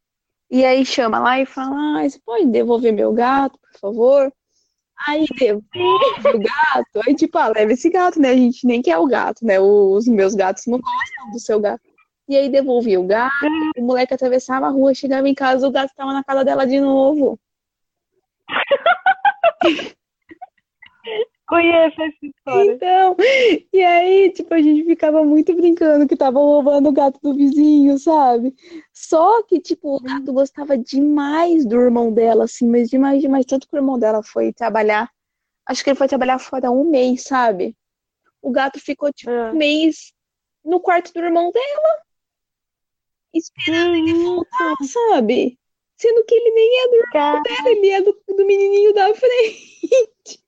E 0.48 0.64
aí 0.64 0.86
chama 0.86 1.18
lá 1.18 1.40
e 1.40 1.46
fala: 1.46 1.98
ah, 1.98 2.08
você 2.08 2.20
pode 2.24 2.46
devolver 2.46 2.92
meu 2.92 3.12
gato, 3.12 3.58
por 3.58 3.80
favor? 3.80 4.32
Aí 5.08 5.26
devolve 5.36 6.28
o 6.28 6.38
gato. 6.38 7.00
Aí, 7.04 7.16
tipo, 7.16 7.36
ah, 7.38 7.48
leva 7.48 7.72
esse 7.72 7.90
gato, 7.90 8.20
né? 8.20 8.30
A 8.30 8.36
gente 8.36 8.64
nem 8.64 8.80
quer 8.80 8.98
o 8.98 9.06
gato, 9.08 9.44
né? 9.44 9.58
Os 9.58 10.06
meus 10.06 10.36
gatos 10.36 10.64
não 10.66 10.78
gostam 10.78 11.32
do 11.32 11.40
seu 11.40 11.58
gato. 11.58 11.82
E 12.28 12.36
aí 12.36 12.48
devolvia 12.48 13.00
o 13.00 13.06
gato, 13.06 13.34
o 13.76 13.82
moleque 13.82 14.14
atravessava 14.14 14.66
a 14.66 14.70
rua, 14.70 14.94
chegava 14.94 15.28
em 15.28 15.34
casa, 15.34 15.66
o 15.66 15.72
gato 15.72 15.92
tava 15.96 16.12
na 16.12 16.22
casa 16.22 16.44
dela 16.44 16.64
de 16.64 16.80
novo. 16.80 17.36
conheço 21.50 22.00
essa 22.00 22.16
história. 22.22 22.72
Então, 22.72 23.16
e 23.72 23.82
aí, 23.82 24.30
tipo, 24.30 24.54
a 24.54 24.62
gente 24.62 24.84
ficava 24.86 25.22
muito 25.24 25.54
brincando 25.54 26.06
que 26.06 26.16
tava 26.16 26.38
roubando 26.38 26.88
o 26.88 26.92
gato 26.92 27.18
do 27.22 27.34
vizinho, 27.34 27.98
sabe? 27.98 28.54
Só 28.92 29.42
que, 29.42 29.60
tipo, 29.60 29.96
o 29.96 30.00
gato 30.00 30.32
gostava 30.32 30.78
demais 30.78 31.66
do 31.66 31.76
irmão 31.78 32.12
dela, 32.12 32.44
assim, 32.44 32.66
mas 32.66 32.88
demais, 32.88 33.20
demais. 33.20 33.44
Tanto 33.44 33.68
que 33.68 33.74
o 33.74 33.78
irmão 33.78 33.98
dela 33.98 34.22
foi 34.22 34.52
trabalhar, 34.52 35.10
acho 35.66 35.82
que 35.84 35.90
ele 35.90 35.98
foi 35.98 36.08
trabalhar 36.08 36.38
fora 36.38 36.70
um 36.70 36.88
mês, 36.88 37.24
sabe? 37.24 37.76
O 38.40 38.50
gato 38.50 38.78
ficou, 38.80 39.12
tipo, 39.12 39.30
Ah. 39.30 39.50
um 39.52 39.56
mês 39.56 40.12
no 40.64 40.80
quarto 40.80 41.12
do 41.12 41.20
irmão 41.20 41.50
dela, 41.50 41.98
esperando 43.34 43.94
ele 43.96 44.14
voltar, 44.14 44.74
sabe? 44.84 45.58
Sendo 45.96 46.24
que 46.24 46.34
ele 46.34 46.50
nem 46.54 46.84
é 46.84 46.88
do 46.88 46.94
irmão 46.96 47.42
dela, 47.42 47.70
ele 47.70 47.88
é 47.90 48.02
do, 48.02 48.18
do 48.28 48.46
menininho 48.46 48.94
da 48.94 49.14
frente. 49.14 50.40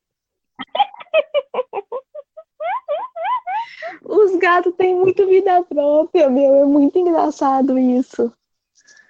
Os 4.05 4.37
gatos 4.37 4.75
têm 4.77 4.95
muito 4.95 5.27
vida 5.27 5.63
própria, 5.65 6.29
meu. 6.29 6.55
É 6.57 6.65
muito 6.65 6.99
engraçado 6.99 7.79
isso. 7.79 8.33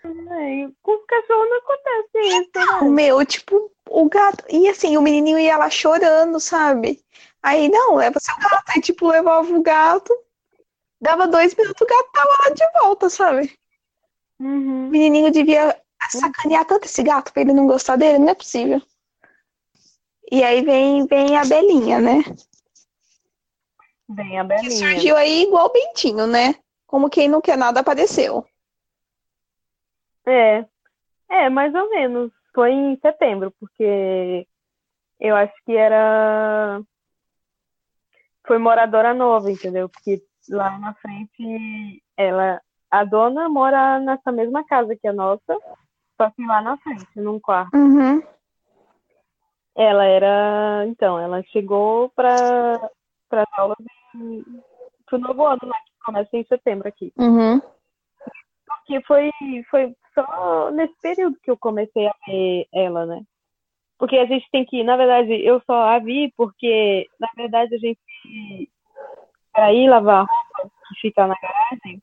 é, 0.05 0.69
com 0.83 0.93
os 0.95 1.05
cachorros 1.07 1.49
não 1.49 1.57
acontece 1.59 2.19
isso, 2.43 2.51
O 2.81 2.85
né? 2.85 2.91
meu, 2.91 3.25
tipo, 3.27 3.71
o 3.89 4.09
gato. 4.09 4.45
E 4.51 4.69
assim, 4.69 4.97
o 4.97 5.03
menininho 5.03 5.39
ia 5.39 5.57
lá 5.57 5.71
chorando, 5.71 6.39
sabe? 6.41 7.01
Aí, 7.43 7.69
não, 7.69 7.97
leva 7.97 8.21
seu 8.21 8.35
gato. 8.37 8.65
Aí, 8.75 8.81
tipo, 8.81 9.09
levava 9.09 9.53
o 9.53 9.63
gato. 9.63 10.13
Dava 11.01 11.27
dois 11.27 11.55
minutos, 11.57 11.81
o 11.81 11.87
gato 11.87 12.11
tava 12.13 12.31
lá 12.45 12.51
de 12.51 12.65
volta, 12.81 13.11
sabe? 13.11 13.59
O 14.39 14.45
Uhum. 14.45 14.89
menininho 14.89 15.31
devia 15.31 15.77
sacanear 16.11 16.65
tanto 16.65 16.85
esse 16.87 17.03
gato 17.03 17.33
pra 17.33 17.43
ele 17.43 17.53
não 17.53 17.67
gostar 17.67 17.97
dele. 17.97 18.19
Não 18.19 18.29
é 18.31 18.35
possível. 18.35 18.81
E 20.33 20.43
aí 20.43 20.65
vem, 20.65 21.05
vem 21.05 21.37
a 21.37 21.45
Belinha, 21.45 22.01
né? 22.01 22.23
Bem, 24.09 24.41
a 24.41 24.43
Que 24.43 24.49
Belinha. 24.49 24.71
surgiu 24.71 25.15
aí 25.15 25.43
igual 25.43 25.67
o 25.67 25.73
Bentinho, 25.73 26.27
né? 26.27 26.55
Como 26.87 27.11
quem 27.11 27.29
não 27.29 27.43
quer 27.43 27.59
nada 27.59 27.81
apareceu. 27.81 28.43
É, 30.27 30.65
é, 31.29 31.51
mais 31.51 31.75
ou 31.75 31.91
menos. 31.91 32.33
Foi 32.55 32.73
em 32.73 32.99
setembro, 33.01 33.53
porque 33.61 34.47
eu 35.21 35.37
acho 35.37 35.53
que 35.67 35.77
era. 35.77 36.81
Foi 38.47 38.57
moradora 38.57 39.13
nova, 39.13 39.51
entendeu? 39.51 39.87
Porque 39.91 40.23
lá 40.49 40.79
na 40.79 40.95
frente, 40.95 42.03
ela, 42.17 42.59
a 42.91 43.05
dona 43.05 43.51
mora 43.51 44.01
nessa 44.01 44.33
mesma 44.33 44.65
casa 44.65 44.97
que 44.97 45.07
a 45.07 45.13
nossa, 45.13 45.59
só 46.17 46.31
que 46.31 46.43
lá 46.47 46.63
na 46.63 46.79
frente, 46.79 47.07
num 47.17 47.39
quarto. 47.39 47.77
Uhum. 47.77 48.23
Ela 49.75 50.05
era, 50.05 50.85
então, 50.87 51.19
ela 51.19 51.43
chegou 51.45 52.11
para 52.11 52.91
para 53.29 53.47
aulas 53.57 53.79
pro 55.07 55.19
novo 55.19 55.47
ano, 55.47 55.61
né, 55.63 55.79
que 55.87 56.05
começa 56.05 56.37
em 56.37 56.45
setembro 56.45 56.87
aqui. 56.87 57.11
Uhum. 57.17 57.61
Porque 58.67 59.01
foi, 59.07 59.31
foi 59.71 59.97
só 60.15 60.71
nesse 60.71 60.95
período 61.01 61.39
que 61.43 61.51
eu 61.51 61.57
comecei 61.57 62.07
a 62.07 62.15
ver 62.27 62.67
ela, 62.75 63.07
né? 63.07 63.23
Porque 63.99 64.19
a 64.19 64.27
gente 64.27 64.47
tem 64.51 64.67
que, 64.67 64.83
na 64.85 64.97
verdade, 64.97 65.33
eu 65.33 65.63
só 65.67 65.83
a 65.83 65.99
vi 65.99 66.33
porque, 66.37 67.09
na 67.19 67.29
verdade, 67.35 67.75
a 67.75 67.79
gente 67.79 68.01
para 69.53 69.73
ir 69.73 69.89
lavar 69.89 70.25
a 70.25 70.27
roupa 70.27 70.75
que 70.89 71.01
fica 71.01 71.27
na 71.27 71.37
garagem, 71.41 72.03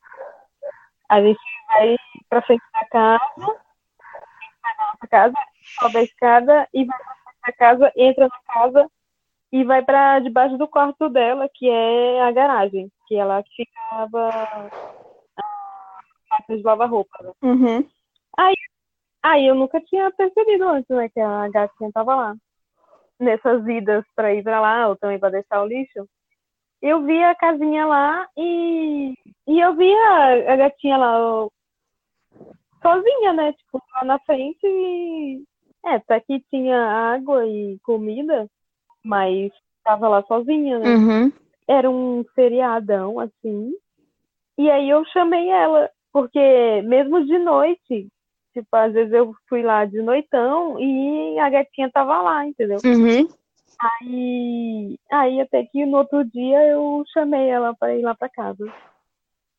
a 1.09 1.21
gente 1.21 1.39
vai 1.67 1.95
para 2.29 2.41
frente 2.43 2.63
da 2.71 2.85
casa, 2.85 3.29
vai 3.37 4.77
na 4.77 4.85
nossa 4.85 5.07
casa, 5.09 5.35
sobe 5.79 5.97
a 5.97 6.03
escada 6.03 6.69
e 6.73 6.85
vai 6.85 6.97
da 7.49 7.53
casa, 7.53 7.91
entra 7.95 8.27
na 8.27 8.53
casa 8.53 8.89
e 9.51 9.63
vai 9.63 9.83
para 9.83 10.19
debaixo 10.19 10.57
do 10.57 10.67
quarto 10.67 11.09
dela, 11.09 11.49
que 11.53 11.67
é 11.67 12.21
a 12.21 12.31
garagem, 12.31 12.91
que 13.07 13.15
ela 13.15 13.43
ficava 13.55 14.69
máquina 16.29 16.57
de 16.57 16.63
lavar 16.63 16.89
roupa. 16.89 17.17
Né? 17.23 17.31
Uhum. 17.41 17.89
Aí, 18.37 18.55
aí 19.23 19.47
eu 19.47 19.55
nunca 19.55 19.81
tinha 19.81 20.11
percebido 20.11 20.67
antes, 20.67 20.89
né, 20.89 21.09
que 21.09 21.19
a 21.19 21.47
gatinha 21.49 21.91
tava 21.91 22.15
lá. 22.15 22.35
Nessas 23.19 23.67
idas 23.67 24.05
para 24.15 24.33
ir 24.33 24.43
para 24.43 24.61
lá, 24.61 24.87
ou 24.87 24.95
também 24.95 25.19
para 25.19 25.31
deixar 25.31 25.61
o 25.61 25.65
lixo, 25.65 26.07
eu 26.81 27.03
vi 27.03 27.21
a 27.21 27.35
casinha 27.35 27.85
lá 27.85 28.25
e, 28.37 29.13
e 29.45 29.59
eu 29.59 29.75
vi 29.75 29.93
a, 29.93 30.53
a 30.53 30.55
gatinha 30.55 30.95
lá 30.95 31.49
sozinha, 32.81 33.33
né? 33.33 33.51
Tipo, 33.53 33.81
lá 33.93 34.05
na 34.05 34.19
frente. 34.19 34.65
E... 34.65 35.43
É, 35.85 35.95
até 35.95 36.19
que 36.19 36.43
tinha 36.49 36.77
água 36.77 37.45
e 37.47 37.79
comida, 37.83 38.47
mas 39.03 39.51
tava 39.83 40.07
lá 40.07 40.23
sozinha, 40.23 40.79
né? 40.79 40.95
Uhum. 40.95 41.31
Era 41.67 41.89
um 41.89 42.25
feriadão, 42.35 43.19
assim. 43.19 43.73
E 44.57 44.69
aí 44.69 44.89
eu 44.89 45.05
chamei 45.05 45.49
ela, 45.49 45.89
porque 46.11 46.81
mesmo 46.83 47.25
de 47.25 47.37
noite, 47.39 48.07
tipo, 48.53 48.75
às 48.75 48.93
vezes 48.93 49.13
eu 49.13 49.33
fui 49.47 49.63
lá 49.63 49.85
de 49.85 50.01
noitão 50.01 50.79
e 50.79 51.39
a 51.39 51.49
gatinha 51.49 51.89
tava 51.91 52.21
lá, 52.21 52.45
entendeu? 52.45 52.77
Uhum. 52.83 53.27
Aí, 53.81 54.99
aí 55.09 55.39
até 55.39 55.63
que 55.65 55.85
no 55.85 55.99
outro 55.99 56.25
dia 56.25 56.67
eu 56.67 57.03
chamei 57.13 57.49
ela 57.49 57.73
para 57.73 57.95
ir 57.95 58.01
lá 58.01 58.13
para 58.13 58.27
casa. 58.27 58.65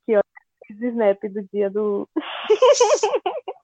Que 0.04 0.12
eu 0.12 0.20
fiz 0.66 0.82
snap 0.82 1.18
do 1.22 1.42
dia 1.52 1.70
do. 1.70 2.06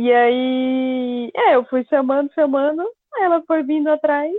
e 0.00 0.10
aí, 0.10 1.30
é, 1.36 1.56
eu 1.56 1.64
fui 1.66 1.84
chamando, 1.84 2.32
chamando, 2.32 2.82
ela 3.18 3.42
foi 3.46 3.62
vindo 3.62 3.88
atrás 3.88 4.32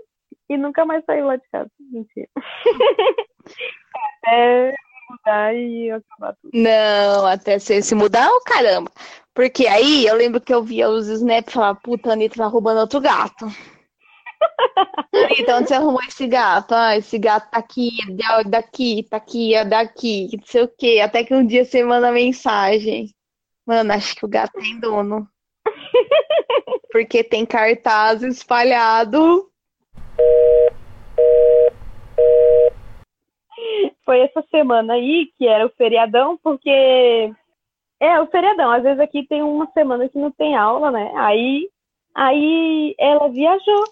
e 0.50 0.58
nunca 0.58 0.84
mais 0.88 1.06
saiu 1.06 1.28
lá 1.28 1.36
de 1.36 1.48
casa. 1.52 1.70
Mentira. 1.80 2.28
Até 4.24 4.74
mudar 5.08 5.54
e 5.54 5.92
acabar 5.92 6.36
tudo. 6.42 6.52
Não, 6.52 7.28
até 7.28 7.60
você 7.60 7.80
se 7.80 7.94
mudar, 7.94 8.28
ô 8.28 8.42
caramba. 8.42 8.90
Porque 9.36 9.68
aí 9.68 10.08
eu 10.08 10.16
lembro 10.16 10.42
que 10.42 10.52
eu 10.52 10.64
via 10.64 10.90
os 10.90 11.08
snaps 11.08 11.52
e 11.52 11.54
falava, 11.54 11.80
puta, 11.80 12.10
a 12.10 12.14
Anitta 12.14 12.38
tá 12.38 12.48
roubando 12.48 12.80
outro 12.80 13.00
gato. 13.00 13.46
Então, 15.38 15.60
onde 15.60 15.68
você 15.68 15.76
arrumou 15.76 16.02
esse 16.02 16.26
gato? 16.26 16.74
Ah, 16.74 16.98
esse 16.98 17.20
gato 17.20 17.52
tá 17.52 17.60
aqui, 17.60 17.92
é 18.10 18.44
daqui, 18.44 19.04
tá 19.04 19.18
aqui, 19.18 19.54
é 19.54 19.64
daqui, 19.64 20.30
não 20.36 20.46
sei 20.46 20.64
o 20.64 20.68
quê. 20.68 21.00
Até 21.04 21.24
que 21.24 21.36
um 21.36 21.46
dia 21.46 21.64
você 21.64 21.84
manda 21.84 22.12
mensagem. 22.12 23.14
Mano, 23.66 23.94
acho 23.94 24.16
que 24.16 24.26
o 24.26 24.30
gato 24.30 24.54
tem 24.54 24.80
dono. 24.80 25.30
Porque 26.92 27.24
tem 27.24 27.46
cartaz 27.46 28.22
espalhado. 28.24 29.50
Foi 34.04 34.20
essa 34.20 34.44
semana 34.50 34.94
aí 34.94 35.32
que 35.38 35.48
era 35.48 35.66
o 35.66 35.70
feriadão, 35.70 36.38
porque 36.44 37.32
é 38.00 38.20
o 38.20 38.28
feriadão. 38.28 38.72
Às 38.72 38.84
vezes 38.84 39.00
aqui 39.00 39.26
tem 39.28 39.42
uma 39.42 39.68
semana 39.72 40.10
que 40.10 40.18
não 40.18 40.32
tem 40.32 40.56
aula, 40.56 40.92
né? 40.92 41.12
Aí, 41.16 41.70
aí 42.16 42.96
ela 42.98 43.30
viajou 43.30 43.84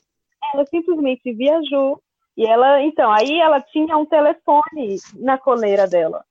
ela 0.54 0.66
simplesmente 0.66 1.32
viajou 1.34 2.02
e 2.36 2.46
ela, 2.46 2.82
então, 2.82 3.12
aí 3.12 3.40
ela 3.40 3.62
tinha 3.62 3.98
um 3.98 4.06
telefone 4.06 4.98
na 5.16 5.38
coleira 5.38 5.88
dela. 5.88 6.24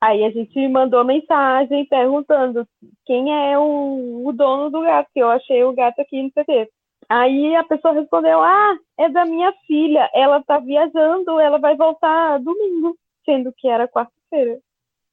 Aí 0.00 0.24
a 0.24 0.30
gente 0.30 0.66
mandou 0.68 1.04
mensagem 1.04 1.84
perguntando 1.84 2.66
quem 3.04 3.32
é 3.32 3.58
o, 3.58 4.22
o 4.26 4.32
dono 4.32 4.70
do 4.70 4.80
gato, 4.80 5.10
que 5.12 5.20
eu 5.20 5.28
achei 5.28 5.62
o 5.62 5.74
gato 5.74 6.00
aqui 6.00 6.22
no 6.22 6.30
PT. 6.30 6.70
Aí 7.08 7.54
a 7.54 7.64
pessoa 7.64 7.92
respondeu: 7.92 8.40
Ah, 8.40 8.78
é 8.96 9.08
da 9.10 9.26
minha 9.26 9.52
filha, 9.66 10.08
ela 10.14 10.42
tá 10.42 10.58
viajando, 10.58 11.38
ela 11.38 11.58
vai 11.58 11.76
voltar 11.76 12.38
domingo, 12.38 12.96
sendo 13.24 13.52
que 13.52 13.68
era 13.68 13.88
quarta-feira. 13.88 14.58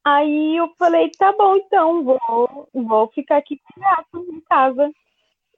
Aí 0.06 0.56
eu 0.56 0.72
falei: 0.80 1.12
Tá 1.18 1.34
bom, 1.34 1.58
então, 1.58 2.04
vou, 2.04 2.70
vou 2.74 3.08
ficar 3.10 3.38
aqui 3.38 3.58
com 3.58 3.80
o 3.80 3.84
gato 3.84 4.26
em 4.32 4.40
casa. 4.42 4.92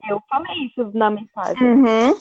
Eu 0.08 0.20
falei 0.28 0.64
isso 0.64 0.90
na 0.92 1.10
mensagem. 1.10 1.62
Uhum. 1.62 2.18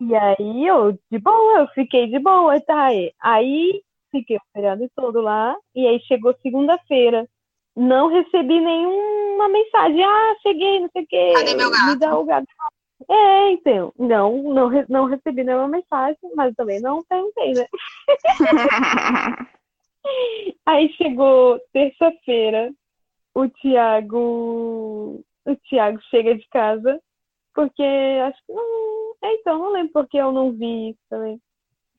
E 0.00 0.14
aí 0.14 0.66
eu, 0.66 0.92
de 1.10 1.18
boa, 1.18 1.60
eu 1.60 1.68
fiquei 1.68 2.06
de 2.06 2.18
boa, 2.18 2.60
tá? 2.60 2.88
Aí 3.20 3.82
fiquei 4.10 4.36
o 4.36 4.40
feriado 4.52 4.88
todo 4.94 5.20
lá, 5.20 5.56
e 5.74 5.86
aí 5.86 6.00
chegou 6.00 6.36
segunda-feira. 6.42 7.28
Não 7.76 8.08
recebi 8.08 8.58
nenhuma 8.60 9.48
mensagem, 9.48 10.02
ah, 10.02 10.36
cheguei, 10.42 10.80
não 10.80 10.88
sei 10.92 11.02
o 11.02 11.06
quê. 11.06 11.32
Cadê 11.34 11.54
meu 11.54 11.70
gato? 11.70 11.86
Me 11.86 11.96
dá 11.96 12.18
o 12.18 12.24
gato. 12.24 12.46
É, 13.10 13.52
então, 13.52 13.92
não, 13.98 14.42
não, 14.42 14.70
não 14.88 15.04
recebi 15.04 15.44
nenhuma 15.44 15.68
mensagem, 15.68 16.16
mas 16.34 16.54
também 16.54 16.80
não 16.80 17.04
perguntei, 17.04 17.52
né? 17.52 17.66
Aí 20.64 20.90
chegou 20.94 21.60
terça-feira, 21.72 22.72
o 23.34 23.48
Tiago, 23.48 25.22
o 25.44 25.56
Tiago 25.64 26.00
chega 26.10 26.34
de 26.34 26.48
casa, 26.48 26.98
porque 27.54 27.82
acho 27.82 28.38
que 28.46 28.52
não, 28.52 29.14
é, 29.22 29.34
então, 29.34 29.58
não 29.58 29.72
lembro 29.72 29.92
porque 29.92 30.16
eu 30.16 30.32
não 30.32 30.52
vi 30.52 30.90
isso 30.90 31.00
também. 31.10 31.40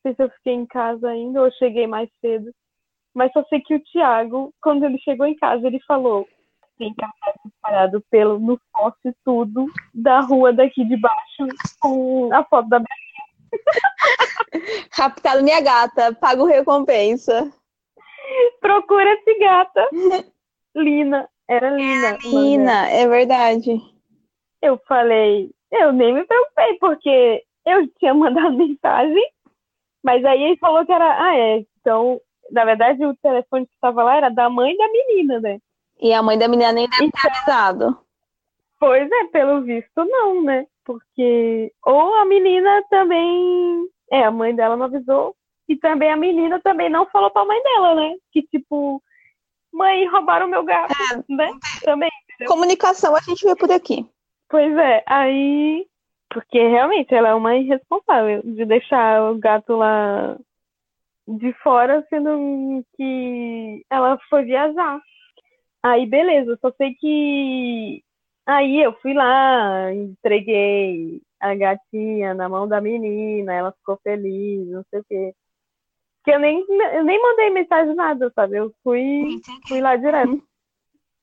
Não 0.08 0.16
sei 0.16 0.16
se 0.16 0.24
eu 0.24 0.30
fiquei 0.30 0.54
em 0.54 0.66
casa 0.66 1.10
ainda 1.10 1.44
ou 1.44 1.52
cheguei 1.54 1.86
mais 1.86 2.10
cedo. 2.22 2.50
Mas 3.14 3.32
só 3.34 3.44
sei 3.46 3.60
que 3.60 3.76
o 3.76 3.84
Thiago, 3.84 4.54
quando 4.62 4.86
ele 4.86 4.98
chegou 5.00 5.26
em 5.26 5.36
casa, 5.36 5.68
ele 5.68 5.82
falou: 5.82 6.26
tem 6.78 6.94
cartaz 6.94 7.36
espalhado 7.46 8.02
pelo, 8.10 8.40
no 8.40 8.60
poste 8.72 9.14
tudo 9.26 9.66
da 9.94 10.22
rua 10.22 10.54
daqui 10.54 10.86
de 10.86 10.96
baixo 10.96 11.48
com 11.80 12.34
a 12.34 12.44
foto 12.46 12.70
da 12.70 12.82
Raptado 14.94 15.44
minha 15.44 15.62
gata, 15.62 16.14
pago 16.14 16.46
recompensa. 16.46 17.52
Procura 18.62 19.14
esse 19.14 19.40
gata. 19.40 19.90
Lina, 20.76 21.28
era 21.50 21.70
Lina. 21.72 22.08
É 22.08 22.18
Lina, 22.28 22.90
é 22.90 23.08
verdade. 23.08 23.82
Eu 24.62 24.78
falei, 24.88 25.52
eu 25.72 25.92
nem 25.92 26.14
me 26.14 26.24
preocupei, 26.24 26.78
porque 26.80 27.44
eu 27.66 27.88
tinha 28.00 28.14
mandado 28.14 28.56
mensagem, 28.56 29.32
mas 30.08 30.24
aí 30.24 30.42
ele 30.42 30.56
falou 30.56 30.86
que 30.86 30.92
era. 30.94 31.22
Ah, 31.22 31.36
é. 31.38 31.66
Então, 31.82 32.22
na 32.50 32.64
verdade, 32.64 33.06
o 33.06 33.14
telefone 33.18 33.66
que 33.68 33.74
estava 33.74 34.04
lá 34.04 34.16
era 34.16 34.30
da 34.30 34.50
mãe 34.50 34.74
da 34.78 34.88
menina, 34.88 35.42
né? 35.42 35.60
E 36.00 36.14
a 36.14 36.24
mãe 36.24 36.38
da 36.38 36.48
menina 36.48 36.72
nem 36.72 36.88
deve 36.88 37.12
ter 37.12 37.28
avisado. 37.28 38.00
Pois 38.80 39.12
é, 39.12 39.26
pelo 39.26 39.64
visto, 39.64 40.06
não, 40.06 40.42
né? 40.42 40.66
Porque. 40.86 41.74
Ou 41.86 42.16
a 42.16 42.24
menina 42.24 42.82
também. 42.90 43.86
É, 44.10 44.24
a 44.24 44.32
mãe 44.32 44.56
dela 44.56 44.78
não 44.78 44.86
avisou. 44.86 45.36
E 45.68 45.76
também 45.76 46.10
a 46.10 46.16
menina 46.16 46.62
também 46.62 46.90
não 46.90 47.06
falou 47.08 47.30
pra 47.30 47.44
mãe 47.44 47.62
dela, 47.62 47.96
né? 47.96 48.16
Que 48.32 48.44
tipo, 48.44 49.04
mãe, 49.74 50.08
roubaram 50.08 50.48
meu 50.48 50.64
gato, 50.64 50.94
é, 50.94 51.36
né? 51.36 51.52
Também. 51.84 52.10
Entendeu? 52.24 52.48
Comunicação 52.48 53.14
a 53.14 53.20
gente 53.20 53.46
vê 53.46 53.54
por 53.58 53.70
aqui. 53.74 54.10
Pois 54.48 54.74
é, 54.78 55.04
aí. 55.06 55.86
Porque 56.30 56.60
realmente 56.60 57.14
ela 57.14 57.30
é 57.30 57.34
uma 57.34 57.56
irresponsável 57.56 58.42
de 58.44 58.66
deixar 58.66 59.32
o 59.32 59.38
gato 59.38 59.78
lá 59.78 60.38
de 61.28 61.54
fora, 61.62 62.06
sendo 62.10 62.84
que 62.96 63.86
ela 63.90 64.18
foi 64.30 64.44
viajar. 64.44 65.00
Aí, 65.84 66.06
beleza, 66.06 66.58
só 66.62 66.72
sei 66.72 66.94
que. 66.96 68.04
Aí 68.46 68.82
eu 68.82 68.94
fui 69.02 69.14
lá, 69.14 69.94
entreguei 69.94 71.22
a 71.40 71.54
gatinha 71.54 72.34
na 72.34 72.48
mão 72.48 72.68
da 72.68 72.80
menina, 72.80 73.54
ela 73.54 73.72
ficou 73.74 74.00
feliz, 74.04 74.68
não 74.70 74.84
sei 74.90 75.00
o 75.02 75.04
quê. 75.04 75.36
Porque 76.18 76.36
eu 76.36 76.40
nem, 76.40 76.66
eu 76.96 77.04
nem 77.04 77.22
mandei 77.22 77.50
mensagem 77.50 77.96
nada, 77.96 78.32
sabe? 78.34 78.58
Eu 78.58 78.74
fui, 78.84 79.40
fui 79.68 79.82
lá 79.82 79.96
direto. 79.96 80.42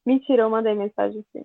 Mentira, 0.04 0.42
eu 0.42 0.50
mandei 0.50 0.74
mensagem 0.74 1.24
sim. 1.32 1.44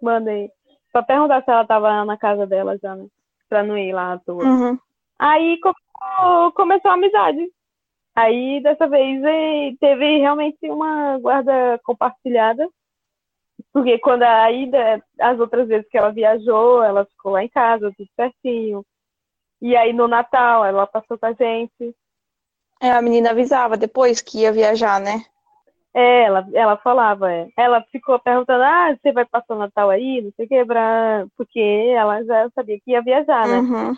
Mandei. 0.00 0.50
Pra 0.94 1.02
perguntar 1.02 1.42
se 1.42 1.50
ela 1.50 1.66
tava 1.66 2.04
na 2.04 2.16
casa 2.16 2.46
dela 2.46 2.78
já, 2.80 2.94
né? 2.94 3.08
Pra 3.48 3.64
não 3.64 3.76
ir 3.76 3.92
lá 3.92 4.12
à 4.12 4.18
toa. 4.20 4.44
Uhum. 4.44 4.78
Aí 5.18 5.58
começou, 5.58 6.52
começou 6.52 6.90
a 6.92 6.94
amizade. 6.94 7.50
Aí, 8.14 8.62
dessa 8.62 8.86
vez, 8.86 9.20
teve 9.80 10.18
realmente 10.18 10.56
uma 10.70 11.18
guarda 11.18 11.80
compartilhada. 11.82 12.68
Porque 13.72 13.98
quando 13.98 14.22
a 14.22 14.52
ida, 14.52 15.02
as 15.20 15.40
outras 15.40 15.66
vezes 15.66 15.88
que 15.88 15.98
ela 15.98 16.12
viajou, 16.12 16.80
ela 16.80 17.04
ficou 17.06 17.32
lá 17.32 17.42
em 17.42 17.48
casa, 17.48 17.92
tudo 17.96 18.08
certinho. 18.14 18.86
E 19.60 19.76
aí, 19.76 19.92
no 19.92 20.06
Natal, 20.06 20.64
ela 20.64 20.86
passou 20.86 21.18
com 21.18 21.26
a 21.26 21.32
gente. 21.32 21.92
É, 22.80 22.92
a 22.92 23.02
menina 23.02 23.30
avisava 23.30 23.76
depois 23.76 24.22
que 24.22 24.42
ia 24.42 24.52
viajar, 24.52 25.00
né? 25.00 25.24
É, 25.94 26.24
ela, 26.24 26.44
ela 26.52 26.76
falava, 26.78 27.32
é. 27.32 27.48
Ela 27.56 27.80
ficou 27.92 28.18
perguntando, 28.18 28.64
ah, 28.64 28.96
você 29.00 29.12
vai 29.12 29.24
passar 29.24 29.54
o 29.54 29.58
Natal 29.58 29.90
aí? 29.90 30.22
Não 30.22 30.32
sei 30.32 30.44
o 30.44 30.48
que, 30.48 30.64
pra... 30.64 31.24
porque 31.36 31.60
ela 31.96 32.24
já 32.24 32.50
sabia 32.50 32.80
que 32.80 32.90
ia 32.90 33.00
viajar, 33.00 33.46
né? 33.46 33.58
Uhum. 33.58 33.96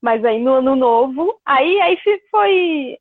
Mas 0.00 0.24
aí 0.24 0.42
no 0.42 0.54
ano 0.54 0.74
novo, 0.74 1.38
aí, 1.44 1.80
aí 1.82 1.98
foi, 2.30 2.98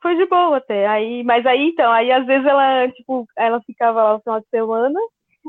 foi 0.00 0.14
de 0.14 0.26
boa 0.26 0.58
até. 0.58 0.86
Aí, 0.86 1.24
mas 1.24 1.44
aí 1.46 1.70
então, 1.70 1.90
aí 1.90 2.12
às 2.12 2.26
vezes 2.26 2.46
ela, 2.46 2.88
tipo, 2.90 3.26
ela 3.36 3.60
ficava 3.62 4.02
lá 4.02 4.12
no 4.14 4.20
final 4.20 4.40
de 4.40 4.46
semana, 4.50 5.00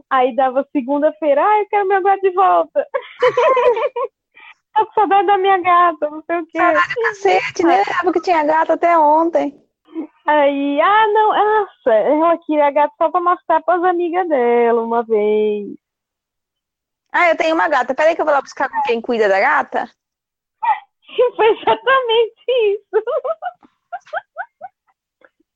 aí 0.09 0.33
dava 0.35 0.67
segunda-feira, 0.71 1.43
ah, 1.45 1.59
eu 1.59 1.67
quero 1.67 1.87
meu 1.87 2.01
gato 2.01 2.21
de 2.21 2.31
volta. 2.31 2.87
Tô 4.73 4.85
com 4.87 4.93
saudade 4.93 5.27
da 5.27 5.37
minha 5.37 5.59
gata, 5.59 6.09
não 6.09 6.23
sei 6.23 6.39
o 6.39 6.45
quê. 6.47 6.57
Cacete, 6.57 7.63
né? 7.63 7.83
Porque 8.01 8.21
tinha 8.21 8.43
gato 8.43 8.71
até 8.71 8.97
ontem. 8.97 9.62
Aí, 10.25 10.81
ah, 10.81 11.07
não, 11.07 11.29
nossa, 11.29 11.93
ela 11.93 12.37
queria 12.45 12.71
gato 12.71 12.93
só 12.97 13.11
pra 13.11 13.19
mostrar 13.21 13.61
pras 13.61 13.83
amigas 13.83 14.27
dela 14.27 14.81
uma 14.81 15.03
vez. 15.03 15.75
Ah, 17.11 17.29
eu 17.29 17.37
tenho 17.37 17.53
uma 17.53 17.67
gata. 17.67 17.93
Peraí 17.93 18.15
que 18.15 18.21
eu 18.21 18.25
vou 18.25 18.33
lá 18.33 18.41
buscar 18.41 18.69
com 18.69 18.81
quem 18.83 19.01
cuida 19.01 19.29
da 19.29 19.39
gata. 19.39 19.89
Foi 21.35 21.47
exatamente 21.47 22.43
isso. 22.49 23.03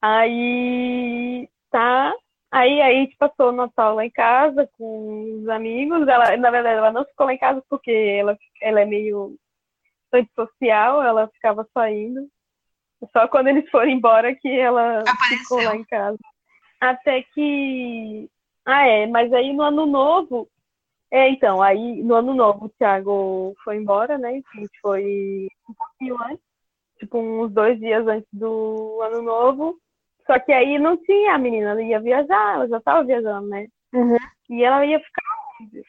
Aí, 0.02 1.50
tá. 1.72 2.14
Aí, 2.52 2.82
aí 2.82 2.98
a 2.98 3.02
gente 3.02 3.18
passou 3.18 3.50
o 3.50 3.52
Natal 3.52 3.96
lá 3.96 4.06
em 4.06 4.12
casa 4.12 4.70
com 4.78 5.40
os 5.40 5.50
amigos. 5.50 6.08
Ela, 6.08 6.38
na 6.38 6.52
verdade, 6.52 6.78
ela 6.78 6.92
não 6.92 7.06
ficou 7.06 7.26
lá 7.26 7.34
em 7.34 7.38
casa 7.38 7.64
porque 7.70 7.92
ela, 7.92 8.38
ela 8.62 8.82
é 8.82 8.86
meio 8.86 9.36
antissocial, 10.14 11.02
ela 11.02 11.28
ficava 11.30 11.68
saindo. 11.74 12.30
Só 13.12 13.28
quando 13.28 13.48
eles 13.48 13.70
foram 13.70 13.90
embora 13.90 14.36
que 14.36 14.50
ela 14.50 15.02
Apareceu. 15.02 15.38
ficou 15.40 15.64
lá 15.64 15.76
em 15.76 15.84
casa. 15.86 16.18
Até 16.80 17.24
que. 17.34 18.30
Ah, 18.66 18.86
é, 18.88 19.06
mas 19.08 19.32
aí 19.34 19.54
no 19.54 19.64
ano 19.64 19.86
novo. 19.86 20.48
É, 21.10 21.30
então, 21.30 21.62
aí 21.62 22.04
no 22.04 22.16
ano 22.16 22.34
novo 22.34 22.66
o 22.66 22.70
Thiago 22.70 23.56
foi 23.64 23.78
embora, 23.78 24.18
né? 24.18 24.30
A 24.30 24.60
gente 24.60 24.80
foi 24.82 25.48
um 25.70 25.74
pouquinho 25.74 26.18
antes, 26.24 26.44
tipo 27.00 27.18
uns 27.18 27.52
dois 27.54 27.80
dias 27.80 28.06
antes 28.06 28.28
do 28.34 29.00
ano 29.04 29.22
novo. 29.22 29.78
Só 30.26 30.38
que 30.40 30.52
aí 30.52 30.78
não 30.78 30.98
tinha, 30.98 31.36
a 31.36 31.38
menina 31.38 31.70
ela 31.70 31.82
ia 31.82 32.02
viajar, 32.02 32.56
ela 32.56 32.68
já 32.68 32.82
tava 32.82 33.06
viajando, 33.06 33.48
né? 33.48 33.68
Uhum. 33.94 34.18
E 34.50 34.64
ela 34.64 34.86
ia 34.86 35.00
ficar 35.00 35.24
onde? 35.62 35.82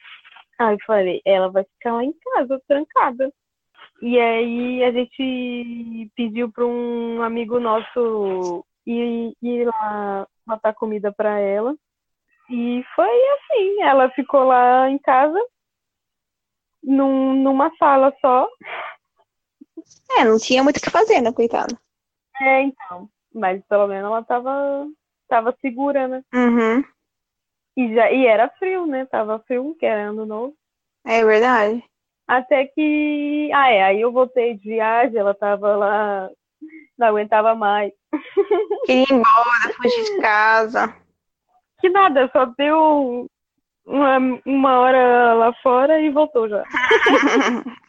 Aí 0.59 0.73
eu 0.75 0.79
falei, 0.85 1.21
ela 1.25 1.49
vai 1.51 1.65
ficar 1.65 1.93
lá 1.93 2.03
em 2.03 2.13
casa, 2.13 2.61
trancada. 2.65 3.33
E 4.01 4.17
aí 4.17 4.83
a 4.83 4.91
gente 4.91 6.11
pediu 6.15 6.51
para 6.51 6.65
um 6.65 7.21
amigo 7.21 7.59
nosso 7.59 8.65
ir, 8.85 9.33
ir 9.41 9.65
lá 9.65 10.27
matar 10.45 10.73
comida 10.73 11.11
para 11.11 11.37
ela. 11.39 11.75
E 12.49 12.83
foi 12.95 13.09
assim, 13.33 13.81
ela 13.83 14.09
ficou 14.11 14.43
lá 14.43 14.89
em 14.89 14.97
casa, 14.97 15.39
num, 16.83 17.35
numa 17.35 17.71
sala 17.77 18.15
só. 18.19 18.47
É, 20.17 20.25
não 20.25 20.37
tinha 20.39 20.63
muito 20.63 20.77
o 20.77 20.81
que 20.81 20.89
fazer, 20.89 21.21
né, 21.21 21.31
coitada? 21.31 21.77
É, 22.41 22.61
então. 22.61 23.09
Mas 23.33 23.63
pelo 23.67 23.87
menos 23.87 24.05
ela 24.05 24.23
tava, 24.23 24.87
tava 25.27 25.55
segura, 25.61 26.07
né? 26.07 26.23
Uhum. 26.33 26.83
E, 27.77 27.93
já, 27.93 28.11
e 28.11 28.25
era 28.25 28.49
frio, 28.57 28.87
né? 28.87 29.05
Tava 29.05 29.39
frio, 29.39 29.75
que 29.79 29.85
era 29.85 30.09
ano 30.09 30.25
novo. 30.25 30.55
É 31.05 31.23
verdade. 31.23 31.83
Até 32.29 32.65
que. 32.67 33.49
Ah, 33.51 33.71
é. 33.71 33.81
Aí 33.81 34.01
eu 34.01 34.11
voltei 34.11 34.53
de 34.53 34.69
viagem, 34.69 35.17
ela 35.17 35.33
tava 35.33 35.75
lá, 35.75 36.29
não 36.95 37.07
aguentava 37.07 37.55
mais. 37.55 37.91
Queria 38.85 39.01
ir 39.01 39.11
embora, 39.11 39.73
fugir 39.75 40.03
de 40.03 40.21
casa. 40.21 40.95
Que 41.81 41.89
nada, 41.89 42.29
só 42.31 42.45
deu 42.45 43.25
uma, 43.83 44.17
uma 44.45 44.79
hora 44.79 45.33
lá 45.33 45.53
fora 45.63 45.99
e 45.99 46.11
voltou 46.11 46.47
já. 46.47 46.63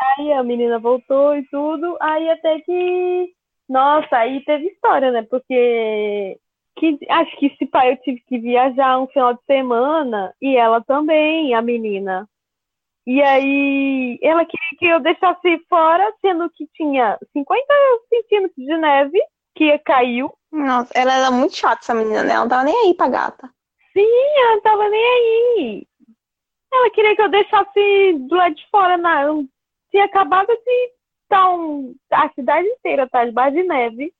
Aí 0.00 0.32
a 0.32 0.42
menina 0.42 0.78
voltou 0.78 1.36
e 1.36 1.46
tudo. 1.48 1.98
Aí 2.00 2.30
até 2.30 2.58
que. 2.60 3.30
Nossa, 3.68 4.18
aí 4.18 4.42
teve 4.44 4.68
história, 4.68 5.10
né? 5.10 5.22
Porque. 5.28 6.38
Que, 6.78 6.98
acho 7.10 7.36
que 7.38 7.46
esse 7.46 7.66
pai 7.66 7.92
eu 7.92 7.96
tive 7.98 8.22
que 8.26 8.38
viajar 8.38 8.98
um 8.98 9.06
final 9.08 9.34
de 9.34 9.40
semana 9.46 10.32
e 10.40 10.56
ela 10.56 10.82
também, 10.82 11.54
a 11.54 11.60
menina. 11.60 12.26
E 13.06 13.22
aí 13.22 14.18
ela 14.20 14.44
queria 14.44 14.78
que 14.78 14.86
eu 14.86 15.00
deixasse 15.00 15.64
fora, 15.68 16.12
sendo 16.20 16.50
que 16.50 16.66
tinha 16.74 17.16
50 17.32 17.64
centímetros 18.08 18.66
de 18.66 18.76
neve 18.76 19.18
que 19.54 19.78
caiu. 19.78 20.32
Nossa, 20.50 20.92
ela 20.94 21.14
era 21.14 21.30
muito 21.30 21.56
chata, 21.56 21.80
essa 21.82 21.94
menina, 21.94 22.24
né? 22.24 22.34
Ela 22.34 22.42
não 22.42 22.48
tava 22.48 22.64
nem 22.64 22.76
aí 22.76 22.94
pra 22.94 23.08
gata. 23.08 23.50
Sim, 23.92 24.06
ela 24.38 24.54
não 24.56 24.60
tava 24.62 24.88
nem 24.88 25.04
aí. 25.04 25.86
Ela 26.72 26.90
queria 26.90 27.14
que 27.14 27.22
eu 27.22 27.30
deixasse 27.30 28.12
do 28.28 28.34
lado 28.34 28.54
de 28.54 28.68
fora. 28.70 28.96
Na... 28.96 29.24
Tinha 29.90 30.04
acabado 30.04 30.48
de 30.48 30.92
estar 31.22 31.48
um... 31.50 31.94
a 32.10 32.28
cidade 32.30 32.66
inteira 32.68 33.08
tá 33.08 33.24
debaixo 33.24 33.56
de 33.56 33.62
neve. 33.62 34.12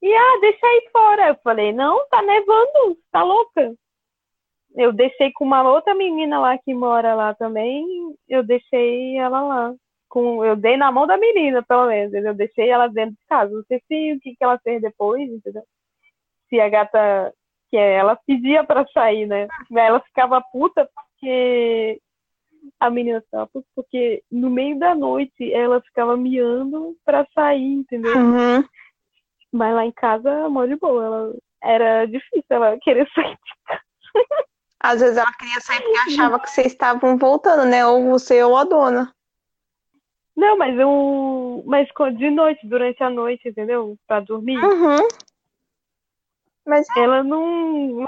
E 0.00 0.14
ah, 0.14 0.38
deixa 0.40 0.64
aí 0.64 0.88
fora. 0.92 1.28
Eu 1.28 1.36
falei, 1.42 1.72
não, 1.72 2.06
tá 2.08 2.22
nevando, 2.22 2.98
tá 3.10 3.22
louca. 3.22 3.74
Eu 4.74 4.92
deixei 4.92 5.32
com 5.32 5.44
uma 5.44 5.62
outra 5.62 5.94
menina 5.94 6.38
lá 6.38 6.58
que 6.58 6.74
mora 6.74 7.14
lá 7.14 7.34
também. 7.34 7.86
Eu 8.28 8.42
deixei 8.42 9.16
ela 9.16 9.40
lá. 9.40 9.74
Com, 10.08 10.44
eu 10.44 10.56
dei 10.56 10.76
na 10.76 10.90
mão 10.90 11.06
da 11.06 11.16
menina, 11.16 11.62
pelo 11.62 11.86
menos. 11.86 12.12
Eu 12.12 12.34
deixei 12.34 12.68
ela 12.68 12.88
dentro 12.88 13.12
de 13.12 13.26
casa. 13.28 13.52
Não 13.52 13.62
sei 13.64 13.80
se 13.86 14.12
o 14.12 14.20
que, 14.20 14.34
que 14.36 14.44
ela 14.44 14.58
fez 14.58 14.82
depois, 14.82 15.28
entendeu? 15.30 15.62
Se 16.48 16.60
a 16.60 16.68
gata. 16.68 17.32
Que 17.70 17.76
ela 17.76 18.16
pedia 18.26 18.62
pra 18.62 18.86
sair, 18.92 19.26
né? 19.26 19.48
Ela 19.72 20.00
ficava 20.00 20.42
puta 20.52 20.88
porque. 20.94 22.00
A 22.80 22.88
menina 22.88 23.20
ficava 23.20 23.46
puta 23.46 23.66
porque 23.76 24.22
no 24.30 24.48
meio 24.48 24.78
da 24.78 24.94
noite 24.94 25.52
ela 25.52 25.80
ficava 25.82 26.16
miando 26.16 26.96
pra 27.04 27.26
sair, 27.34 27.74
entendeu? 27.74 28.16
Uhum. 28.16 28.64
Mas 29.52 29.74
lá 29.74 29.84
em 29.84 29.92
casa, 29.92 30.48
mó 30.48 30.64
de 30.66 30.76
boa. 30.76 31.04
Ela, 31.04 31.34
era 31.64 32.06
difícil 32.06 32.44
ela 32.50 32.78
querer 32.78 33.08
sair 33.14 33.34
de 33.34 33.64
casa. 33.66 33.82
Às 34.86 35.00
vezes 35.00 35.16
ela 35.16 35.32
queria 35.32 35.58
sair 35.62 35.80
porque 35.80 35.96
achava 35.98 36.38
que 36.38 36.50
vocês 36.50 36.66
estavam 36.66 37.16
voltando, 37.16 37.64
né? 37.64 37.86
Ou 37.86 38.04
você 38.10 38.42
ou 38.44 38.54
a 38.54 38.64
dona. 38.64 39.10
Não, 40.36 40.58
mas 40.58 40.78
eu. 40.78 41.64
Mas 41.64 41.88
de 42.18 42.30
noite, 42.30 42.68
durante 42.68 43.02
a 43.02 43.08
noite, 43.08 43.48
entendeu? 43.48 43.96
Pra 44.06 44.20
dormir. 44.20 44.62
Uhum. 44.62 45.08
Mas, 46.66 46.86
Ela 46.98 47.22
não. 47.22 48.04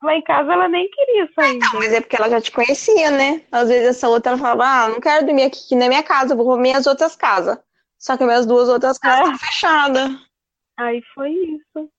Lá 0.00 0.14
em 0.14 0.22
casa 0.22 0.52
ela 0.52 0.68
nem 0.68 0.88
queria 0.90 1.28
sair. 1.34 1.58
não, 1.58 1.68
entendeu? 1.68 1.80
mas 1.80 1.92
é 1.92 2.00
porque 2.00 2.16
ela 2.16 2.30
já 2.30 2.40
te 2.40 2.52
conhecia, 2.52 3.10
né? 3.10 3.42
Às 3.50 3.68
vezes 3.68 3.88
essa 3.88 4.08
outra 4.08 4.30
ela 4.32 4.38
falava, 4.38 4.64
ah, 4.64 4.88
não 4.90 5.00
quero 5.00 5.26
dormir 5.26 5.42
aqui 5.44 5.74
na 5.74 5.88
minha 5.88 6.02
casa, 6.04 6.36
vou 6.36 6.44
comer 6.46 6.76
as 6.76 6.86
outras 6.86 7.16
casas. 7.16 7.58
Só 7.98 8.16
que 8.16 8.24
minhas 8.24 8.46
duas 8.46 8.68
outras 8.68 8.96
casas 8.98 9.20
É. 9.20 9.22
estão 9.32 9.38
fechadas. 9.38 10.10
Aí 10.76 11.02
foi 11.14 11.30
isso. 11.32 11.90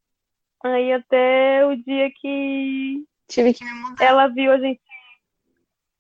Aí 0.65 0.93
até 0.93 1.65
o 1.65 1.76
dia 1.78 2.09
que 2.21 3.03
Tive 3.28 3.53
que 3.53 3.63
me 3.63 3.74
mudar. 3.74 4.05
ela 4.05 4.28
viu 4.28 4.51
a 4.51 4.57
gente. 4.57 4.82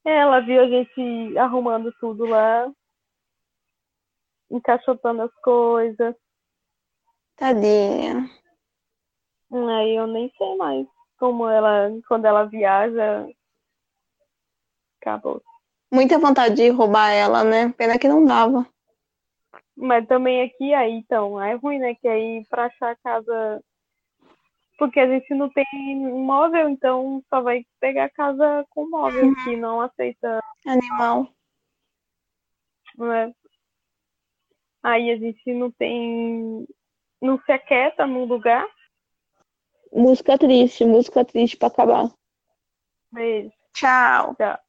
Ela 0.05 0.39
viu 0.41 0.61
a 0.61 0.67
gente 0.67 1.37
arrumando 1.37 1.93
tudo 1.99 2.25
lá. 2.25 2.71
Encaixotando 4.51 5.23
as 5.23 5.33
coisas. 5.41 6.15
Tadinha. 7.35 8.29
Aí 9.51 9.95
eu 9.95 10.07
nem 10.07 10.31
sei 10.37 10.55
mais 10.57 10.87
como 11.23 11.47
ela, 11.47 11.89
quando 12.07 12.25
ela 12.25 12.43
viaja, 12.43 13.25
acabou. 14.99 15.41
Muita 15.89 16.19
vontade 16.19 16.55
de 16.55 16.69
roubar 16.69 17.11
ela, 17.11 17.45
né? 17.45 17.71
Pena 17.77 17.97
que 17.97 18.07
não 18.07 18.25
dava. 18.25 18.67
Mas 19.75 20.05
também 20.07 20.41
aqui, 20.41 20.73
aí, 20.73 20.91
então, 20.91 21.41
é 21.41 21.53
ruim, 21.55 21.79
né? 21.79 21.95
Que 21.95 22.07
aí 22.07 22.45
pra 22.49 22.65
achar 22.65 22.91
a 22.91 22.95
casa. 22.95 23.63
Porque 24.83 24.99
a 24.99 25.07
gente 25.07 25.33
não 25.33 25.49
tem 25.49 25.65
móvel, 25.95 26.67
então 26.67 27.23
só 27.29 27.41
vai 27.41 27.65
pegar 27.79 28.09
casa 28.09 28.65
com 28.69 28.89
móvel, 28.89 29.33
que 29.45 29.55
não 29.55 29.79
aceita, 29.79 30.41
Animal. 30.67 31.29
né? 32.97 33.33
Aí 34.83 35.09
a 35.09 35.15
gente 35.15 35.53
não 35.53 35.71
tem. 35.71 36.67
Não 37.21 37.39
se 37.43 37.51
aquieta 37.53 38.05
num 38.05 38.25
lugar. 38.25 38.67
Música 39.89 40.37
triste, 40.37 40.83
música 40.83 41.23
triste 41.23 41.55
pra 41.55 41.69
acabar. 41.69 42.11
Beijo. 43.09 43.53
Tchau. 43.73 44.35
Tchau. 44.35 44.59